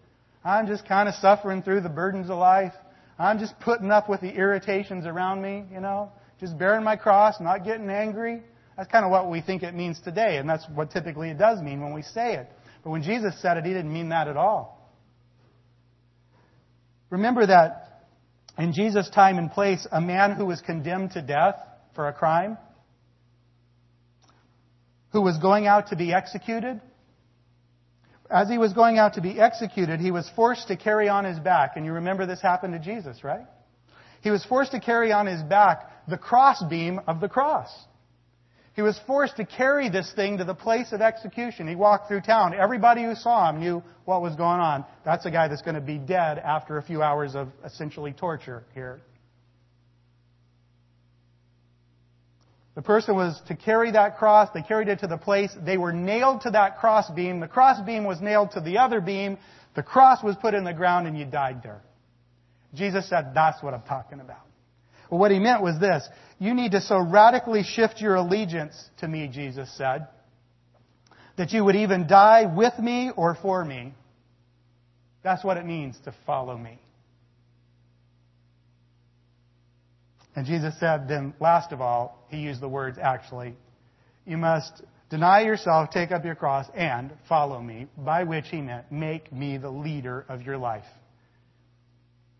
I'm 0.43 0.67
just 0.67 0.87
kind 0.87 1.09
of 1.09 1.15
suffering 1.15 1.63
through 1.63 1.81
the 1.81 1.89
burdens 1.89 2.29
of 2.29 2.37
life. 2.37 2.73
I'm 3.17 3.39
just 3.39 3.59
putting 3.59 3.91
up 3.91 4.09
with 4.09 4.21
the 4.21 4.29
irritations 4.29 5.05
around 5.05 5.41
me, 5.41 5.63
you 5.71 5.79
know, 5.79 6.11
just 6.39 6.57
bearing 6.57 6.83
my 6.83 6.95
cross, 6.95 7.35
not 7.39 7.63
getting 7.63 7.89
angry. 7.89 8.43
That's 8.77 8.91
kind 8.91 9.05
of 9.05 9.11
what 9.11 9.29
we 9.31 9.41
think 9.41 9.63
it 9.63 9.73
means 9.73 9.99
today, 10.01 10.37
and 10.37 10.49
that's 10.49 10.65
what 10.73 10.91
typically 10.91 11.29
it 11.29 11.37
does 11.37 11.61
mean 11.61 11.81
when 11.81 11.93
we 11.93 12.01
say 12.01 12.35
it. 12.35 12.47
But 12.83 12.89
when 12.89 13.03
Jesus 13.03 13.41
said 13.41 13.57
it, 13.57 13.65
he 13.65 13.71
didn't 13.71 13.91
mean 13.91 14.09
that 14.09 14.27
at 14.27 14.35
all. 14.35 14.93
Remember 17.09 17.45
that 17.45 17.84
in 18.57 18.73
Jesus' 18.73 19.09
time 19.09 19.37
and 19.37 19.51
place, 19.51 19.85
a 19.91 20.01
man 20.01 20.31
who 20.31 20.45
was 20.45 20.61
condemned 20.61 21.11
to 21.11 21.21
death 21.21 21.55
for 21.93 22.07
a 22.07 22.13
crime, 22.13 22.57
who 25.11 25.21
was 25.21 25.37
going 25.37 25.67
out 25.67 25.87
to 25.87 25.95
be 25.95 26.13
executed, 26.13 26.81
as 28.29 28.49
he 28.49 28.57
was 28.57 28.73
going 28.73 28.97
out 28.97 29.13
to 29.13 29.21
be 29.21 29.39
executed, 29.39 29.99
he 29.99 30.11
was 30.11 30.29
forced 30.35 30.67
to 30.69 30.77
carry 30.77 31.09
on 31.09 31.25
his 31.25 31.39
back. 31.39 31.73
And 31.75 31.85
you 31.85 31.93
remember 31.93 32.25
this 32.25 32.41
happened 32.41 32.73
to 32.73 32.79
Jesus, 32.79 33.23
right? 33.23 33.45
He 34.21 34.31
was 34.31 34.43
forced 34.45 34.71
to 34.71 34.79
carry 34.79 35.11
on 35.11 35.27
his 35.27 35.41
back 35.43 36.07
the 36.07 36.17
crossbeam 36.17 36.99
of 37.07 37.19
the 37.19 37.29
cross. 37.29 37.69
He 38.75 38.81
was 38.81 38.99
forced 39.07 39.37
to 39.37 39.45
carry 39.45 39.89
this 39.89 40.11
thing 40.13 40.39
to 40.39 40.43
the 40.43 40.53
place 40.53 40.91
of 40.91 41.01
execution. 41.01 41.65
He 41.65 41.75
walked 41.75 42.09
through 42.09 42.21
town. 42.21 42.53
Everybody 42.53 43.03
who 43.03 43.15
saw 43.15 43.49
him 43.49 43.61
knew 43.61 43.81
what 44.03 44.21
was 44.21 44.35
going 44.35 44.59
on. 44.59 44.83
That's 45.05 45.25
a 45.25 45.31
guy 45.31 45.47
that's 45.47 45.61
going 45.61 45.75
to 45.75 45.81
be 45.81 45.97
dead 45.97 46.39
after 46.39 46.77
a 46.77 46.83
few 46.83 47.01
hours 47.01 47.35
of 47.35 47.47
essentially 47.63 48.11
torture 48.11 48.65
here. 48.73 48.99
The 52.75 52.81
person 52.81 53.15
was 53.15 53.41
to 53.47 53.55
carry 53.55 53.91
that 53.91 54.17
cross. 54.17 54.49
They 54.53 54.61
carried 54.61 54.89
it 54.89 54.99
to 54.99 55.07
the 55.07 55.17
place. 55.17 55.55
They 55.65 55.77
were 55.77 55.93
nailed 55.93 56.41
to 56.41 56.51
that 56.51 56.77
cross 56.79 57.09
beam. 57.09 57.39
The 57.39 57.47
cross 57.47 57.79
beam 57.79 58.03
was 58.03 58.19
nailed 58.19 58.51
to 58.51 58.59
the 58.59 58.79
other 58.79 58.99
beam. 58.99 59.37
The 59.75 59.83
cross 59.83 60.21
was 60.21 60.35
put 60.35 60.53
in 60.53 60.65
the 60.65 60.73
ground 60.73 61.07
and 61.07 61.17
you 61.17 61.23
died 61.23 61.63
there. 61.63 61.81
Jesus 62.73 63.07
said, 63.07 63.31
that's 63.33 63.63
what 63.63 63.73
I'm 63.73 63.83
talking 63.83 64.19
about. 64.19 64.45
Well, 65.09 65.19
what 65.19 65.31
he 65.31 65.39
meant 65.39 65.61
was 65.61 65.79
this. 65.79 66.07
You 66.39 66.53
need 66.53 66.71
to 66.71 66.81
so 66.81 66.99
radically 66.99 67.63
shift 67.63 68.01
your 68.01 68.15
allegiance 68.15 68.89
to 68.99 69.07
me, 69.07 69.27
Jesus 69.27 69.69
said, 69.77 70.07
that 71.37 71.51
you 71.51 71.63
would 71.63 71.75
even 71.75 72.07
die 72.07 72.45
with 72.45 72.77
me 72.79 73.11
or 73.15 73.35
for 73.35 73.63
me. 73.63 73.93
That's 75.23 75.43
what 75.43 75.57
it 75.57 75.65
means 75.65 75.97
to 76.05 76.13
follow 76.25 76.57
me. 76.57 76.79
And 80.35 80.45
Jesus 80.45 80.77
said, 80.79 81.07
then 81.07 81.33
last 81.39 81.71
of 81.71 81.79
all, 81.79 82.25
he 82.29 82.37
used 82.37 82.61
the 82.61 82.67
words 82.67 82.97
actually, 83.01 83.55
you 84.25 84.37
must 84.37 84.81
deny 85.09 85.41
yourself, 85.41 85.91
take 85.91 86.11
up 86.11 86.25
your 86.25 86.35
cross, 86.35 86.67
and 86.75 87.13
follow 87.29 87.61
me, 87.61 87.87
by 87.97 88.23
which 88.23 88.47
he 88.49 88.61
meant 88.61 88.91
make 88.91 89.31
me 89.31 89.57
the 89.57 89.69
leader 89.69 90.25
of 90.27 90.41
your 90.41 90.57
life. 90.57 90.83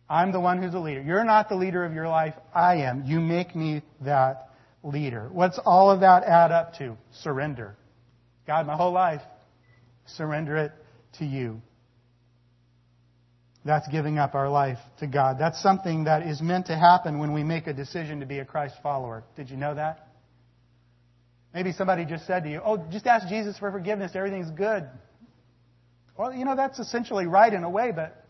I'm 0.10 0.32
the 0.32 0.40
one 0.40 0.62
who's 0.62 0.72
the 0.72 0.80
leader. 0.80 1.02
You're 1.02 1.24
not 1.24 1.50
the 1.50 1.56
leader 1.56 1.84
of 1.84 1.94
your 1.94 2.08
life. 2.08 2.36
I 2.54 2.78
am. 2.78 3.06
You 3.06 3.20
make 3.20 3.56
me 3.56 3.82
that 4.02 4.50
leader. 4.84 5.30
What's 5.32 5.60
all 5.66 5.90
of 5.90 6.02
that 6.02 6.24
add 6.24 6.52
up 6.52 6.76
to? 6.76 6.96
Surrender. 7.24 7.76
God, 8.46 8.68
my 8.68 8.76
whole 8.76 8.92
life, 8.92 9.22
surrender 10.06 10.58
it 10.58 10.72
to 11.18 11.26
you. 11.26 11.62
That's 13.66 13.88
giving 13.88 14.20
up 14.20 14.36
our 14.36 14.48
life 14.48 14.78
to 15.00 15.08
God. 15.08 15.38
That's 15.40 15.62
something 15.62 16.04
that 16.04 16.28
is 16.28 16.40
meant 16.40 16.68
to 16.68 16.78
happen 16.78 17.18
when 17.18 17.34
we 17.34 17.44
make 17.44 17.66
a 17.66 17.74
decision 17.74 18.20
to 18.20 18.28
be 18.28 18.38
a 18.38 18.46
Christ 18.46 18.76
follower. 18.84 19.24
Did 19.36 19.50
you 19.50 19.58
know 19.58 19.74
that? 19.74 20.08
Maybe 21.52 21.72
somebody 21.72 22.06
just 22.06 22.28
said 22.28 22.44
to 22.44 22.50
you, 22.50 22.62
Oh, 22.64 22.78
just 22.92 23.08
ask 23.08 23.28
Jesus 23.28 23.58
for 23.58 23.72
forgiveness. 23.72 24.12
Everything's 24.14 24.52
good. 24.52 24.88
Well, 26.16 26.32
you 26.32 26.46
know, 26.46 26.56
that's 26.56 26.78
essentially 26.78 27.26
right 27.26 27.52
in 27.52 27.64
a 27.64 27.70
way, 27.70 27.92
but, 27.96 28.25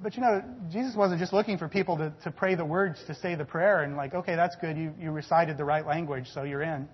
but 0.00 0.16
you 0.16 0.22
know, 0.22 0.42
Jesus 0.70 0.94
wasn't 0.96 1.20
just 1.20 1.32
looking 1.32 1.58
for 1.58 1.68
people 1.68 1.96
to, 1.98 2.12
to 2.24 2.30
pray 2.30 2.54
the 2.54 2.64
words, 2.64 3.02
to 3.06 3.14
say 3.14 3.34
the 3.34 3.44
prayer, 3.44 3.82
and 3.82 3.96
like, 3.96 4.14
okay, 4.14 4.36
that's 4.36 4.56
good. 4.60 4.76
You, 4.76 4.94
you 4.98 5.10
recited 5.10 5.56
the 5.56 5.64
right 5.64 5.86
language, 5.86 6.26
so 6.32 6.42
you're 6.42 6.62
in. 6.62 6.88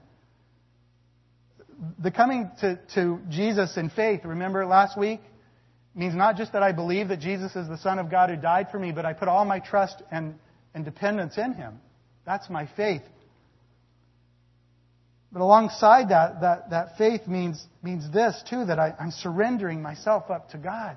The 2.01 2.11
coming 2.11 2.51
to, 2.61 2.79
to 2.95 3.21
Jesus 3.29 3.77
in 3.77 3.91
faith, 3.91 4.25
remember 4.25 4.67
last 4.67 4.99
week, 4.99 5.21
means 5.95 6.15
not 6.15 6.37
just 6.37 6.53
that 6.53 6.63
I 6.63 6.73
believe 6.73 7.09
that 7.09 7.21
Jesus 7.21 7.55
is 7.57 7.69
the 7.69 7.79
Son 7.79 7.99
of 7.99 8.11
God 8.11 8.31
who 8.31 8.37
died 8.37 8.69
for 8.71 8.79
me, 8.79 8.93
but 8.93 9.05
I 9.05 9.13
put 9.13 9.29
all 9.29 9.45
my 9.45 9.61
trust 9.61 10.03
and, 10.11 10.35
and 10.75 10.85
dependence 10.85 11.39
in 11.39 11.55
Him. 11.55 11.81
That's 12.25 12.51
my 12.51 12.69
faith. 12.77 13.03
But 15.33 15.43
alongside 15.43 16.09
that, 16.09 16.41
that, 16.41 16.71
that 16.71 16.99
faith 16.99 17.27
means, 17.27 17.63
means 17.83 18.11
this 18.13 18.43
too, 18.49 18.65
that 18.65 18.79
I, 18.79 18.95
I'm 18.99 19.11
surrendering 19.11 19.83
myself 19.83 20.31
up 20.31 20.51
to 20.51 20.59
God. 20.59 20.97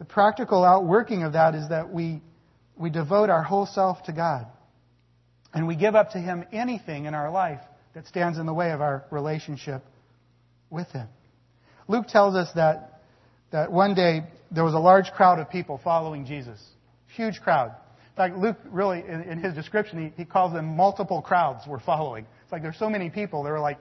The 0.00 0.06
practical 0.06 0.64
outworking 0.64 1.24
of 1.24 1.34
that 1.34 1.54
is 1.54 1.68
that 1.68 1.92
we, 1.92 2.22
we 2.74 2.88
devote 2.88 3.28
our 3.28 3.42
whole 3.42 3.66
self 3.66 4.02
to 4.04 4.12
God. 4.12 4.46
And 5.52 5.68
we 5.68 5.76
give 5.76 5.94
up 5.94 6.12
to 6.12 6.18
Him 6.18 6.44
anything 6.52 7.04
in 7.04 7.14
our 7.14 7.30
life 7.30 7.60
that 7.94 8.06
stands 8.06 8.38
in 8.38 8.46
the 8.46 8.54
way 8.54 8.72
of 8.72 8.80
our 8.80 9.04
relationship 9.10 9.84
with 10.70 10.88
Him. 10.88 11.06
Luke 11.86 12.06
tells 12.08 12.34
us 12.34 12.48
that, 12.54 13.02
that 13.52 13.70
one 13.70 13.94
day 13.94 14.22
there 14.50 14.64
was 14.64 14.72
a 14.72 14.78
large 14.78 15.10
crowd 15.12 15.38
of 15.38 15.50
people 15.50 15.78
following 15.84 16.24
Jesus. 16.24 16.58
Huge 17.14 17.40
crowd 17.42 17.74
In 18.10 18.16
fact, 18.16 18.36
Luke 18.38 18.56
really, 18.70 19.00
in, 19.06 19.22
in 19.22 19.38
his 19.42 19.54
description, 19.54 20.12
he, 20.16 20.22
he 20.22 20.24
calls 20.24 20.54
them 20.54 20.76
multiple 20.76 21.20
crowds 21.20 21.66
were 21.66 21.80
following. 21.80 22.26
It's 22.42 22.52
like 22.52 22.62
there's 22.62 22.78
so 22.78 22.88
many 22.88 23.10
people, 23.10 23.42
there 23.42 23.52
were 23.52 23.60
like 23.60 23.78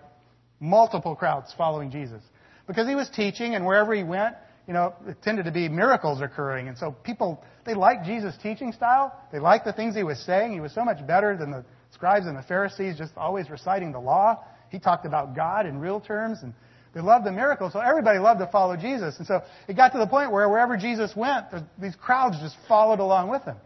multiple 0.59 1.15
crowds 1.15 1.53
following 1.57 1.91
Jesus. 1.91 2.21
Because 2.67 2.87
he 2.87 2.95
was 2.95 3.09
teaching, 3.09 3.55
and 3.55 3.65
wherever 3.65 3.93
he 3.93 4.03
went, 4.03 4.35
you 4.69 4.73
know, 4.73 4.93
it 5.07 5.19
tended 5.23 5.45
to 5.45 5.51
be 5.51 5.67
miracles 5.67 6.21
occurring. 6.21 6.67
And 6.67 6.77
so 6.77 6.91
people, 6.91 7.43
they 7.65 7.73
liked 7.73 8.05
Jesus' 8.05 8.35
teaching 8.43 8.71
style. 8.71 9.11
They 9.31 9.39
liked 9.39 9.65
the 9.65 9.73
things 9.73 9.95
he 9.95 10.03
was 10.03 10.19
saying. 10.19 10.53
He 10.53 10.59
was 10.59 10.71
so 10.71 10.85
much 10.85 11.05
better 11.07 11.35
than 11.35 11.49
the 11.49 11.65
scribes 11.89 12.27
and 12.27 12.37
the 12.37 12.43
Pharisees, 12.43 12.95
just 12.95 13.13
always 13.17 13.49
reciting 13.49 13.91
the 13.91 13.99
law. 13.99 14.43
He 14.69 14.77
talked 14.77 15.07
about 15.07 15.35
God 15.35 15.65
in 15.65 15.79
real 15.79 15.99
terms, 15.99 16.43
and 16.43 16.53
they 16.93 17.01
loved 17.01 17.25
the 17.25 17.31
miracles. 17.31 17.73
So 17.73 17.79
everybody 17.79 18.19
loved 18.19 18.41
to 18.41 18.47
follow 18.51 18.77
Jesus. 18.77 19.17
And 19.17 19.25
so 19.25 19.41
it 19.67 19.75
got 19.75 19.91
to 19.93 19.97
the 19.97 20.05
point 20.05 20.31
where 20.31 20.47
wherever 20.47 20.77
Jesus 20.77 21.15
went, 21.15 21.47
these 21.81 21.95
crowds 21.95 22.37
just 22.39 22.55
followed 22.67 22.99
along 22.99 23.31
with 23.31 23.41
him. 23.45 23.57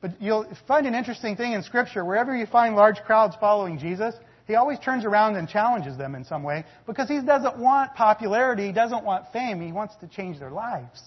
But 0.00 0.20
you'll 0.20 0.48
find 0.66 0.88
an 0.88 0.96
interesting 0.96 1.36
thing 1.36 1.52
in 1.52 1.62
Scripture. 1.62 2.04
Wherever 2.04 2.36
you 2.36 2.46
find 2.46 2.74
large 2.74 2.98
crowds 3.06 3.36
following 3.38 3.78
Jesus, 3.78 4.12
he 4.46 4.54
always 4.54 4.78
turns 4.78 5.04
around 5.04 5.36
and 5.36 5.48
challenges 5.48 5.96
them 5.96 6.14
in 6.14 6.24
some 6.24 6.42
way 6.42 6.64
because 6.86 7.08
he 7.08 7.20
doesn't 7.20 7.58
want 7.58 7.94
popularity, 7.94 8.66
he 8.66 8.72
doesn't 8.72 9.04
want 9.04 9.26
fame, 9.32 9.60
he 9.60 9.72
wants 9.72 9.94
to 9.96 10.08
change 10.08 10.38
their 10.38 10.50
lives. 10.50 11.00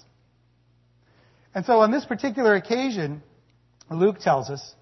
And 1.53 1.65
so 1.65 1.79
on 1.79 1.91
this 1.91 2.05
particular 2.05 2.55
occasion, 2.55 3.23
Luke 3.89 4.19
tells 4.19 4.49
us, 4.49 4.75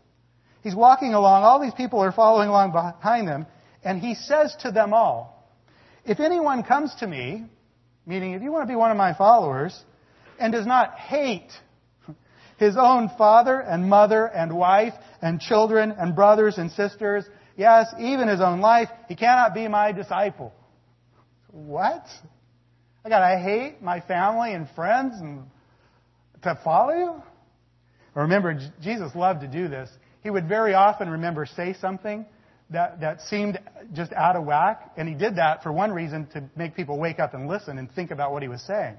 he's 0.62 0.76
walking 0.76 1.14
along, 1.14 1.44
all 1.44 1.62
these 1.62 1.74
people 1.74 2.00
are 2.00 2.12
following 2.12 2.50
along 2.50 2.72
behind 2.72 3.28
them, 3.28 3.46
and 3.84 4.00
he 4.00 4.16
says 4.16 4.56
to 4.62 4.72
them 4.72 4.94
all, 4.94 5.52
If 6.06 6.20
anyone 6.20 6.64
comes 6.64 6.94
to 7.00 7.08
me, 7.08 7.46
meaning 8.06 8.34
if 8.34 8.42
you 8.42 8.52
want 8.52 8.68
to 8.68 8.72
be 8.72 8.76
one 8.76 8.92
of 8.92 8.98
my 8.98 9.14
followers, 9.14 9.78
and 10.40 10.52
does 10.52 10.66
not 10.66 10.98
hate 10.98 11.52
his 12.58 12.76
own 12.78 13.10
father 13.18 13.60
and 13.60 13.90
mother 13.90 14.26
and 14.26 14.56
wife 14.56 14.94
and 15.22 15.40
children 15.40 15.92
and 15.92 16.16
brothers 16.16 16.58
and 16.58 16.72
sisters, 16.72 17.26
yes, 17.56 17.94
even 18.00 18.28
his 18.28 18.42
own 18.42 18.62
life, 18.62 18.90
he 19.08 19.16
cannot 19.16 19.54
be 19.54 19.68
my 19.68 19.92
disciple. 19.92 20.54
What? 21.52 22.06
I 23.06 23.10
gotta 23.10 23.38
hate 23.38 23.82
my 23.82 24.00
family 24.02 24.54
and 24.54 24.68
friends 24.76 25.16
and 25.20 25.44
to 26.44 26.60
follow 26.64 26.94
you? 26.94 27.24
Remember, 28.16 28.60
Jesus 28.82 29.16
loved 29.16 29.42
to 29.42 29.48
do 29.48 29.68
this. 29.68 29.90
He 30.22 30.30
would 30.30 30.48
very 30.48 30.74
often 30.74 31.10
remember 31.10 31.46
say 31.46 31.76
something 31.82 32.26
that, 32.70 33.02
that 33.02 33.22
seemed 33.22 33.60
just 33.94 34.14
out 34.14 34.36
of 34.36 34.46
whack, 34.46 34.92
and 34.96 35.08
he 35.08 35.16
did 35.16 35.38
that 35.38 35.64
for 35.64 35.72
one 35.72 35.92
reason 35.92 36.28
to 36.34 36.44
make 36.56 36.76
people 36.76 36.98
wake 36.98 37.20
up 37.20 37.34
and 37.34 37.48
listen 37.48 37.78
and 37.78 37.92
think 37.92 38.12
about 38.12 38.32
what 38.32 38.42
he 38.42 38.48
was 38.48 38.62
saying. 38.62 38.96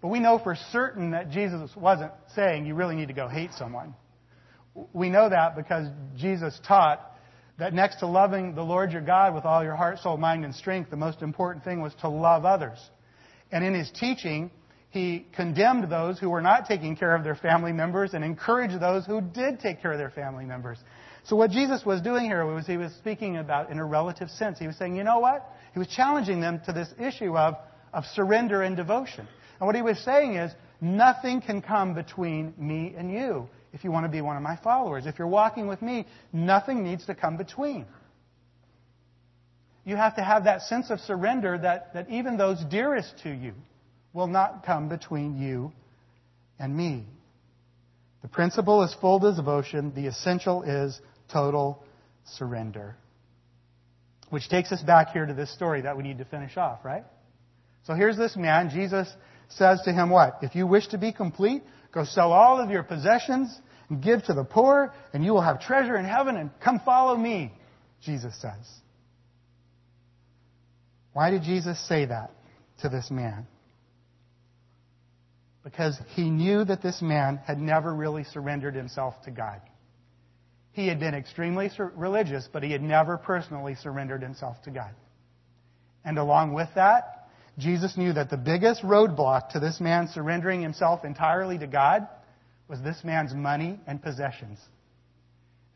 But 0.00 0.08
we 0.08 0.20
know 0.20 0.38
for 0.38 0.56
certain 0.72 1.12
that 1.12 1.30
Jesus 1.30 1.70
wasn't 1.76 2.12
saying 2.34 2.66
you 2.66 2.74
really 2.74 2.94
need 2.94 3.08
to 3.08 3.14
go 3.14 3.28
hate 3.28 3.50
someone. 3.54 3.94
We 4.92 5.08
know 5.08 5.28
that 5.28 5.56
because 5.56 5.88
Jesus 6.16 6.58
taught 6.66 7.00
that 7.58 7.72
next 7.72 8.00
to 8.00 8.06
loving 8.06 8.54
the 8.54 8.62
Lord 8.62 8.92
your 8.92 9.02
God 9.02 9.34
with 9.34 9.44
all 9.44 9.62
your 9.62 9.76
heart, 9.76 9.98
soul, 10.00 10.16
mind, 10.16 10.44
and 10.44 10.54
strength, 10.54 10.90
the 10.90 10.96
most 10.96 11.22
important 11.22 11.64
thing 11.64 11.80
was 11.80 11.94
to 12.00 12.08
love 12.08 12.44
others. 12.44 12.78
And 13.52 13.64
in 13.64 13.74
his 13.74 13.90
teaching, 13.92 14.50
he 14.90 15.26
condemned 15.32 15.90
those 15.90 16.18
who 16.18 16.30
were 16.30 16.40
not 16.40 16.66
taking 16.66 16.96
care 16.96 17.14
of 17.14 17.22
their 17.22 17.36
family 17.36 17.72
members 17.72 18.14
and 18.14 18.24
encouraged 18.24 18.80
those 18.80 19.06
who 19.06 19.20
did 19.20 19.60
take 19.60 19.80
care 19.80 19.92
of 19.92 19.98
their 19.98 20.10
family 20.10 20.44
members. 20.44 20.78
So 21.24 21.36
what 21.36 21.50
Jesus 21.50 21.84
was 21.84 22.00
doing 22.00 22.24
here 22.24 22.44
was 22.44 22.66
he 22.66 22.76
was 22.76 22.92
speaking 22.94 23.36
about 23.36 23.70
in 23.70 23.78
a 23.78 23.84
relative 23.84 24.28
sense. 24.30 24.58
He 24.58 24.66
was 24.66 24.76
saying, 24.76 24.96
you 24.96 25.04
know 25.04 25.20
what? 25.20 25.48
He 25.72 25.78
was 25.78 25.88
challenging 25.88 26.40
them 26.40 26.60
to 26.66 26.72
this 26.72 26.92
issue 26.98 27.36
of, 27.36 27.54
of 27.92 28.04
surrender 28.14 28.62
and 28.62 28.76
devotion. 28.76 29.26
And 29.60 29.66
what 29.66 29.76
he 29.76 29.82
was 29.82 29.98
saying 30.00 30.34
is, 30.34 30.52
nothing 30.80 31.40
can 31.40 31.62
come 31.62 31.94
between 31.94 32.52
me 32.58 32.94
and 32.96 33.10
you 33.10 33.48
if 33.74 33.82
you 33.82 33.90
want 33.90 34.04
to 34.04 34.08
be 34.08 34.20
one 34.20 34.36
of 34.36 34.42
my 34.42 34.56
followers. 34.56 35.04
If 35.04 35.18
you're 35.18 35.28
walking 35.28 35.66
with 35.66 35.82
me, 35.82 36.06
nothing 36.32 36.84
needs 36.84 37.04
to 37.06 37.14
come 37.14 37.36
between. 37.36 37.86
You 39.84 39.96
have 39.96 40.16
to 40.16 40.22
have 40.22 40.44
that 40.44 40.62
sense 40.62 40.90
of 40.90 41.00
surrender 41.00 41.58
that, 41.58 41.92
that 41.92 42.08
even 42.08 42.38
those 42.38 42.64
dearest 42.70 43.12
to 43.24 43.30
you 43.30 43.52
will 44.12 44.28
not 44.28 44.64
come 44.64 44.88
between 44.88 45.36
you 45.36 45.72
and 46.58 46.74
me. 46.74 47.04
The 48.22 48.28
principle 48.28 48.84
is 48.84 48.94
full 49.00 49.18
devotion. 49.18 49.92
The 49.94 50.06
essential 50.06 50.62
is 50.62 50.98
total 51.30 51.84
surrender. 52.24 52.94
Which 54.30 54.48
takes 54.48 54.70
us 54.72 54.82
back 54.82 55.10
here 55.10 55.26
to 55.26 55.34
this 55.34 55.52
story 55.52 55.82
that 55.82 55.96
we 55.96 56.04
need 56.04 56.18
to 56.18 56.24
finish 56.24 56.56
off, 56.56 56.84
right? 56.84 57.04
So 57.82 57.94
here's 57.94 58.16
this 58.16 58.36
man. 58.36 58.70
Jesus 58.70 59.12
says 59.48 59.82
to 59.84 59.92
him 59.92 60.10
what? 60.10 60.38
If 60.42 60.54
you 60.54 60.66
wish 60.66 60.86
to 60.88 60.98
be 60.98 61.12
complete, 61.12 61.62
go 61.94 62.04
sell 62.04 62.32
all 62.32 62.60
of 62.60 62.70
your 62.70 62.82
possessions 62.82 63.56
and 63.88 64.02
give 64.02 64.24
to 64.24 64.34
the 64.34 64.44
poor, 64.44 64.92
and 65.12 65.24
you 65.24 65.32
will 65.32 65.42
have 65.42 65.60
treasure 65.60 65.96
in 65.96 66.04
heaven, 66.04 66.36
and 66.36 66.50
come 66.62 66.80
follow 66.84 67.16
me, 67.16 67.52
Jesus 68.02 68.34
says. 68.40 68.68
Why 71.12 71.30
did 71.30 71.42
Jesus 71.42 71.78
say 71.88 72.06
that 72.06 72.32
to 72.80 72.88
this 72.88 73.10
man? 73.10 73.46
Because 75.62 75.96
he 76.14 76.28
knew 76.28 76.64
that 76.64 76.82
this 76.82 77.00
man 77.00 77.40
had 77.46 77.58
never 77.58 77.94
really 77.94 78.24
surrendered 78.24 78.74
himself 78.74 79.14
to 79.24 79.30
God. 79.30 79.60
He 80.72 80.88
had 80.88 80.98
been 80.98 81.14
extremely 81.14 81.70
religious, 81.94 82.48
but 82.52 82.64
he 82.64 82.72
had 82.72 82.82
never 82.82 83.16
personally 83.16 83.76
surrendered 83.76 84.22
himself 84.22 84.60
to 84.64 84.70
God. 84.70 84.90
And 86.04 86.18
along 86.18 86.52
with 86.52 86.68
that, 86.74 87.23
Jesus 87.58 87.96
knew 87.96 88.12
that 88.12 88.30
the 88.30 88.36
biggest 88.36 88.82
roadblock 88.82 89.50
to 89.50 89.60
this 89.60 89.80
man 89.80 90.08
surrendering 90.08 90.60
himself 90.60 91.04
entirely 91.04 91.58
to 91.58 91.66
God 91.66 92.08
was 92.68 92.80
this 92.80 93.04
man's 93.04 93.32
money 93.32 93.78
and 93.86 94.02
possessions. 94.02 94.58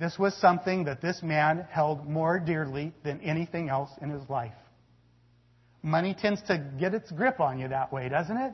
This 0.01 0.19
was 0.19 0.35
something 0.37 0.85
that 0.85 1.01
this 1.01 1.23
man 1.23 1.67
held 1.71 2.09
more 2.09 2.39
dearly 2.39 2.93
than 3.05 3.21
anything 3.21 3.69
else 3.69 3.91
in 4.01 4.11
his 4.11 4.29
life. 4.29 4.55
Money 5.83 6.15
tends 6.19 6.43
to 6.43 6.59
get 6.79 6.95
its 6.95 7.11
grip 7.11 7.41
on 7.41 7.59
you 7.59 7.69
that 7.69 7.93
way, 7.93 8.09
doesn't 8.09 8.37
it? 8.37 8.53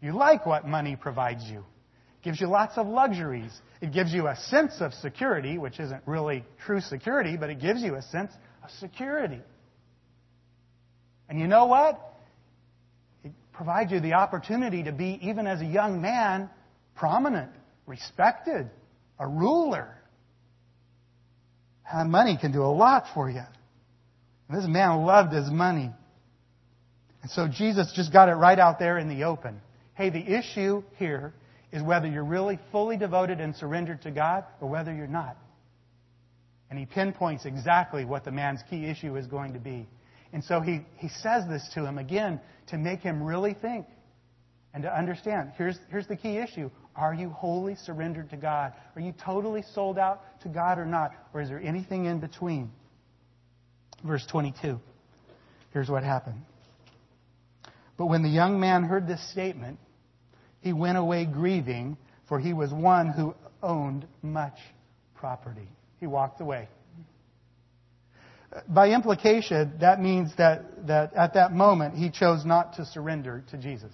You 0.00 0.12
like 0.12 0.46
what 0.46 0.66
money 0.66 0.96
provides 0.96 1.44
you. 1.44 1.58
It 1.58 2.24
gives 2.24 2.40
you 2.40 2.46
lots 2.46 2.78
of 2.78 2.86
luxuries. 2.86 3.52
It 3.80 3.92
gives 3.92 4.12
you 4.12 4.28
a 4.28 4.36
sense 4.36 4.80
of 4.80 4.94
security, 4.94 5.58
which 5.58 5.78
isn't 5.78 6.02
really 6.06 6.44
true 6.64 6.80
security, 6.80 7.36
but 7.36 7.50
it 7.50 7.60
gives 7.60 7.82
you 7.82 7.96
a 7.96 8.02
sense 8.02 8.32
of 8.62 8.70
security. 8.78 9.40
And 11.28 11.38
you 11.38 11.46
know 11.46 11.66
what? 11.66 12.11
Provide 13.52 13.90
you 13.90 14.00
the 14.00 14.14
opportunity 14.14 14.84
to 14.84 14.92
be, 14.92 15.18
even 15.22 15.46
as 15.46 15.60
a 15.60 15.66
young 15.66 16.00
man, 16.00 16.48
prominent, 16.94 17.50
respected, 17.86 18.70
a 19.18 19.26
ruler. 19.26 19.88
And 21.90 22.10
money 22.10 22.38
can 22.40 22.52
do 22.52 22.62
a 22.62 22.72
lot 22.72 23.04
for 23.14 23.28
you. 23.28 23.42
And 24.48 24.58
this 24.58 24.68
man 24.68 25.04
loved 25.04 25.32
his 25.32 25.50
money. 25.50 25.90
And 27.22 27.30
so 27.30 27.48
Jesus 27.48 27.92
just 27.94 28.12
got 28.12 28.28
it 28.28 28.34
right 28.34 28.58
out 28.58 28.78
there 28.78 28.98
in 28.98 29.08
the 29.08 29.24
open. 29.24 29.60
Hey, 29.94 30.10
the 30.10 30.20
issue 30.20 30.82
here 30.96 31.32
is 31.70 31.82
whether 31.82 32.06
you're 32.06 32.24
really 32.24 32.58
fully 32.70 32.96
devoted 32.96 33.40
and 33.40 33.54
surrendered 33.54 34.02
to 34.02 34.10
God 34.10 34.44
or 34.60 34.68
whether 34.68 34.92
you're 34.92 35.06
not. 35.06 35.36
And 36.70 36.78
he 36.78 36.86
pinpoints 36.86 37.44
exactly 37.44 38.04
what 38.04 38.24
the 38.24 38.32
man's 38.32 38.60
key 38.68 38.86
issue 38.86 39.16
is 39.16 39.26
going 39.26 39.52
to 39.52 39.58
be. 39.58 39.86
And 40.32 40.42
so 40.42 40.60
he, 40.60 40.80
he 40.96 41.08
says 41.08 41.44
this 41.48 41.68
to 41.74 41.84
him 41.84 41.98
again 41.98 42.40
to 42.68 42.78
make 42.78 43.00
him 43.00 43.22
really 43.22 43.54
think 43.54 43.86
and 44.74 44.82
to 44.84 44.96
understand. 44.96 45.52
Here's, 45.56 45.78
here's 45.90 46.06
the 46.06 46.16
key 46.16 46.38
issue 46.38 46.70
Are 46.96 47.14
you 47.14 47.30
wholly 47.30 47.76
surrendered 47.84 48.30
to 48.30 48.36
God? 48.36 48.72
Are 48.96 49.00
you 49.00 49.12
totally 49.24 49.62
sold 49.74 49.98
out 49.98 50.22
to 50.42 50.48
God 50.48 50.78
or 50.78 50.86
not? 50.86 51.12
Or 51.34 51.42
is 51.42 51.48
there 51.48 51.60
anything 51.60 52.06
in 52.06 52.20
between? 52.20 52.70
Verse 54.04 54.26
22. 54.30 54.80
Here's 55.72 55.88
what 55.88 56.02
happened. 56.02 56.42
But 57.96 58.06
when 58.06 58.22
the 58.22 58.28
young 58.28 58.58
man 58.58 58.84
heard 58.84 59.06
this 59.06 59.30
statement, 59.30 59.78
he 60.60 60.72
went 60.72 60.98
away 60.98 61.24
grieving, 61.24 61.96
for 62.28 62.38
he 62.38 62.52
was 62.52 62.72
one 62.72 63.08
who 63.08 63.34
owned 63.62 64.06
much 64.22 64.58
property. 65.14 65.68
He 66.00 66.06
walked 66.06 66.40
away. 66.40 66.68
By 68.68 68.90
implication, 68.90 69.74
that 69.80 70.00
means 70.00 70.30
that, 70.36 70.86
that 70.86 71.14
at 71.14 71.34
that 71.34 71.52
moment 71.52 71.94
he 71.94 72.10
chose 72.10 72.44
not 72.44 72.74
to 72.74 72.84
surrender 72.84 73.44
to 73.50 73.56
Jesus. 73.56 73.92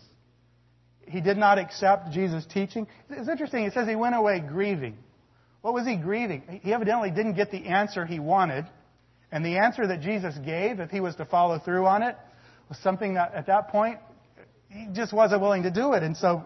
He 1.06 1.20
did 1.20 1.36
not 1.36 1.58
accept 1.58 2.10
Jesus' 2.10 2.44
teaching. 2.44 2.86
It's 3.08 3.28
interesting. 3.28 3.64
It 3.64 3.72
says 3.72 3.88
he 3.88 3.96
went 3.96 4.14
away 4.14 4.40
grieving. 4.40 4.98
What 5.62 5.74
was 5.74 5.86
he 5.86 5.96
grieving? 5.96 6.60
He 6.62 6.72
evidently 6.72 7.10
didn't 7.10 7.34
get 7.34 7.50
the 7.50 7.66
answer 7.66 8.04
he 8.04 8.18
wanted. 8.18 8.66
And 9.30 9.44
the 9.44 9.58
answer 9.58 9.86
that 9.86 10.00
Jesus 10.00 10.36
gave, 10.44 10.80
if 10.80 10.90
he 10.90 11.00
was 11.00 11.14
to 11.16 11.24
follow 11.24 11.58
through 11.58 11.86
on 11.86 12.02
it, 12.02 12.16
was 12.68 12.78
something 12.78 13.14
that 13.14 13.34
at 13.34 13.46
that 13.46 13.68
point 13.68 13.98
he 14.70 14.88
just 14.92 15.12
wasn't 15.12 15.40
willing 15.40 15.62
to 15.62 15.70
do 15.70 15.92
it. 15.92 16.02
And 16.02 16.16
so 16.16 16.44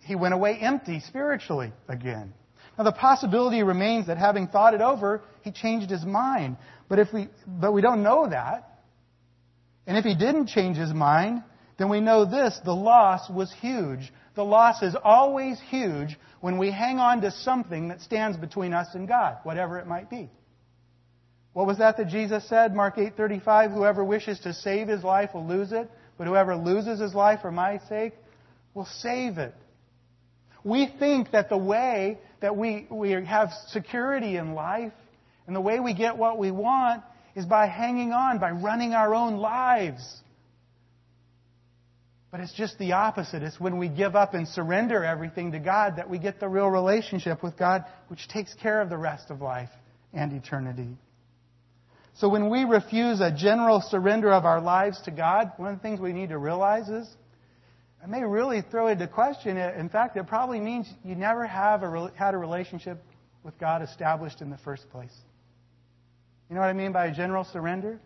he 0.00 0.14
went 0.14 0.34
away 0.34 0.58
empty 0.60 1.00
spiritually 1.00 1.72
again. 1.88 2.32
Now 2.76 2.84
the 2.84 2.92
possibility 2.92 3.62
remains 3.62 4.08
that 4.08 4.18
having 4.18 4.48
thought 4.48 4.74
it 4.74 4.80
over, 4.80 5.22
he 5.42 5.52
changed 5.52 5.90
his 5.90 6.04
mind. 6.04 6.56
But 6.88 6.98
if 6.98 7.12
we, 7.12 7.28
but 7.46 7.72
we 7.72 7.82
don't 7.82 8.02
know 8.02 8.28
that. 8.28 8.80
And 9.86 9.96
if 9.96 10.04
he 10.04 10.14
didn't 10.14 10.48
change 10.48 10.76
his 10.76 10.92
mind, 10.92 11.42
then 11.78 11.88
we 11.88 12.00
know 12.00 12.24
this, 12.24 12.58
the 12.64 12.74
loss 12.74 13.28
was 13.28 13.52
huge. 13.60 14.12
The 14.34 14.44
loss 14.44 14.82
is 14.82 14.96
always 15.02 15.60
huge 15.68 16.18
when 16.40 16.58
we 16.58 16.70
hang 16.70 16.98
on 16.98 17.20
to 17.22 17.30
something 17.30 17.88
that 17.88 18.00
stands 18.00 18.36
between 18.36 18.72
us 18.72 18.88
and 18.94 19.08
God, 19.08 19.38
whatever 19.44 19.78
it 19.78 19.86
might 19.86 20.10
be. 20.10 20.30
What 21.52 21.66
was 21.66 21.78
that 21.78 21.96
that 21.98 22.08
Jesus 22.08 22.48
said? 22.48 22.74
Mark 22.74 22.96
8:35, 22.96 23.72
whoever 23.72 24.04
wishes 24.04 24.40
to 24.40 24.52
save 24.52 24.88
his 24.88 25.04
life 25.04 25.34
will 25.34 25.46
lose 25.46 25.72
it, 25.72 25.90
but 26.18 26.26
whoever 26.26 26.56
loses 26.56 27.00
his 27.00 27.14
life 27.14 27.40
for 27.40 27.52
my 27.52 27.78
sake 27.88 28.12
will 28.74 28.86
save 28.86 29.38
it. 29.38 29.54
We 30.64 30.86
think 30.98 31.30
that 31.30 31.48
the 31.48 31.58
way 31.58 32.18
that 32.40 32.56
we, 32.56 32.86
we 32.90 33.12
have 33.12 33.52
security 33.68 34.36
in 34.36 34.54
life 34.54 34.92
and 35.46 35.54
the 35.54 35.60
way 35.60 35.80
we 35.80 35.94
get 35.94 36.16
what 36.16 36.38
we 36.38 36.50
want 36.50 37.02
is 37.34 37.44
by 37.44 37.66
hanging 37.66 38.12
on, 38.12 38.38
by 38.38 38.50
running 38.50 38.94
our 38.94 39.14
own 39.14 39.36
lives. 39.36 40.20
But 42.30 42.40
it's 42.40 42.52
just 42.52 42.78
the 42.78 42.92
opposite. 42.92 43.42
It's 43.42 43.60
when 43.60 43.78
we 43.78 43.88
give 43.88 44.16
up 44.16 44.34
and 44.34 44.48
surrender 44.48 45.04
everything 45.04 45.52
to 45.52 45.60
God 45.60 45.96
that 45.96 46.10
we 46.10 46.18
get 46.18 46.40
the 46.40 46.48
real 46.48 46.68
relationship 46.68 47.42
with 47.42 47.56
God, 47.56 47.84
which 48.08 48.26
takes 48.28 48.52
care 48.54 48.80
of 48.80 48.90
the 48.90 48.96
rest 48.96 49.30
of 49.30 49.40
life 49.40 49.70
and 50.12 50.32
eternity. 50.32 50.96
So 52.14 52.28
when 52.28 52.48
we 52.48 52.64
refuse 52.64 53.20
a 53.20 53.30
general 53.30 53.80
surrender 53.80 54.32
of 54.32 54.44
our 54.44 54.60
lives 54.60 55.00
to 55.02 55.10
God, 55.10 55.52
one 55.56 55.72
of 55.72 55.76
the 55.78 55.82
things 55.82 56.00
we 56.00 56.12
need 56.12 56.30
to 56.30 56.38
realize 56.38 56.88
is 56.88 57.08
it 58.02 58.08
may 58.08 58.22
really 58.22 58.62
throw 58.62 58.88
into 58.88 59.08
question. 59.08 59.56
In 59.56 59.88
fact, 59.88 60.16
it 60.16 60.26
probably 60.26 60.60
means 60.60 60.86
you 61.04 61.14
never 61.14 61.46
have 61.46 61.82
a, 61.82 62.12
had 62.14 62.34
a 62.34 62.38
relationship 62.38 63.02
with 63.42 63.58
God 63.58 63.82
established 63.82 64.40
in 64.42 64.50
the 64.50 64.58
first 64.58 64.88
place. 64.90 65.14
You 66.54 66.60
know 66.60 66.66
what 66.66 66.70
I 66.70 66.74
mean 66.74 66.92
by 66.92 67.10
general 67.10 67.42
surrender? 67.42 67.98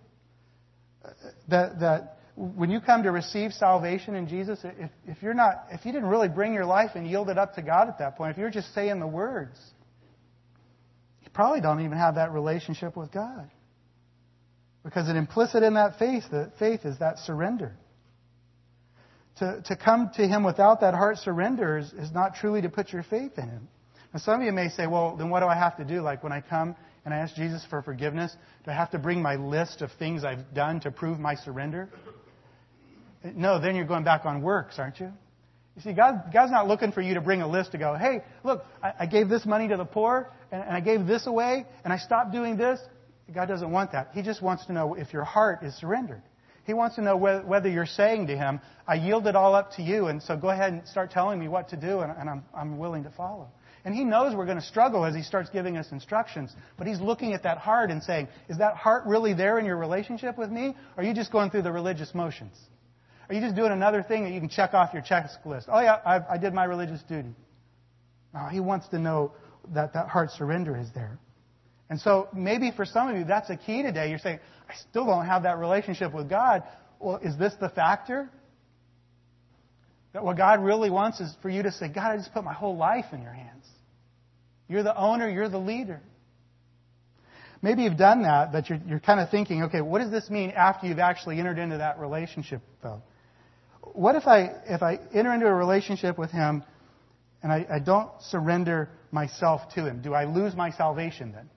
That, 1.49 1.81
that 1.81 2.17
when 2.35 2.71
you 2.71 2.81
come 2.81 3.03
to 3.03 3.13
receive 3.13 3.53
salvation 3.53 4.15
in 4.15 4.27
Jesus, 4.27 4.59
if, 4.65 4.91
if 5.07 5.23
you're 5.23 5.35
not, 5.35 5.67
if 5.71 5.85
you 5.85 5.93
didn't 5.93 6.09
really 6.09 6.31
bring 6.31 6.55
your 6.55 6.65
life 6.65 6.93
and 6.95 7.07
yield 7.07 7.29
it 7.29 7.37
up 7.37 7.57
to 7.57 7.63
God 7.63 7.89
at 7.89 7.99
that 7.99 8.17
point, 8.17 8.31
if 8.31 8.39
you're 8.39 8.49
just 8.49 8.73
saying 8.75 9.01
the 9.01 9.07
words, 9.07 9.61
you 11.23 11.29
probably 11.35 11.61
don't 11.61 11.85
even 11.85 11.99
have 11.99 12.15
that 12.15 12.33
relationship 12.33 12.97
with 12.97 13.13
God. 13.13 13.51
Because 14.83 15.11
an 15.11 15.19
implicit 15.19 15.63
in 15.63 15.75
that 15.75 15.99
faith, 15.99 16.23
the 16.31 16.51
faith 16.59 16.87
is 16.87 16.99
that 17.01 17.19
surrender. 17.19 17.77
To, 19.41 19.63
to 19.67 19.77
come 19.77 20.11
to 20.17 20.27
Him 20.27 20.43
without 20.43 20.81
that 20.81 20.95
heart 20.95 21.19
surrender 21.19 21.77
is, 21.77 21.93
is 21.93 22.13
not 22.13 22.37
truly 22.37 22.63
to 22.63 22.71
put 22.71 22.95
your 22.95 23.03
faith 23.03 23.33
in 23.37 23.51
Him. 23.51 23.69
Now, 24.15 24.21
some 24.21 24.41
of 24.41 24.47
you 24.47 24.53
may 24.53 24.71
say, 24.71 24.87
well, 24.87 25.17
then 25.17 25.29
what 25.29 25.41
do 25.41 25.47
I 25.49 25.55
have 25.55 25.77
to 25.77 25.85
do? 25.85 26.01
Like 26.01 26.23
when 26.23 26.33
I 26.33 26.41
come 26.41 26.77
and 27.09 27.15
I 27.15 27.21
ask 27.21 27.35
Jesus 27.35 27.65
for 27.71 27.81
forgiveness, 27.81 28.37
do 28.67 28.71
I 28.71 28.75
have 28.75 28.91
to 28.91 28.99
bring 28.99 29.23
my 29.23 29.37
list 29.37 29.81
of 29.81 29.91
things 29.99 30.25
I've 30.25 30.53
done 30.53 30.81
to 30.81 30.91
prove 30.91 31.19
my 31.19 31.37
surrender? 31.37 31.89
No, 33.25 33.59
then 33.59 33.77
you're 33.77 33.87
going 33.87 34.05
back 34.05 34.27
on 34.27 34.43
works, 34.43 34.79
aren't 34.79 35.01
you? 35.01 35.11
You 35.75 35.83
see, 35.83 35.95
God, 35.95 36.25
God's 36.35 36.53
not 36.53 36.69
looking 36.69 36.93
for 36.93 37.01
you 37.01 37.15
to 37.15 37.23
bring 37.23 37.41
a 37.41 37.49
list 37.49 37.73
to 37.73 37.79
go, 37.79 37.95
hey, 37.95 38.23
look, 38.45 38.63
I, 38.83 38.93
I 39.01 39.07
gave 39.07 39.31
this 39.31 39.47
money 39.47 39.69
to 39.69 39.79
the 39.79 39.87
poor, 39.87 40.31
and, 40.53 40.63
and 40.63 40.73
I 40.73 40.81
gave 40.81 41.07
this 41.07 41.27
away, 41.27 41.65
and 41.83 41.95
I 41.95 41.97
stopped 41.97 42.31
doing 42.31 42.59
this. 42.59 42.79
God 43.35 43.47
doesn't 43.49 43.71
want 43.71 43.93
that. 43.93 44.11
He 44.13 44.21
just 44.21 44.43
wants 44.43 44.67
to 44.67 44.75
know 44.75 44.93
if 44.93 45.15
your 45.15 45.25
heart 45.25 45.63
is 45.63 45.75
surrendered. 45.77 46.21
He 46.65 46.75
wants 46.75 46.97
to 46.97 47.01
know 47.01 47.17
whether 47.17 47.71
you're 47.71 47.87
saying 47.87 48.27
to 48.27 48.37
Him, 48.37 48.61
I 48.87 48.97
yield 48.97 49.27
it 49.27 49.35
all 49.35 49.55
up 49.55 49.73
to 49.77 49.83
you, 49.83 50.09
and 50.09 50.23
so 50.23 50.37
go 50.37 50.51
ahead 50.51 50.75
and 50.75 50.87
start 50.87 51.11
telling 51.11 51.39
me 51.39 51.49
what 51.49 51.71
to 51.71 51.77
do, 51.79 52.01
and, 52.01 52.13
and 52.13 52.29
I'm, 52.29 52.45
I'm 52.55 52.77
willing 52.77 53.05
to 53.05 53.11
follow. 53.11 53.49
And 53.89 53.97
He 53.97 54.05
knows 54.05 54.37
we're 54.37 54.45
going 54.45 54.61
to 54.61 54.63
struggle 54.67 55.07
as 55.07 55.15
He 55.15 55.23
starts 55.23 55.49
giving 55.49 55.79
us 55.79 55.93
instructions, 55.93 56.55
but 56.77 56.87
He's 56.87 57.01
looking 57.01 57.33
at 57.33 57.45
that 57.45 57.57
heart 57.57 57.91
and 57.91 58.03
saying, 58.03 58.29
Is 58.51 58.59
that 58.59 58.77
heart 58.77 59.07
really 59.07 59.33
there 59.33 59.59
in 59.59 59.65
your 59.65 59.79
relationship 59.79 60.37
with 60.37 60.51
me, 60.51 60.77
or 60.95 61.03
are 61.03 61.07
you 61.07 61.15
just 61.15 61.33
going 61.33 61.49
through 61.49 61.63
the 61.63 61.73
religious 61.73 62.15
motions? 62.15 62.55
Are 63.31 63.35
you 63.35 63.41
just 63.41 63.57
doing 63.57 63.73
another 63.73 64.03
thing 64.03 64.25
that 64.25 64.33
you 64.33 64.41
can 64.41 64.51
check 64.51 64.75
off 64.75 64.93
your 64.93 65.03
checklist? 65.03 65.65
Oh, 65.69 65.81
yeah, 65.81 66.01
I, 66.05 66.35
I 66.35 66.37
did 66.37 66.53
my 66.53 66.65
religious 66.65 67.01
duty. 67.09 67.31
He 68.53 68.61
wants 68.61 68.89
to 68.89 68.99
know 68.99 69.33
that 69.73 69.95
that 69.95 70.09
heart 70.09 70.33
surrender 70.33 70.77
is 70.77 70.89
there. 70.95 71.19
And 71.89 71.99
so 71.99 72.29
maybe 72.35 72.71
for 72.71 72.85
some 72.85 73.09
of 73.09 73.17
you, 73.17 73.25
that's 73.25 73.49
a 73.49 73.57
key 73.57 73.83
today. 73.83 74.11
You're 74.11 74.19
saying, 74.19 74.41
I 74.69 74.75
still 74.91 75.07
don't 75.07 75.25
have 75.25 75.45
that 75.45 75.57
relationship 75.57 76.13
with 76.13 76.29
God. 76.29 76.63
Well, 77.01 77.17
is 77.23 77.39
this 77.39 77.55
the 77.59 77.71
factor? 77.71 78.29
That 80.13 80.23
what 80.25 80.37
God 80.37 80.63
really 80.63 80.91
wants 80.91 81.21
is 81.21 81.35
for 81.41 81.49
you 81.49 81.63
to 81.63 81.73
say, 81.73 81.89
God, 81.89 82.13
I 82.13 82.17
just 82.19 82.35
put 82.35 82.45
my 82.45 82.53
whole 82.53 82.77
life 82.77 83.07
in 83.15 83.23
your 83.23 83.33
hands. 83.33 83.65
You're 84.69 84.83
the 84.83 84.97
owner, 84.97 85.29
you're 85.29 85.49
the 85.49 85.59
leader. 85.59 86.01
Maybe 87.61 87.83
you've 87.83 87.97
done 87.97 88.23
that, 88.23 88.53
but 88.53 88.69
you're, 88.69 88.81
you're 88.87 89.01
kind 89.01 89.19
of 89.19 89.31
thinking, 89.31 89.65
okay, 89.65 89.81
what 89.81 90.01
does 90.01 90.11
this 90.11 90.31
mean 90.31 90.51
after 90.51 90.87
you've 90.87 91.01
actually 91.01 91.39
entered 91.39 91.59
into 91.59 91.79
that 91.79 91.99
relationship, 91.99 92.63
though? 92.83 93.03
What 93.83 94.15
if 94.15 94.27
I, 94.27 94.53
if 94.67 94.83
I 94.83 95.01
enter 95.13 95.33
into 95.33 95.47
a 95.47 95.55
relationship 95.55 96.19
with 96.19 96.31
Him 96.31 96.63
and 97.43 97.51
I, 97.51 97.67
I 97.69 97.79
don't 97.81 98.11
surrender 98.21 98.91
myself 99.11 99.63
to 99.75 99.87
Him? 99.87 100.03
Do 100.03 100.15
I 100.15 100.25
lose 100.25 100.55
my 100.55 100.71
salvation 100.71 101.33
then? 101.33 101.51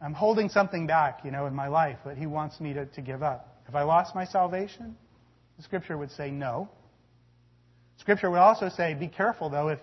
I'm 0.00 0.14
holding 0.14 0.48
something 0.48 0.88
back, 0.88 1.20
you 1.24 1.30
know, 1.30 1.46
in 1.46 1.54
my 1.54 1.68
life 1.68 1.98
that 2.04 2.16
He 2.16 2.26
wants 2.26 2.60
me 2.60 2.72
to, 2.72 2.86
to 2.86 3.00
give 3.00 3.22
up. 3.22 3.60
Have 3.66 3.76
I 3.76 3.82
lost 3.82 4.14
my 4.14 4.24
salvation? 4.24 4.96
The 5.56 5.62
Scripture 5.62 5.96
would 5.96 6.10
say 6.10 6.32
no. 6.32 6.68
Scripture 7.98 8.28
would 8.28 8.40
also 8.40 8.68
say, 8.68 8.94
be 8.94 9.06
careful 9.06 9.50
though, 9.50 9.68
if, 9.68 9.78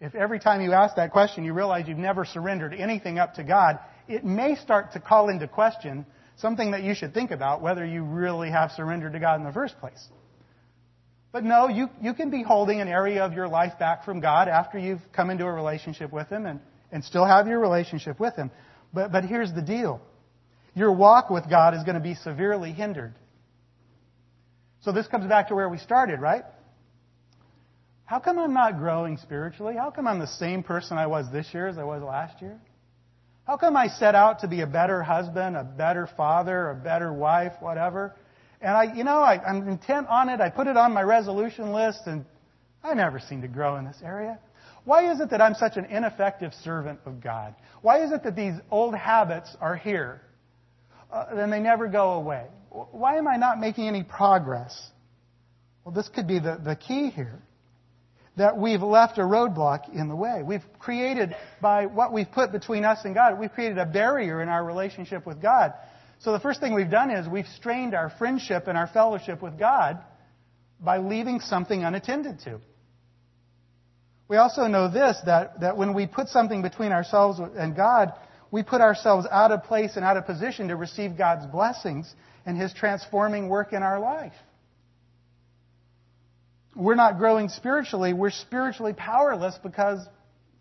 if 0.00 0.14
every 0.14 0.38
time 0.38 0.60
you 0.60 0.72
ask 0.72 0.96
that 0.96 1.10
question 1.10 1.44
you 1.44 1.52
realize 1.52 1.88
you've 1.88 1.98
never 1.98 2.24
surrendered 2.24 2.72
anything 2.72 3.18
up 3.18 3.34
to 3.34 3.44
God, 3.44 3.78
it 4.06 4.24
may 4.24 4.54
start 4.54 4.92
to 4.92 5.00
call 5.00 5.28
into 5.28 5.48
question 5.48 6.06
something 6.36 6.70
that 6.70 6.82
you 6.82 6.94
should 6.94 7.12
think 7.12 7.30
about, 7.30 7.60
whether 7.60 7.84
you 7.84 8.02
really 8.04 8.50
have 8.50 8.70
surrendered 8.72 9.12
to 9.12 9.18
God 9.18 9.40
in 9.40 9.44
the 9.44 9.52
first 9.52 9.78
place. 9.80 10.08
But 11.32 11.44
no, 11.44 11.68
you, 11.68 11.88
you 12.00 12.14
can 12.14 12.30
be 12.30 12.42
holding 12.42 12.80
an 12.80 12.88
area 12.88 13.24
of 13.24 13.32
your 13.32 13.48
life 13.48 13.78
back 13.78 14.04
from 14.04 14.20
God 14.20 14.48
after 14.48 14.78
you've 14.78 15.02
come 15.12 15.30
into 15.30 15.44
a 15.44 15.52
relationship 15.52 16.12
with 16.12 16.28
Him 16.28 16.46
and, 16.46 16.60
and 16.90 17.04
still 17.04 17.26
have 17.26 17.46
your 17.46 17.58
relationship 17.58 18.18
with 18.18 18.34
Him. 18.34 18.50
But, 18.94 19.12
but 19.12 19.24
here's 19.24 19.52
the 19.52 19.60
deal. 19.60 20.00
Your 20.74 20.92
walk 20.92 21.28
with 21.28 21.50
God 21.50 21.74
is 21.74 21.82
going 21.82 21.96
to 21.96 22.00
be 22.00 22.14
severely 22.14 22.72
hindered. 22.72 23.14
So 24.82 24.92
this 24.92 25.06
comes 25.08 25.26
back 25.26 25.48
to 25.48 25.54
where 25.54 25.68
we 25.68 25.78
started, 25.78 26.20
right? 26.20 26.44
How 28.08 28.18
come 28.18 28.38
I'm 28.38 28.54
not 28.54 28.78
growing 28.78 29.18
spiritually? 29.18 29.74
How 29.76 29.90
come 29.90 30.06
I'm 30.06 30.18
the 30.18 30.26
same 30.26 30.62
person 30.62 30.96
I 30.96 31.06
was 31.06 31.26
this 31.30 31.52
year 31.52 31.68
as 31.68 31.76
I 31.76 31.84
was 31.84 32.02
last 32.02 32.40
year? 32.40 32.58
How 33.46 33.58
come 33.58 33.76
I 33.76 33.88
set 33.88 34.14
out 34.14 34.38
to 34.38 34.48
be 34.48 34.62
a 34.62 34.66
better 34.66 35.02
husband, 35.02 35.56
a 35.58 35.62
better 35.62 36.08
father, 36.16 36.70
a 36.70 36.74
better 36.74 37.12
wife, 37.12 37.52
whatever? 37.60 38.16
And 38.62 38.70
I, 38.70 38.94
you 38.94 39.04
know, 39.04 39.18
I, 39.18 39.38
I'm 39.46 39.68
intent 39.68 40.06
on 40.08 40.30
it. 40.30 40.40
I 40.40 40.48
put 40.48 40.68
it 40.68 40.76
on 40.78 40.94
my 40.94 41.02
resolution 41.02 41.74
list, 41.74 42.00
and 42.06 42.24
I 42.82 42.94
never 42.94 43.20
seem 43.20 43.42
to 43.42 43.48
grow 43.48 43.76
in 43.76 43.84
this 43.84 44.00
area. 44.02 44.38
Why 44.86 45.12
is 45.12 45.20
it 45.20 45.28
that 45.28 45.42
I'm 45.42 45.54
such 45.54 45.76
an 45.76 45.84
ineffective 45.84 46.54
servant 46.64 47.00
of 47.04 47.20
God? 47.20 47.54
Why 47.82 48.02
is 48.02 48.10
it 48.10 48.24
that 48.24 48.34
these 48.34 48.54
old 48.70 48.94
habits 48.94 49.54
are 49.60 49.76
here 49.76 50.22
uh, 51.12 51.26
and 51.32 51.52
they 51.52 51.60
never 51.60 51.88
go 51.88 52.12
away? 52.12 52.46
Why 52.70 53.18
am 53.18 53.28
I 53.28 53.36
not 53.36 53.60
making 53.60 53.86
any 53.86 54.02
progress? 54.02 54.74
Well, 55.84 55.94
this 55.94 56.08
could 56.08 56.26
be 56.26 56.38
the, 56.38 56.58
the 56.64 56.74
key 56.74 57.10
here. 57.10 57.42
That 58.38 58.56
we've 58.56 58.82
left 58.82 59.18
a 59.18 59.22
roadblock 59.22 59.94
in 59.94 60.08
the 60.08 60.16
way. 60.16 60.42
We've 60.42 60.64
created, 60.78 61.36
by 61.60 61.86
what 61.86 62.12
we've 62.12 62.30
put 62.30 62.52
between 62.52 62.84
us 62.84 63.04
and 63.04 63.14
God, 63.14 63.38
we've 63.38 63.52
created 63.52 63.78
a 63.78 63.86
barrier 63.86 64.40
in 64.40 64.48
our 64.48 64.64
relationship 64.64 65.26
with 65.26 65.42
God. 65.42 65.74
So 66.20 66.32
the 66.32 66.40
first 66.40 66.60
thing 66.60 66.74
we've 66.74 66.90
done 66.90 67.10
is 67.10 67.28
we've 67.28 67.46
strained 67.56 67.94
our 67.94 68.10
friendship 68.10 68.66
and 68.66 68.78
our 68.78 68.86
fellowship 68.86 69.42
with 69.42 69.58
God 69.58 69.98
by 70.80 70.98
leaving 70.98 71.40
something 71.40 71.84
unattended 71.84 72.40
to. 72.40 72.60
We 74.28 74.36
also 74.36 74.66
know 74.66 74.90
this 74.90 75.16
that, 75.26 75.60
that 75.60 75.76
when 75.76 75.94
we 75.94 76.06
put 76.06 76.28
something 76.28 76.62
between 76.62 76.92
ourselves 76.92 77.40
and 77.56 77.74
God, 77.74 78.12
we 78.50 78.62
put 78.62 78.80
ourselves 78.80 79.26
out 79.30 79.52
of 79.52 79.64
place 79.64 79.96
and 79.96 80.04
out 80.04 80.16
of 80.16 80.26
position 80.26 80.68
to 80.68 80.76
receive 80.76 81.16
God's 81.16 81.46
blessings 81.46 82.12
and 82.46 82.56
His 82.56 82.72
transforming 82.72 83.48
work 83.48 83.72
in 83.72 83.82
our 83.82 83.98
life. 83.98 84.34
We're 86.78 86.94
not 86.94 87.18
growing 87.18 87.48
spiritually, 87.48 88.12
we're 88.12 88.30
spiritually 88.30 88.92
powerless 88.92 89.58
because 89.60 89.98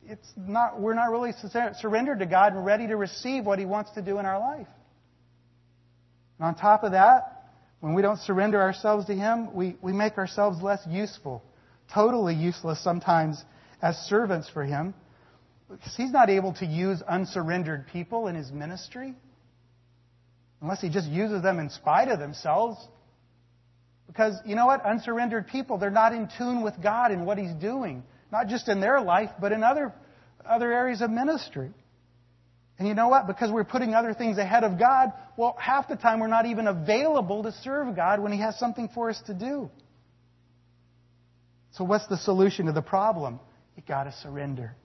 it's 0.04 0.28
not, 0.36 0.82
we're 0.82 0.96
not 0.96 1.12
really 1.12 1.32
surrendered 1.80 2.20
to 2.20 2.26
God 2.26 2.54
and 2.54 2.66
ready 2.66 2.88
to 2.88 2.96
receive 2.96 3.46
what 3.46 3.60
He 3.60 3.66
wants 3.68 3.92
to 3.92 4.02
do 4.02 4.18
in 4.18 4.26
our 4.26 4.40
life. 4.40 4.66
And 6.40 6.48
on 6.48 6.56
top 6.56 6.84
of 6.84 6.94
that, 6.94 7.52
when 7.82 7.94
we 7.94 8.02
don't 8.02 8.20
surrender 8.20 8.60
ourselves 8.60 9.06
to 9.06 9.14
Him, 9.14 9.54
we, 9.54 9.76
we 9.80 9.94
make 9.94 10.18
ourselves 10.18 10.60
less 10.60 10.80
useful, 10.90 11.44
totally 11.94 12.34
useless 12.34 12.84
sometimes 12.84 13.44
as 13.80 13.96
servants 13.98 14.50
for 14.50 14.64
Him. 14.64 14.96
Because 15.70 15.96
He's 15.96 16.12
not 16.12 16.32
able 16.32 16.54
to 16.56 16.66
use 16.66 17.04
unsurrendered 17.08 17.86
people 17.94 18.28
in 18.28 18.34
His 18.34 18.52
ministry 18.52 19.14
unless 20.62 20.82
He 20.82 20.90
just 20.90 21.10
uses 21.10 21.44
them 21.44 21.60
in 21.60 21.70
spite 21.70 22.08
of 22.08 22.18
themselves. 22.18 22.88
Because, 24.18 24.40
you 24.48 24.56
know 24.56 24.66
what? 24.66 24.84
Unsurrendered 24.84 25.46
people, 25.46 25.78
they're 25.78 25.92
not 25.92 26.12
in 26.12 26.28
tune 26.40 26.64
with 26.64 26.82
God 26.82 27.12
and 27.12 27.28
what 27.28 27.38
He's 27.38 27.54
doing. 27.54 28.02
Not 28.32 28.48
just 28.48 28.68
in 28.68 28.80
their 28.80 29.00
life, 29.00 29.30
but 29.40 29.52
in 29.52 29.64
other, 29.64 29.94
other 30.44 30.74
areas 30.74 31.04
of 31.04 31.12
ministry. 31.12 31.70
And 32.80 32.88
you 32.88 32.96
know 32.96 33.10
what? 33.10 33.28
Because 33.28 33.52
we're 33.52 33.64
putting 33.64 33.94
other 33.94 34.16
things 34.16 34.40
ahead 34.40 34.64
of 34.64 34.80
God, 34.80 35.14
well, 35.38 35.56
half 35.60 35.88
the 35.88 35.96
time 35.96 36.20
we're 36.20 36.26
not 36.26 36.48
even 36.48 36.66
available 36.66 37.44
to 37.44 37.52
serve 37.52 37.96
God 37.96 38.20
when 38.20 38.32
He 38.32 38.40
has 38.40 38.58
something 38.58 38.90
for 38.92 39.12
us 39.12 39.22
to 39.28 39.36
do. 39.36 39.70
So 41.74 41.84
what's 41.84 42.08
the 42.08 42.18
solution 42.18 42.66
to 42.66 42.72
the 42.72 42.82
problem? 42.82 43.40
You 43.76 43.84
gotta 43.88 44.14
surrender. 44.24 44.76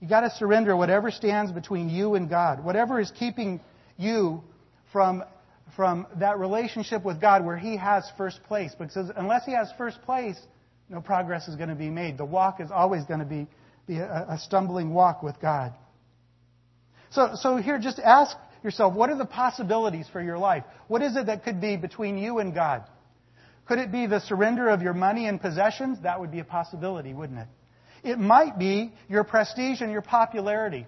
You 0.00 0.08
gotta 0.08 0.28
surrender 0.28 0.76
whatever 0.76 1.10
stands 1.10 1.50
between 1.50 1.88
you 1.88 2.14
and 2.14 2.28
God. 2.28 2.62
Whatever 2.62 3.00
is 3.00 3.10
keeping 3.18 3.62
you 3.96 4.42
from, 4.92 5.24
from 5.76 6.06
that 6.16 6.38
relationship 6.38 7.04
with 7.04 7.20
God 7.20 7.44
where 7.44 7.56
He 7.56 7.76
has 7.76 8.04
first 8.16 8.42
place. 8.44 8.72
Because 8.78 9.10
unless 9.16 9.44
He 9.44 9.52
has 9.52 9.68
first 9.76 10.02
place, 10.02 10.38
no 10.88 11.00
progress 11.00 11.48
is 11.48 11.56
going 11.56 11.70
to 11.70 11.74
be 11.74 11.90
made. 11.90 12.18
The 12.18 12.24
walk 12.24 12.60
is 12.60 12.70
always 12.70 13.04
going 13.04 13.20
to 13.20 13.26
be, 13.26 13.46
be 13.86 13.98
a, 13.98 14.26
a 14.30 14.38
stumbling 14.38 14.92
walk 14.92 15.22
with 15.22 15.40
God. 15.40 15.74
So, 17.10 17.30
so 17.34 17.56
here, 17.56 17.78
just 17.78 17.98
ask 17.98 18.36
yourself, 18.62 18.94
what 18.94 19.10
are 19.10 19.16
the 19.16 19.24
possibilities 19.24 20.06
for 20.12 20.22
your 20.22 20.38
life? 20.38 20.64
What 20.88 21.02
is 21.02 21.16
it 21.16 21.26
that 21.26 21.44
could 21.44 21.60
be 21.60 21.76
between 21.76 22.18
you 22.18 22.38
and 22.38 22.54
God? 22.54 22.84
Could 23.66 23.78
it 23.78 23.90
be 23.90 24.06
the 24.06 24.20
surrender 24.20 24.68
of 24.68 24.82
your 24.82 24.94
money 24.94 25.26
and 25.26 25.40
possessions? 25.40 25.98
That 26.02 26.20
would 26.20 26.30
be 26.30 26.40
a 26.40 26.44
possibility, 26.44 27.14
wouldn't 27.14 27.38
it? 27.38 27.48
It 28.02 28.18
might 28.18 28.58
be 28.58 28.92
your 29.08 29.24
prestige 29.24 29.80
and 29.80 29.90
your 29.90 30.02
popularity. 30.02 30.86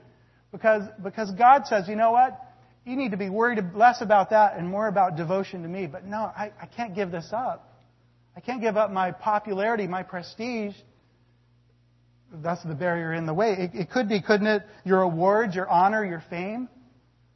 Because, 0.53 0.83
because 1.03 1.31
God 1.33 1.67
says, 1.67 1.89
you 1.89 1.97
know 1.97 2.13
what? 2.13 2.39
You 2.87 2.95
need 2.95 3.11
to 3.11 3.17
be 3.17 3.29
worried 3.29 3.59
less 3.75 4.01
about 4.01 4.31
that 4.31 4.57
and 4.57 4.69
more 4.69 4.87
about 4.87 5.17
devotion 5.17 5.63
to 5.63 5.69
me. 5.69 5.89
But 5.89 6.05
no, 6.05 6.19
I, 6.19 6.53
I 6.63 6.67
can't 6.67 6.95
give 6.95 7.11
this 7.11 7.29
up. 7.33 7.83
I 8.37 8.41
can't 8.41 8.61
give 8.61 8.77
up 8.77 8.93
my 8.93 9.11
popularity, 9.11 9.89
my 9.89 10.05
prestige. 10.05 10.75
That's 12.33 12.63
the 12.63 12.77
barrier 12.77 13.13
in 13.13 13.27
the 13.27 13.35
way. 13.35 13.57
It, 13.59 13.71
it 13.75 13.91
could 13.91 14.09
be, 14.09 14.23
couldn't 14.23 14.47
it? 14.47 14.63
Your 14.85 15.03
awards, 15.03 15.57
your 15.57 15.69
honor, 15.69 16.05
your 16.05 16.23
fame. 16.31 16.69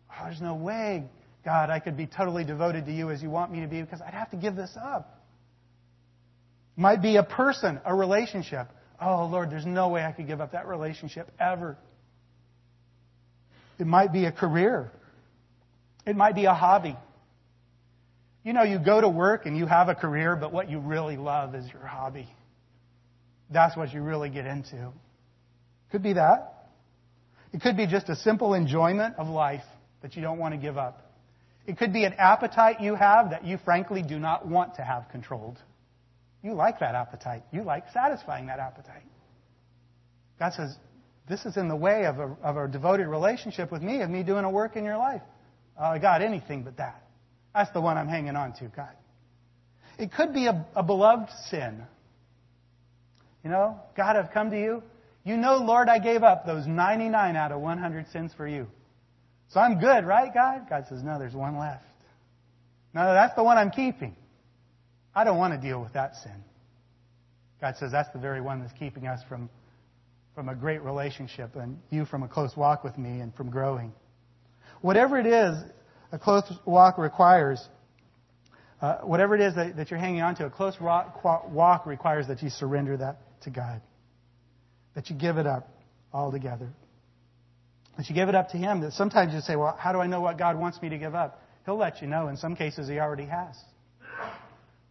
Oh, 0.09 0.25
there's 0.25 0.41
no 0.41 0.55
way, 0.55 1.05
God, 1.45 1.69
I 1.69 1.81
could 1.81 1.97
be 1.97 2.07
totally 2.07 2.45
devoted 2.45 2.87
to 2.87 2.93
you 2.93 3.11
as 3.11 3.21
you 3.21 3.31
want 3.31 3.51
me 3.51 3.61
to 3.63 3.67
be 3.67 3.83
because 3.83 4.01
I'd 4.01 4.15
have 4.15 4.31
to 4.31 4.37
give 4.37 4.55
this 4.55 4.77
up. 4.81 5.25
Might 6.77 7.03
be 7.03 7.17
a 7.17 7.25
person, 7.25 7.81
a 7.85 7.95
relationship. 7.95 8.69
Oh, 9.01 9.27
Lord, 9.27 9.51
there's 9.51 9.67
no 9.67 9.89
way 9.89 10.05
I 10.05 10.13
could 10.13 10.29
give 10.29 10.41
up 10.41 10.53
that 10.53 10.69
relationship 10.69 11.29
ever. 11.41 11.77
It 13.81 13.87
might 13.87 14.13
be 14.13 14.27
a 14.27 14.33
career. 14.33 14.93
It 16.07 16.17
might 16.17 16.35
be 16.35 16.47
a 16.47 16.55
hobby. 16.55 16.97
You 18.43 18.53
know, 18.53 18.63
you 18.63 18.79
go 18.79 19.01
to 19.01 19.09
work 19.09 19.47
and 19.47 19.57
you 19.57 19.67
have 19.67 19.89
a 19.89 19.95
career, 19.95 20.35
but 20.35 20.53
what 20.53 20.71
you 20.71 20.79
really 20.79 21.17
love 21.17 21.55
is 21.55 21.71
your 21.71 21.87
hobby. 21.87 22.29
That's 23.51 23.77
what 23.77 23.93
you 23.93 24.03
really 24.03 24.31
get 24.31 24.47
into. 24.47 24.93
Could 25.91 26.03
be 26.03 26.15
that. 26.15 26.69
It 27.53 27.61
could 27.61 27.77
be 27.77 27.87
just 27.87 28.09
a 28.09 28.17
simple 28.17 28.55
enjoyment 28.55 29.17
of 29.19 29.29
life 29.29 29.65
that 30.03 30.17
you 30.17 30.23
don't 30.23 30.39
want 30.39 30.55
to 30.55 30.59
give 30.59 30.79
up. 30.79 31.11
It 31.67 31.77
could 31.77 31.93
be 31.93 32.05
an 32.05 32.15
appetite 32.15 32.81
you 32.81 32.95
have 32.95 33.31
that 33.31 33.45
you 33.45 33.59
frankly 33.65 34.03
do 34.03 34.19
not 34.19 34.47
want 34.47 34.77
to 34.77 34.83
have 34.83 35.09
controlled. 35.11 35.59
You 36.43 36.55
like 36.55 36.81
that 36.81 36.95
appetite. 36.95 37.43
You 37.53 37.63
like 37.63 37.85
satisfying 37.93 38.47
that 38.47 38.59
appetite. 38.59 39.05
God 40.39 40.55
says, 40.55 40.75
this 41.29 41.45
is 41.45 41.57
in 41.57 41.69
the 41.69 41.77
way 41.77 42.07
of 42.07 42.19
a, 42.19 42.37
of 42.43 42.57
a 42.57 42.67
devoted 42.67 43.07
relationship 43.07 43.71
with 43.71 43.83
me, 43.83 44.01
of 44.01 44.09
me 44.09 44.23
doing 44.23 44.45
a 44.45 44.51
work 44.51 44.77
in 44.77 44.85
your 44.85 44.97
life. 44.97 45.23
Uh, 45.81 45.97
God, 45.99 46.21
anything 46.21 46.63
but 46.63 46.77
that. 46.77 47.03
That's 47.55 47.71
the 47.73 47.81
one 47.81 47.97
I'm 47.97 48.09
hanging 48.09 48.37
on 48.37 48.53
to, 48.55 48.67
God. 48.67 48.93
It 49.99 50.13
could 50.13 50.35
be 50.35 50.47
a, 50.47 50.67
a 50.77 50.83
beloved 50.83 51.31
sin. 51.49 51.83
You 53.43 53.51
know, 53.51 53.81
God, 53.97 54.17
I've 54.17 54.31
come 54.31 54.51
to 54.51 54.61
you. 54.61 54.83
You 55.25 55.37
know, 55.37 55.57
Lord, 55.57 55.89
I 55.89 55.99
gave 55.99 56.23
up 56.23 56.45
those 56.47 56.67
99 56.67 57.37
out 57.37 57.53
of 57.53 57.61
100 57.61 58.09
sins 58.09 58.33
for 58.37 58.47
you. 58.47 58.67
So 59.49 59.61
I'm 59.61 59.81
good, 59.81 60.05
right, 60.05 60.33
God? 60.33 60.67
God 60.69 60.85
says, 60.89 61.03
no, 61.03 61.19
there's 61.19 61.35
one 61.35 61.59
left. 61.59 61.83
No, 62.95 63.13
that's 63.13 63.35
the 63.35 63.43
one 63.43 63.57
I'm 63.57 63.71
keeping. 63.71 64.15
I 65.15 65.25
don't 65.25 65.39
want 65.39 65.55
to 65.55 65.61
deal 65.61 65.81
with 65.81 65.95
that 65.95 66.15
sin. 66.17 66.45
God 67.61 67.77
says 67.79 67.91
that's 67.93 68.11
the 68.13 68.19
very 68.19 68.41
one 68.41 68.61
that's 68.61 68.73
keeping 68.79 69.07
us 69.07 69.21
from, 69.29 69.51
from 70.35 70.49
a 70.49 70.55
great 70.55 70.83
relationship 70.83 71.57
and 71.57 71.79
you 71.91 72.05
from 72.05 72.23
a 72.23 72.29
close 72.29 72.57
walk 72.57 72.85
with 72.85 72.97
me 72.97 73.21
and 73.21 73.35
from 73.35 73.51
growing. 73.51 73.93
Whatever 74.81 75.19
it 75.19 75.27
is 75.27 75.57
a 76.13 76.19
close 76.19 76.51
walk 76.65 76.99
requires, 76.99 77.67
uh, 78.81 78.99
whatever 78.99 79.35
it 79.35 79.41
is 79.41 79.55
that, 79.55 79.77
that, 79.77 79.91
you're 79.91 80.01
hanging 80.01 80.23
on 80.23 80.35
to, 80.37 80.47
a 80.47 80.51
close 80.51 80.75
walk 80.81 81.87
requires 81.87 82.27
that 82.29 82.43
you 82.43 82.51
surrender 82.51 82.97
that 82.97 83.19
to 83.43 83.51
God. 83.51 83.81
That 84.95 85.11
you 85.11 85.17
give 85.17 85.37
it 85.37 85.47
up 85.47 85.69
altogether. 86.13 86.69
That 87.97 88.09
you 88.09 88.15
give 88.15 88.29
it 88.29 88.35
up 88.35 88.51
to 88.51 88.57
Him. 88.57 88.81
That 88.81 88.93
sometimes 88.95 89.35
you 89.35 89.41
say, 89.41 89.57
well, 89.57 89.77
how 89.79 89.93
do 89.93 90.01
I 90.01 90.07
know 90.07 90.21
what 90.21 90.39
God 90.39 90.59
wants 90.59 90.81
me 90.83 90.89
to 90.89 90.99
give 90.99 91.15
up? 91.15 91.43
He'll 91.65 91.77
let 91.77 92.01
you 92.01 92.09
know. 92.09 92.29
In 92.29 92.37
some 92.37 92.57
cases, 92.57 92.89
He 92.89 92.99
already 92.99 93.27
has. 93.27 93.57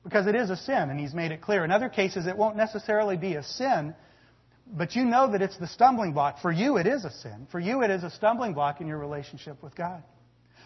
Because 0.03 0.27
it 0.27 0.35
is 0.35 0.49
a 0.49 0.55
sin, 0.55 0.89
and 0.89 0.99
He's 0.99 1.13
made 1.13 1.31
it 1.31 1.41
clear. 1.41 1.65
In 1.65 1.71
other 1.71 1.89
cases, 1.89 2.27
it 2.27 2.37
won't 2.37 2.55
necessarily 2.55 3.17
be 3.17 3.35
a 3.35 3.43
sin, 3.43 3.93
but 4.71 4.95
you 4.95 5.03
know 5.03 5.31
that 5.31 5.41
it's 5.41 5.57
the 5.57 5.67
stumbling 5.67 6.13
block. 6.13 6.41
For 6.41 6.51
you, 6.51 6.77
it 6.77 6.87
is 6.87 7.05
a 7.05 7.11
sin. 7.11 7.47
For 7.51 7.59
you, 7.59 7.81
it 7.81 7.89
is 7.89 8.03
a 8.03 8.09
stumbling 8.09 8.53
block 8.53 8.81
in 8.81 8.87
your 8.87 8.97
relationship 8.97 9.61
with 9.63 9.75
God. 9.75 10.03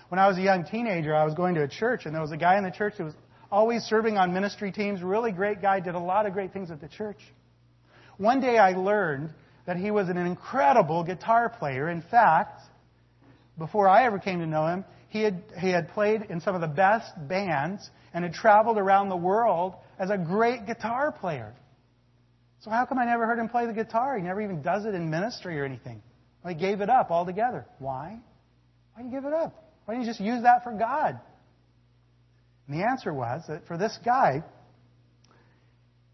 When 0.10 0.20
I 0.20 0.28
was 0.28 0.38
a 0.38 0.41
young 0.41 0.66
teenager, 0.66 1.16
I 1.16 1.26
was 1.26 1.34
going 1.34 1.56
to 1.56 1.64
a 1.64 1.68
church, 1.68 2.06
and 2.06 2.14
there 2.14 2.22
was 2.22 2.32
a 2.32 2.38
guy 2.38 2.58
in 2.58 2.64
the 2.64 2.72
church 2.72 2.95
who 2.97 3.06
was 3.06 3.14
always 3.51 3.84
serving 3.84 4.18
on 4.18 4.34
ministry 4.34 4.72
teams. 4.72 5.01
Really 5.01 5.32
great 5.32 5.62
guy, 5.62 5.80
did 5.80 5.95
a 5.95 5.99
lot 5.99 6.26
of 6.26 6.34
great 6.34 6.51
things 6.51 6.70
at 6.70 6.82
the 6.82 6.89
church. 6.89 7.20
One 8.18 8.41
day 8.41 8.58
I 8.58 8.74
learned 8.74 9.32
that 9.66 9.78
he 9.78 9.91
was 9.91 10.10
an 10.10 10.18
incredible 10.18 11.04
guitar 11.04 11.49
player. 11.49 11.89
In 11.89 12.01
fact, 12.01 12.62
before 13.58 13.88
I 13.88 14.06
ever 14.06 14.20
came 14.20 14.39
to 14.39 14.47
know 14.47 14.68
him, 14.68 14.86
he 15.10 15.22
had, 15.22 15.43
he 15.60 15.70
had 15.70 15.89
played 15.89 16.24
in 16.30 16.41
some 16.41 16.56
of 16.56 16.62
the 16.62 16.68
best 16.68 17.12
bands 17.28 17.89
and 18.14 18.24
had 18.24 18.34
traveled 18.34 18.78
around 18.78 19.10
the 19.10 19.16
world 19.16 19.76
as 19.97 20.10
a 20.10 20.18
great 20.18 20.66
guitar 20.66 21.12
player. 21.12 21.54
So 22.64 22.70
how 22.72 22.86
come 22.86 22.97
I 22.97 23.03
never 23.03 23.26
heard 23.26 23.39
him 23.39 23.49
play 23.49 23.66
the 23.66 23.74
guitar? 23.74 24.16
He 24.16 24.24
never 24.24 24.41
even 24.41 24.61
does 24.61 24.86
it 24.86 24.95
in 24.95 25.09
ministry 25.09 25.59
or 25.59 25.66
anything. 25.66 26.01
Well, 26.43 26.53
he 26.53 26.59
gave 26.59 26.80
it 26.80 26.89
up 26.89 27.11
altogether. 27.11 27.66
Why? 27.80 28.20
Why 28.93 29.03
did 29.03 29.11
you 29.11 29.20
give 29.20 29.26
it 29.26 29.34
up? 29.34 29.53
Why 29.84 29.93
don't 29.93 30.03
you 30.03 30.09
just 30.09 30.22
use 30.22 30.43
that 30.43 30.64
for 30.64 30.72
God? 30.72 31.20
And 32.68 32.80
the 32.80 32.86
answer 32.86 33.14
was 33.14 33.43
that 33.49 33.68
for 33.68 33.78
this 33.78 33.97
guy, 34.05 34.43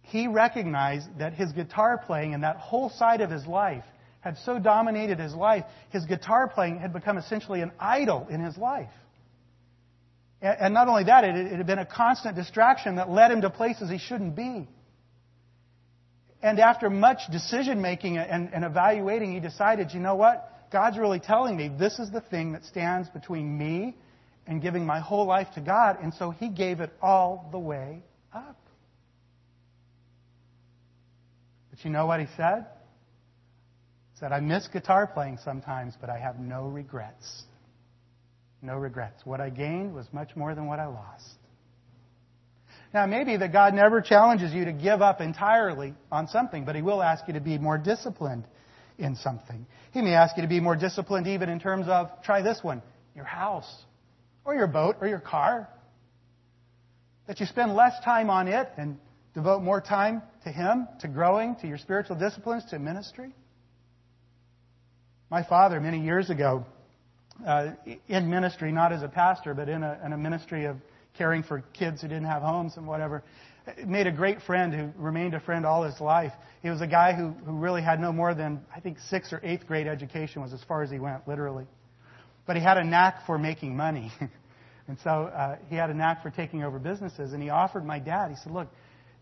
he 0.02 0.28
recognized 0.28 1.20
that 1.20 1.34
his 1.34 1.52
guitar 1.52 2.02
playing 2.04 2.34
and 2.34 2.44
that 2.44 2.56
whole 2.56 2.90
side 2.90 3.22
of 3.22 3.30
his 3.30 3.46
life 3.46 3.86
had 4.22 4.36
so 4.40 4.58
dominated 4.58 5.20
his 5.20 5.36
life, 5.36 5.66
his 5.92 6.06
guitar 6.06 6.48
playing 6.48 6.80
had 6.80 6.94
become 6.94 7.20
essentially 7.20 7.62
an 7.62 7.72
idol 7.80 8.26
in 8.28 8.44
his 8.44 8.58
life. 8.58 8.90
And 10.42 10.74
not 10.74 10.88
only 10.88 11.04
that, 11.04 11.24
it 11.26 11.52
had 11.52 11.68
been 11.68 11.80
a 11.80 11.86
constant 11.86 12.36
distraction 12.36 12.96
that 12.96 13.08
led 13.08 13.30
him 13.30 13.42
to 13.42 13.52
places 13.52 13.92
he 13.92 14.00
shouldn't 14.00 14.36
be. 14.36 14.68
And 16.42 16.60
after 16.60 16.90
much 16.90 17.20
decision 17.32 17.82
making 17.82 18.18
and, 18.18 18.54
and 18.54 18.64
evaluating, 18.64 19.34
he 19.34 19.40
decided, 19.40 19.94
you 19.94 20.00
know 20.00 20.16
what? 20.16 20.50
God's 20.72 20.98
really 20.98 21.20
telling 21.20 21.58
me 21.58 21.68
this 21.68 22.00
is 22.00 22.12
the 22.12 22.22
thing 22.22 22.54
that 22.54 22.64
stands 22.64 23.10
between 23.10 23.58
me 23.58 23.98
and 24.48 24.62
giving 24.62 24.86
my 24.86 25.00
whole 25.00 25.26
life 25.26 25.48
to 25.56 25.62
God. 25.62 25.98
And 26.02 26.14
so 26.14 26.32
he 26.32 26.50
gave 26.50 26.80
it 26.80 26.92
all 27.02 27.50
the 27.52 27.60
way 27.60 28.04
up. 28.34 28.60
But 31.70 31.84
you 31.84 31.92
know 31.92 32.06
what 32.06 32.20
he 32.20 32.28
said? 32.38 32.66
He 34.14 34.20
said, 34.20 34.32
I 34.32 34.40
miss 34.40 34.68
guitar 34.68 35.08
playing 35.08 35.40
sometimes, 35.44 35.96
but 36.00 36.10
I 36.10 36.20
have 36.20 36.40
no 36.40 36.68
regrets. 36.68 37.44
No 38.62 38.76
regrets. 38.76 39.26
What 39.26 39.42
I 39.42 39.50
gained 39.50 39.94
was 39.94 40.06
much 40.12 40.36
more 40.36 40.56
than 40.56 40.68
what 40.68 40.80
I 40.80 40.88
lost. 40.88 41.39
Now, 42.94 43.06
maybe 43.06 43.38
that 43.38 43.54
God 43.54 43.74
never 43.74 44.02
challenges 44.02 44.52
you 44.52 44.66
to 44.66 44.72
give 44.72 45.02
up 45.02 45.22
entirely 45.22 45.94
on 46.12 46.28
something, 46.28 46.66
but 46.66 46.76
He 46.76 46.82
will 46.82 47.04
ask 47.04 47.28
you 47.28 47.36
to 47.36 47.40
be 47.40 47.58
more 47.58 47.78
disciplined 47.78 48.46
in 48.98 49.16
something. 49.16 49.66
He 49.92 50.02
may 50.02 50.14
ask 50.14 50.36
you 50.38 50.42
to 50.42 50.50
be 50.50 50.60
more 50.60 50.76
disciplined 50.76 51.28
even 51.28 51.50
in 51.50 51.60
terms 51.60 51.88
of, 51.88 52.10
try 52.24 52.42
this 52.42 52.60
one, 52.64 52.82
your 53.16 53.26
house, 53.26 53.70
or 54.44 54.56
your 54.56 54.68
boat, 54.68 54.98
or 55.02 55.08
your 55.08 55.20
car. 55.20 55.70
That 57.28 57.40
you 57.40 57.46
spend 57.46 57.76
less 57.76 57.94
time 58.04 58.32
on 58.32 58.48
it 58.48 58.68
and 58.76 58.98
devote 59.36 59.62
more 59.62 59.82
time 59.82 60.24
to 60.44 60.50
Him, 60.52 60.88
to 61.02 61.08
growing, 61.08 61.56
to 61.58 61.68
your 61.68 61.78
spiritual 61.78 62.16
disciplines, 62.16 62.66
to 62.72 62.80
ministry. 62.80 63.30
My 65.30 65.44
father, 65.44 65.80
many 65.80 66.02
years 66.02 66.32
ago, 66.32 66.66
uh, 67.46 67.74
in 68.08 68.30
ministry, 68.32 68.72
not 68.72 68.92
as 68.92 69.04
a 69.04 69.08
pastor, 69.08 69.54
but 69.54 69.70
in 69.70 69.84
a, 69.84 70.00
in 70.04 70.12
a 70.12 70.18
ministry 70.18 70.66
of 70.66 70.78
caring 71.20 71.44
for 71.44 71.62
kids 71.74 72.02
who 72.02 72.08
didn't 72.08 72.26
have 72.26 72.42
homes 72.42 72.78
and 72.78 72.88
whatever, 72.88 73.24
made 73.86 74.08
a 74.08 74.12
great 74.12 74.42
friend 74.42 74.74
who 74.74 74.90
remained 74.96 75.34
a 75.34 75.40
friend 75.40 75.66
all 75.66 75.84
his 75.84 76.00
life. 76.00 76.32
He 76.64 76.70
was 76.70 76.82
a 76.82 76.88
guy 76.88 77.14
who, 77.14 77.32
who 77.46 77.52
really 77.52 77.82
had 77.82 78.00
no 78.00 78.12
more 78.12 78.34
than, 78.34 78.62
I 78.76 78.80
think, 78.80 78.98
sixth 79.10 79.34
or 79.34 79.42
eighth 79.44 79.68
grade 79.68 79.86
education 79.86 80.42
was 80.42 80.54
as 80.54 80.64
far 80.64 80.82
as 80.82 80.90
he 80.90 80.98
went, 80.98 81.28
literally. 81.28 81.68
But 82.48 82.56
he 82.56 82.64
had 82.64 82.78
a 82.78 82.84
knack 82.86 83.26
for 83.26 83.38
making 83.38 83.76
money. 83.76 84.12
and 84.88 84.98
so 85.04 85.10
uh, 85.10 85.58
he 85.70 85.76
had 85.76 85.90
a 85.90 85.94
knack 85.94 86.24
for 86.24 86.32
taking 86.32 86.64
over 86.64 86.80
businesses. 86.80 87.34
And 87.34 87.44
he 87.44 87.50
offered 87.50 87.86
my 87.86 88.00
dad, 88.00 88.32
he 88.32 88.38
said, 88.42 88.54
Look, 88.54 88.70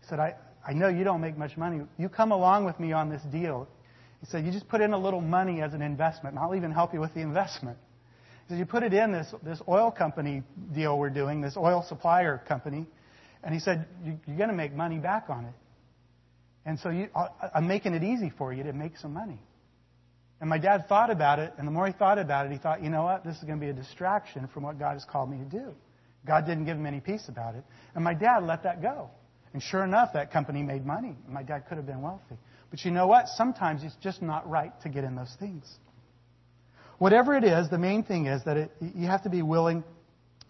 he 0.00 0.08
said, 0.08 0.20
I, 0.20 0.36
I 0.66 0.72
know 0.74 0.88
you 0.88 1.02
don't 1.02 1.20
make 1.20 1.36
much 1.36 1.56
money. 1.56 1.80
You 1.98 2.08
come 2.08 2.30
along 2.30 2.64
with 2.64 2.78
me 2.78 2.92
on 2.92 3.10
this 3.10 3.22
deal. 3.32 3.68
He 4.20 4.26
said, 4.26 4.46
You 4.46 4.52
just 4.52 4.68
put 4.68 4.80
in 4.80 4.92
a 4.92 4.98
little 4.98 5.20
money 5.20 5.62
as 5.62 5.74
an 5.74 5.82
investment, 5.82 6.36
and 6.36 6.44
I'll 6.44 6.54
even 6.54 6.70
help 6.70 6.94
you 6.94 7.00
with 7.00 7.12
the 7.14 7.20
investment. 7.20 7.76
He 8.48 8.56
You 8.56 8.66
put 8.66 8.82
it 8.82 8.94
in 8.94 9.12
this, 9.12 9.32
this 9.42 9.60
oil 9.68 9.90
company 9.90 10.42
deal 10.72 10.98
we're 10.98 11.10
doing, 11.10 11.40
this 11.40 11.56
oil 11.56 11.84
supplier 11.88 12.42
company. 12.48 12.86
And 13.42 13.54
he 13.54 13.60
said, 13.60 13.86
you, 14.04 14.18
You're 14.26 14.36
going 14.36 14.50
to 14.50 14.56
make 14.56 14.74
money 14.74 14.98
back 14.98 15.26
on 15.28 15.44
it. 15.44 15.54
And 16.64 16.78
so 16.80 16.90
you, 16.90 17.08
I'm 17.54 17.66
making 17.66 17.94
it 17.94 18.02
easy 18.02 18.30
for 18.36 18.52
you 18.52 18.62
to 18.64 18.72
make 18.72 18.96
some 18.98 19.14
money. 19.14 19.38
And 20.40 20.48
my 20.48 20.58
dad 20.58 20.86
thought 20.88 21.10
about 21.10 21.38
it, 21.38 21.52
and 21.58 21.66
the 21.66 21.72
more 21.72 21.86
he 21.86 21.92
thought 21.92 22.18
about 22.18 22.46
it, 22.46 22.52
he 22.52 22.58
thought, 22.58 22.82
you 22.82 22.90
know 22.90 23.02
what? 23.02 23.24
This 23.24 23.36
is 23.36 23.42
going 23.42 23.58
to 23.58 23.64
be 23.64 23.70
a 23.70 23.74
distraction 23.74 24.48
from 24.52 24.62
what 24.62 24.78
God 24.78 24.92
has 24.92 25.04
called 25.04 25.30
me 25.30 25.38
to 25.38 25.44
do. 25.44 25.74
God 26.26 26.46
didn't 26.46 26.64
give 26.64 26.76
him 26.76 26.86
any 26.86 27.00
peace 27.00 27.28
about 27.28 27.54
it. 27.54 27.64
And 27.94 28.04
my 28.04 28.14
dad 28.14 28.44
let 28.44 28.62
that 28.62 28.82
go. 28.82 29.10
And 29.52 29.62
sure 29.62 29.82
enough, 29.82 30.12
that 30.12 30.30
company 30.30 30.62
made 30.62 30.84
money. 30.84 31.16
My 31.26 31.42
dad 31.42 31.64
could 31.68 31.76
have 31.76 31.86
been 31.86 32.02
wealthy. 32.02 32.36
But 32.70 32.84
you 32.84 32.90
know 32.90 33.06
what? 33.06 33.28
Sometimes 33.28 33.82
it's 33.82 33.96
just 34.02 34.20
not 34.20 34.48
right 34.48 34.72
to 34.82 34.88
get 34.88 35.04
in 35.04 35.16
those 35.16 35.34
things. 35.40 35.64
Whatever 36.98 37.36
it 37.36 37.44
is, 37.44 37.70
the 37.70 37.78
main 37.78 38.02
thing 38.02 38.26
is 38.26 38.44
that 38.44 38.56
it, 38.56 38.70
you 38.80 39.06
have 39.06 39.22
to 39.22 39.30
be 39.30 39.42
willing 39.42 39.84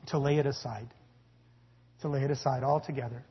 to 0.08 0.18
lay 0.18 0.38
it 0.38 0.46
aside. 0.46 0.88
To 2.00 2.08
lay 2.08 2.22
it 2.22 2.30
aside 2.30 2.62
altogether. 2.62 3.24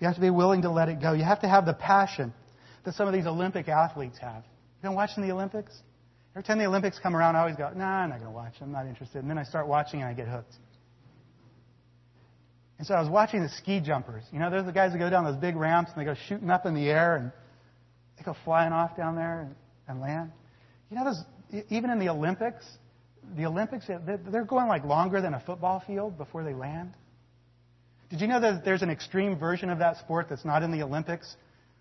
You 0.00 0.06
have 0.06 0.16
to 0.16 0.20
be 0.20 0.30
willing 0.30 0.62
to 0.62 0.70
let 0.70 0.88
it 0.88 1.00
go. 1.00 1.12
You 1.12 1.24
have 1.24 1.40
to 1.42 1.48
have 1.48 1.66
the 1.66 1.74
passion 1.74 2.32
that 2.84 2.94
some 2.94 3.06
of 3.06 3.14
these 3.14 3.26
Olympic 3.26 3.68
athletes 3.68 4.18
have. 4.18 4.44
You've 4.44 4.82
been 4.82 4.94
watching 4.94 5.26
the 5.26 5.32
Olympics? 5.32 5.72
Every 6.32 6.42
time 6.42 6.58
the 6.58 6.66
Olympics 6.66 6.98
come 6.98 7.14
around, 7.14 7.36
I 7.36 7.40
always 7.40 7.56
go, 7.56 7.70
nah, 7.74 8.02
I'm 8.02 8.10
not 8.10 8.18
going 8.18 8.30
to 8.30 8.34
watch. 8.34 8.54
I'm 8.60 8.72
not 8.72 8.86
interested. 8.86 9.18
And 9.18 9.30
then 9.30 9.38
I 9.38 9.44
start 9.44 9.68
watching 9.68 10.00
and 10.00 10.08
I 10.08 10.14
get 10.14 10.26
hooked. 10.26 10.54
And 12.78 12.86
so 12.86 12.94
I 12.94 13.00
was 13.00 13.08
watching 13.08 13.42
the 13.42 13.48
ski 13.48 13.80
jumpers. 13.80 14.24
You 14.32 14.40
know, 14.40 14.50
there's 14.50 14.66
the 14.66 14.72
guys 14.72 14.92
that 14.92 14.98
go 14.98 15.08
down 15.08 15.24
those 15.24 15.36
big 15.36 15.54
ramps 15.54 15.92
and 15.94 16.00
they 16.00 16.04
go 16.04 16.16
shooting 16.28 16.50
up 16.50 16.66
in 16.66 16.74
the 16.74 16.88
air 16.88 17.16
and 17.16 17.30
they 18.18 18.24
go 18.24 18.34
flying 18.44 18.72
off 18.72 18.96
down 18.96 19.14
there 19.14 19.42
and, 19.42 19.54
and 19.86 20.00
land. 20.00 20.32
You 20.94 21.00
know, 21.00 21.12
even 21.70 21.90
in 21.90 21.98
the 21.98 22.08
Olympics, 22.08 22.64
the 23.36 23.46
Olympics, 23.46 23.86
they're 23.88 24.44
going 24.44 24.68
like 24.68 24.84
longer 24.84 25.20
than 25.20 25.34
a 25.34 25.40
football 25.40 25.82
field 25.84 26.16
before 26.16 26.44
they 26.44 26.54
land. 26.54 26.92
Did 28.10 28.20
you 28.20 28.28
know 28.28 28.40
that 28.40 28.64
there's 28.64 28.82
an 28.82 28.90
extreme 28.90 29.36
version 29.36 29.70
of 29.70 29.80
that 29.80 29.96
sport 29.96 30.28
that's 30.30 30.44
not 30.44 30.62
in 30.62 30.70
the 30.70 30.82
Olympics 30.82 31.34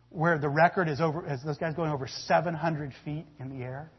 where 0.09 0.39
the 0.39 0.49
record 0.49 0.89
is 0.89 0.99
over, 0.99 1.31
is 1.31 1.43
those 1.43 1.59
guys 1.59 1.75
going 1.75 1.91
over 1.91 2.07
700 2.07 2.91
feet 3.05 3.27
in 3.39 3.55
the 3.55 3.63
air? 3.63 3.91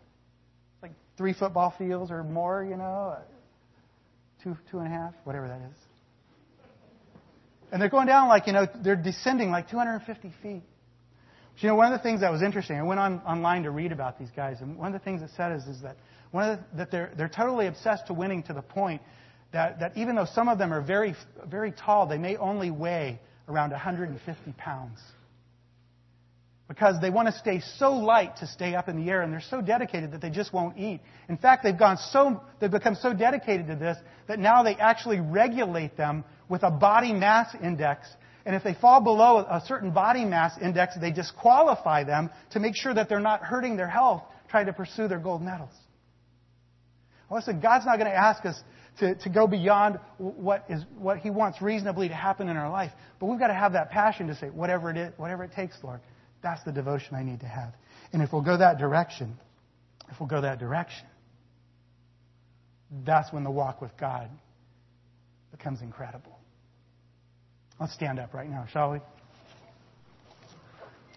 Like 0.82 0.92
three 1.16 1.32
football 1.32 1.72
fields 1.78 2.10
or 2.10 2.24
more, 2.24 2.64
you 2.64 2.76
know, 2.76 3.14
uh, 3.16 3.20
two, 4.42 4.56
two 4.72 4.78
and 4.78 4.88
a 4.88 4.90
half, 4.90 5.14
whatever 5.22 5.46
that 5.46 5.60
is. 5.70 5.76
And 7.70 7.80
they're 7.80 7.88
going 7.88 8.08
down 8.08 8.26
like, 8.26 8.48
you 8.48 8.52
know, 8.52 8.66
they're 8.82 8.96
descending 8.96 9.52
like 9.52 9.70
250 9.70 10.32
feet. 10.42 10.64
You 11.59 11.68
know, 11.68 11.76
one 11.76 11.92
of 11.92 11.98
the 11.98 12.02
things 12.02 12.20
that 12.20 12.32
was 12.32 12.42
interesting, 12.42 12.76
I 12.76 12.82
went 12.82 12.98
on 12.98 13.20
online 13.20 13.62
to 13.62 13.70
read 13.70 13.92
about 13.92 14.18
these 14.18 14.30
guys, 14.34 14.61
and 14.61 14.76
one 14.76 14.92
of 14.92 15.00
the 15.00 15.05
things 15.05 15.22
it 15.22 15.30
said 15.36 15.52
is, 15.52 15.64
is 15.64 15.82
that 15.82 15.96
one 16.32 16.50
of 16.50 16.59
the, 16.59 16.76
that 16.78 16.90
they're 16.90 17.12
they're 17.16 17.28
totally 17.28 17.68
obsessed 17.68 18.09
to 18.09 18.14
winning 18.14 18.42
to 18.44 18.52
the 18.52 18.62
point 18.62 19.00
that, 19.52 19.78
that 19.78 19.96
even 19.96 20.16
though 20.16 20.26
some 20.26 20.48
of 20.48 20.59
them 20.59 20.72
are 20.72 20.82
very 20.82 21.14
very 21.46 21.70
tall, 21.72 22.07
they 22.09 22.18
may 22.18 22.36
only 22.36 22.70
weigh 22.70 23.20
around 23.48 23.70
150 23.70 24.52
pounds. 24.59 24.98
Because 26.66 26.96
they 27.00 27.11
want 27.11 27.28
to 27.28 27.38
stay 27.38 27.61
so 27.76 27.92
light 27.92 28.38
to 28.38 28.46
stay 28.46 28.74
up 28.74 28.88
in 28.88 29.05
the 29.05 29.11
air, 29.11 29.20
and 29.20 29.32
they're 29.32 29.42
so 29.50 29.61
dedicated 29.61 30.12
that 30.12 30.22
they 30.22 30.30
just 30.30 30.52
won't 30.52 30.78
eat. 30.78 31.00
In 31.28 31.36
fact, 31.36 31.62
they've 31.62 31.78
gone 31.78 31.98
so 31.98 32.42
they've 32.59 32.70
become 32.70 32.96
so 32.96 33.12
dedicated 33.12 33.68
to 33.68 33.76
this 33.76 33.96
that 34.26 34.38
now 34.38 34.62
they 34.64 34.74
actually 34.74 35.20
regulate 35.20 35.96
them 35.96 36.24
with 36.48 36.62
a 36.64 36.70
body 36.70 37.12
mass 37.12 37.55
index. 37.62 38.09
And 38.47 38.55
if 38.55 38.62
they 38.62 38.74
fall 38.74 39.01
below 39.01 39.38
a 39.38 39.62
certain 39.66 39.90
body 39.90 40.24
mass 40.24 40.53
index, 40.61 40.97
they 41.01 41.12
disqualify 41.12 42.05
them 42.05 42.30
to 42.51 42.61
make 42.61 42.76
sure 42.76 42.92
that 42.92 43.09
they're 43.09 43.20
not 43.20 43.40
hurting 43.40 43.76
their 43.76 43.88
health 43.88 44.22
trying 44.51 44.66
to 44.66 44.72
pursue 44.72 45.09
their 45.09 45.18
gold 45.18 45.42
medals. 45.42 45.72
Well, 47.28 47.38
listen, 47.38 47.61
God's 47.61 47.86
not 47.86 47.99
going 47.99 48.11
to 48.11 48.16
ask 48.16 48.45
us 48.45 48.61
to, 48.99 49.14
to 49.14 49.28
go 49.28 49.47
beyond 49.47 49.99
what, 50.18 50.64
is, 50.68 50.84
what 50.99 51.18
He 51.18 51.30
wants 51.30 51.61
reasonably 51.62 52.09
to 52.09 52.14
happen 52.14 52.49
in 52.49 52.57
our 52.57 52.70
life. 52.70 52.92
But 53.18 53.26
we've 53.26 53.38
got 53.38 53.49
to 53.49 53.55
have 53.55 53.72
that 53.72 53.90
passion 53.90 54.28
to 54.28 54.36
say, 54.36 54.49
whatever 54.49 54.90
it 54.90 54.97
is, 54.97 55.12
whatever 55.16 55.42
it 55.42 55.53
takes, 55.53 55.76
Lord, 55.82 56.01
that's 56.42 56.62
the 56.64 56.72
devotion 56.72 57.14
I 57.14 57.22
need 57.22 57.40
to 57.40 57.47
have. 57.47 57.72
And 58.12 58.22
if 58.22 58.32
we'll 58.32 58.42
go 58.42 58.59
that 58.59 58.78
direction, 58.78 59.38
if 60.11 60.20
we'll 60.20 60.28
go 60.28 60.42
that 60.42 60.59
direction, 60.59 61.07
that's 63.05 63.32
when 63.32 63.42
the 63.42 63.51
walk 63.51 63.80
with 63.80 63.97
God 63.97 64.28
becomes 65.51 65.80
incredible. 65.80 66.34
Let's 67.85 67.93
stand 67.93 68.18
up 68.18 68.32
right 68.32 68.49
now, 68.49 68.64
shall 68.72 68.93
we? 68.93 69.01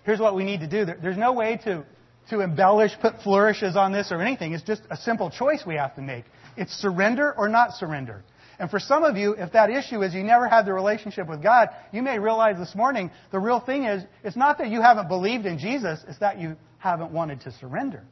Here's 0.03 0.19
what 0.19 0.35
we 0.35 0.43
need 0.43 0.59
to 0.59 0.67
do. 0.67 0.83
There's 1.01 1.15
no 1.15 1.31
way 1.31 1.57
to, 1.63 1.85
to 2.29 2.41
embellish, 2.41 2.91
put 2.99 3.21
flourishes 3.21 3.77
on 3.77 3.93
this 3.93 4.11
or 4.11 4.21
anything. 4.21 4.51
It's 4.51 4.65
just 4.65 4.81
a 4.89 4.97
simple 4.97 5.29
choice 5.29 5.63
we 5.65 5.75
have 5.75 5.95
to 5.95 6.01
make. 6.01 6.25
It's 6.57 6.73
surrender 6.73 7.33
or 7.37 7.47
not 7.47 7.75
surrender. 7.75 8.21
And 8.59 8.69
for 8.69 8.81
some 8.81 9.05
of 9.05 9.15
you, 9.15 9.31
if 9.31 9.53
that 9.53 9.69
issue 9.69 10.01
is 10.01 10.13
you 10.13 10.23
never 10.23 10.45
had 10.45 10.65
the 10.65 10.73
relationship 10.73 11.29
with 11.29 11.41
God, 11.41 11.69
you 11.93 12.01
may 12.01 12.19
realize 12.19 12.57
this 12.57 12.75
morning 12.75 13.11
the 13.31 13.39
real 13.39 13.61
thing 13.61 13.85
is 13.85 14.03
it's 14.25 14.35
not 14.35 14.57
that 14.57 14.67
you 14.67 14.81
haven't 14.81 15.07
believed 15.07 15.45
in 15.45 15.59
Jesus, 15.59 16.03
it's 16.05 16.19
that 16.19 16.37
you 16.37 16.57
haven't 16.79 17.13
wanted 17.13 17.39
to 17.41 17.53
surrender. 17.53 18.03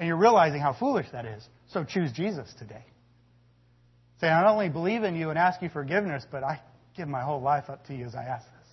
And 0.00 0.08
you're 0.08 0.16
realizing 0.16 0.60
how 0.60 0.72
foolish 0.72 1.06
that 1.12 1.26
is. 1.26 1.48
So 1.68 1.84
choose 1.84 2.10
Jesus 2.10 2.52
today. 2.58 2.84
Say, 4.20 4.26
I 4.26 4.42
not 4.42 4.50
only 4.50 4.68
believe 4.68 5.04
in 5.04 5.14
you 5.14 5.30
and 5.30 5.38
ask 5.38 5.62
you 5.62 5.68
forgiveness, 5.68 6.26
but 6.28 6.42
I 6.42 6.60
give 6.96 7.08
my 7.08 7.22
whole 7.22 7.40
life 7.40 7.68
up 7.68 7.86
to 7.86 7.94
you 7.94 8.06
as 8.06 8.14
I 8.14 8.24
ask 8.24 8.44
this. 8.44 8.68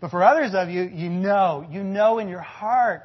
But 0.00 0.10
for 0.10 0.22
others 0.22 0.52
of 0.54 0.68
you, 0.68 0.82
you 0.82 1.10
know, 1.10 1.66
you 1.70 1.82
know 1.82 2.18
in 2.18 2.28
your 2.28 2.40
heart, 2.40 3.02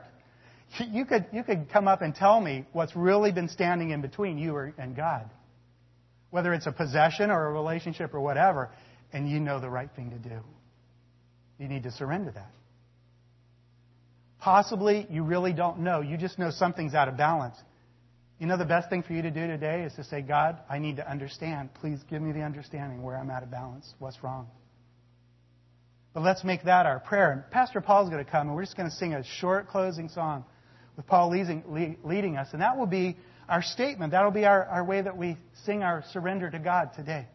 you 0.91 1.05
could, 1.05 1.25
you 1.31 1.43
could 1.43 1.69
come 1.71 1.87
up 1.87 2.01
and 2.01 2.15
tell 2.15 2.39
me 2.39 2.65
what's 2.73 2.95
really 2.95 3.31
been 3.31 3.49
standing 3.49 3.91
in 3.91 4.01
between 4.01 4.37
you 4.37 4.55
and 4.77 4.95
God. 4.95 5.29
Whether 6.31 6.53
it's 6.53 6.67
a 6.67 6.71
possession 6.71 7.29
or 7.29 7.47
a 7.47 7.51
relationship 7.51 8.13
or 8.13 8.19
whatever, 8.19 8.71
and 9.13 9.29
you 9.29 9.39
know 9.39 9.59
the 9.59 9.69
right 9.69 9.89
thing 9.95 10.09
to 10.11 10.17
do. 10.17 10.39
You 11.59 11.67
need 11.67 11.83
to 11.83 11.91
surrender 11.91 12.31
that. 12.31 12.51
Possibly 14.39 15.07
you 15.09 15.23
really 15.23 15.53
don't 15.53 15.79
know. 15.79 16.01
You 16.01 16.17
just 16.17 16.37
know 16.37 16.51
something's 16.51 16.93
out 16.93 17.07
of 17.07 17.17
balance. 17.17 17.55
You 18.39 18.47
know, 18.47 18.57
the 18.57 18.65
best 18.65 18.89
thing 18.89 19.01
for 19.01 19.13
you 19.13 19.21
to 19.21 19.31
do 19.31 19.47
today 19.47 19.83
is 19.83 19.93
to 19.93 20.03
say, 20.03 20.21
God, 20.21 20.57
I 20.69 20.77
need 20.77 20.97
to 20.97 21.09
understand. 21.09 21.73
Please 21.75 21.99
give 22.09 22.21
me 22.21 22.33
the 22.33 22.41
understanding 22.41 23.01
where 23.01 23.17
I'm 23.17 23.29
out 23.29 23.43
of 23.43 23.51
balance, 23.51 23.93
what's 23.99 24.21
wrong. 24.23 24.47
But 26.13 26.23
let's 26.23 26.43
make 26.43 26.63
that 26.63 26.85
our 26.85 26.99
prayer. 26.99 27.31
And 27.31 27.49
Pastor 27.51 27.81
Paul's 27.81 28.09
going 28.09 28.23
to 28.23 28.29
come, 28.29 28.47
and 28.47 28.55
we're 28.55 28.63
just 28.63 28.75
going 28.75 28.89
to 28.89 28.95
sing 28.95 29.13
a 29.13 29.23
short 29.23 29.69
closing 29.69 30.09
song 30.09 30.45
with 30.97 31.07
Paul 31.07 31.29
leading, 31.29 32.37
us. 32.37 32.47
And 32.51 32.61
that 32.61 32.77
will 32.77 32.85
be 32.85 33.17
our 33.47 33.61
statement. 33.61 34.11
That 34.11 34.23
will 34.23 34.31
be 34.31 34.45
our, 34.45 34.65
our 34.65 34.83
way 34.83 35.01
that 35.01 35.17
we 35.17 35.37
sing 35.65 35.83
our 35.83 36.03
surrender 36.11 36.49
to 36.49 36.59
God 36.59 36.91
today. 36.95 37.27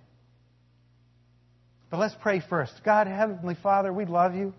But 1.91 1.99
let's 1.99 2.15
pray 2.21 2.43
first. 2.49 2.73
God, 2.85 3.07
Heavenly 3.07 3.57
Father, 3.63 3.93
we 3.93 4.05
love 4.05 4.35
you. 4.35 4.55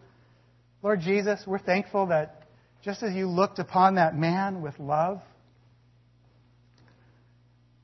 Lord 0.83 1.01
Jesus, 1.01 1.41
we're 1.45 1.59
thankful 1.59 2.07
that 2.07 2.47
just 2.83 3.03
as 3.03 3.13
you 3.13 3.27
looked 3.27 3.59
upon 3.59 3.95
that 3.95 4.15
man 4.17 4.61
with 4.61 4.77
love, 4.79 5.21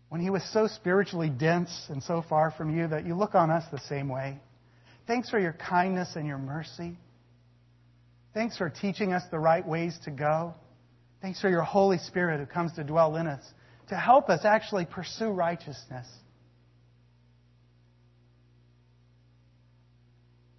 when 0.09 0.21
he 0.21 0.29
was 0.29 0.43
so 0.53 0.67
spiritually 0.67 1.29
dense 1.29 1.87
and 1.89 2.01
so 2.01 2.23
far 2.27 2.51
from 2.51 2.75
you 2.75 2.87
that 2.87 3.05
you 3.05 3.15
look 3.15 3.35
on 3.35 3.49
us 3.49 3.63
the 3.71 3.79
same 3.79 4.07
way. 4.07 4.39
Thanks 5.05 5.29
for 5.29 5.39
your 5.39 5.53
kindness 5.53 6.15
and 6.15 6.25
your 6.25 6.37
mercy. 6.37 6.97
Thanks 8.33 8.57
for 8.57 8.69
teaching 8.69 9.13
us 9.13 9.23
the 9.31 9.39
right 9.39 9.67
ways 9.67 9.97
to 10.05 10.11
go. 10.11 10.53
Thanks 11.21 11.41
for 11.41 11.49
your 11.49 11.63
Holy 11.63 11.97
Spirit 11.97 12.39
who 12.39 12.45
comes 12.45 12.73
to 12.73 12.83
dwell 12.83 13.15
in 13.15 13.27
us 13.27 13.43
to 13.89 13.95
help 13.95 14.29
us 14.29 14.43
actually 14.43 14.85
pursue 14.85 15.29
righteousness. 15.29 16.07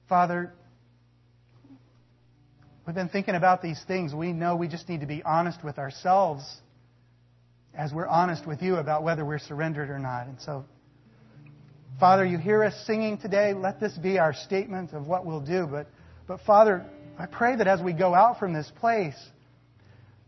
Father, 0.09 0.53
we've 2.87 2.97
been 2.97 3.11
thinking 3.11 3.35
about 3.35 3.61
these 3.61 3.81
things. 3.87 4.15
We 4.15 4.33
know 4.33 4.57
we 4.57 4.69
just 4.69 4.89
need 4.89 5.01
to 5.01 5.07
be 5.07 5.23
honest 5.23 5.63
with 5.63 5.79
ourselves 5.79 6.43
as 7.75 7.93
we're 7.93 8.07
honest 8.07 8.47
with 8.47 8.63
you 8.63 8.77
about 8.77 9.03
whether 9.03 9.25
we're 9.25 9.39
surrendered 9.39 9.91
or 9.91 9.99
not. 9.99 10.27
And 10.27 10.41
so, 10.41 10.65
Father, 12.01 12.25
you 12.25 12.39
hear 12.39 12.63
us 12.65 12.75
singing 12.87 13.19
today. 13.19 13.55
Let 13.55 13.81
this 13.81 13.97
be 13.99 14.19
our 14.19 14.33
statement 14.33 14.93
of 14.93 15.07
what 15.07 15.27
we'll 15.27 15.41
do. 15.41 15.67
But, 15.67 15.89
but 16.27 16.41
Father, 16.43 16.85
I 17.19 17.27
pray 17.27 17.57
that 17.57 17.67
as 17.67 17.81
we 17.81 17.93
go 17.93 18.15
out 18.15 18.39
from 18.39 18.53
this 18.53 18.71
place, 18.79 19.17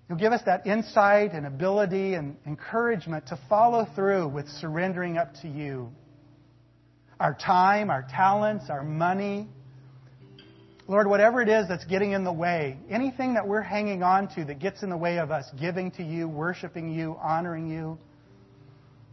you'll 0.08 0.18
give 0.18 0.32
us 0.32 0.42
that 0.46 0.66
insight 0.66 1.32
and 1.32 1.46
ability 1.46 2.14
and 2.14 2.36
encouragement 2.46 3.28
to 3.28 3.38
follow 3.48 3.86
through 3.94 4.28
with 4.28 4.48
surrendering 4.48 5.18
up 5.18 5.32
to 5.42 5.48
you. 5.48 5.90
Our 7.20 7.34
time, 7.34 7.90
our 7.90 8.06
talents, 8.10 8.70
our 8.70 8.82
money. 8.82 9.48
Lord, 10.90 11.06
whatever 11.06 11.40
it 11.40 11.48
is 11.48 11.68
that's 11.68 11.84
getting 11.84 12.10
in 12.10 12.24
the 12.24 12.32
way, 12.32 12.76
anything 12.90 13.34
that 13.34 13.46
we're 13.46 13.62
hanging 13.62 14.02
on 14.02 14.26
to 14.34 14.44
that 14.46 14.58
gets 14.58 14.82
in 14.82 14.90
the 14.90 14.96
way 14.96 15.20
of 15.20 15.30
us 15.30 15.48
giving 15.60 15.92
to 15.92 16.02
you, 16.02 16.28
worshiping 16.28 16.92
you, 16.92 17.16
honoring 17.22 17.70
you, 17.70 17.96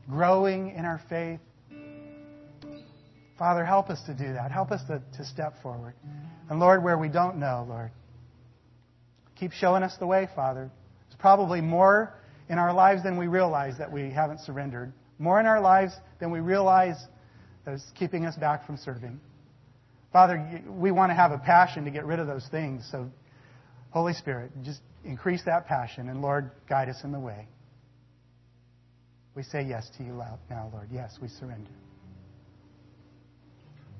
growing 0.10 0.72
in 0.72 0.86
our 0.86 1.00
faith, 1.08 1.40
Father, 3.38 3.64
help 3.64 3.92
us 3.92 4.02
to 4.08 4.16
do 4.16 4.34
that. 4.34 4.52
Help 4.52 4.72
us 4.72 4.82
to, 4.88 5.04
to 5.18 5.24
step 5.24 5.54
forward. 5.62 5.94
And 6.50 6.60
Lord, 6.60 6.84
where 6.84 6.98
we 6.98 7.10
don't 7.10 7.38
know, 7.38 7.64
Lord, 7.70 7.92
keep 9.40 9.52
showing 9.52 9.84
us 9.84 9.96
the 10.00 10.08
way, 10.08 10.28
Father. 10.36 10.72
There's 11.08 11.20
probably 11.20 11.62
more 11.62 12.12
in 12.50 12.58
our 12.58 12.74
lives 12.74 13.04
than 13.04 13.18
we 13.18 13.28
realize 13.28 13.78
that 13.78 13.92
we 13.92 14.10
haven't 14.10 14.40
surrendered. 14.40 14.92
More 15.20 15.40
in 15.40 15.46
our 15.46 15.62
lives 15.62 15.94
than 16.20 16.32
we 16.32 16.40
realize 16.40 16.98
that 17.66 17.76
is 17.76 17.84
keeping 17.94 18.26
us 18.26 18.36
back 18.36 18.66
from 18.66 18.78
serving. 18.78 19.20
Father, 20.18 20.64
we 20.68 20.90
want 20.90 21.12
to 21.12 21.14
have 21.14 21.32
a 21.32 21.38
passion 21.38 21.86
to 21.86 21.92
get 21.92 22.04
rid 22.04 22.18
of 22.18 22.26
those 22.26 22.48
things. 22.50 22.84
So, 22.92 23.08
Holy 23.92 24.14
Spirit, 24.14 24.50
just 24.64 24.82
increase 25.06 25.44
that 25.46 25.68
passion. 25.68 26.10
And 26.10 26.24
Lord, 26.24 26.50
guide 26.68 26.90
us 26.90 27.04
in 27.04 27.12
the 27.12 27.20
way. 27.20 27.48
We 29.36 29.44
say 29.44 29.62
yes 29.62 29.88
to 30.00 30.04
you 30.04 30.14
now, 30.50 30.72
Lord. 30.74 30.90
Yes, 30.92 31.20
we 31.22 31.28
surrender. 31.28 31.70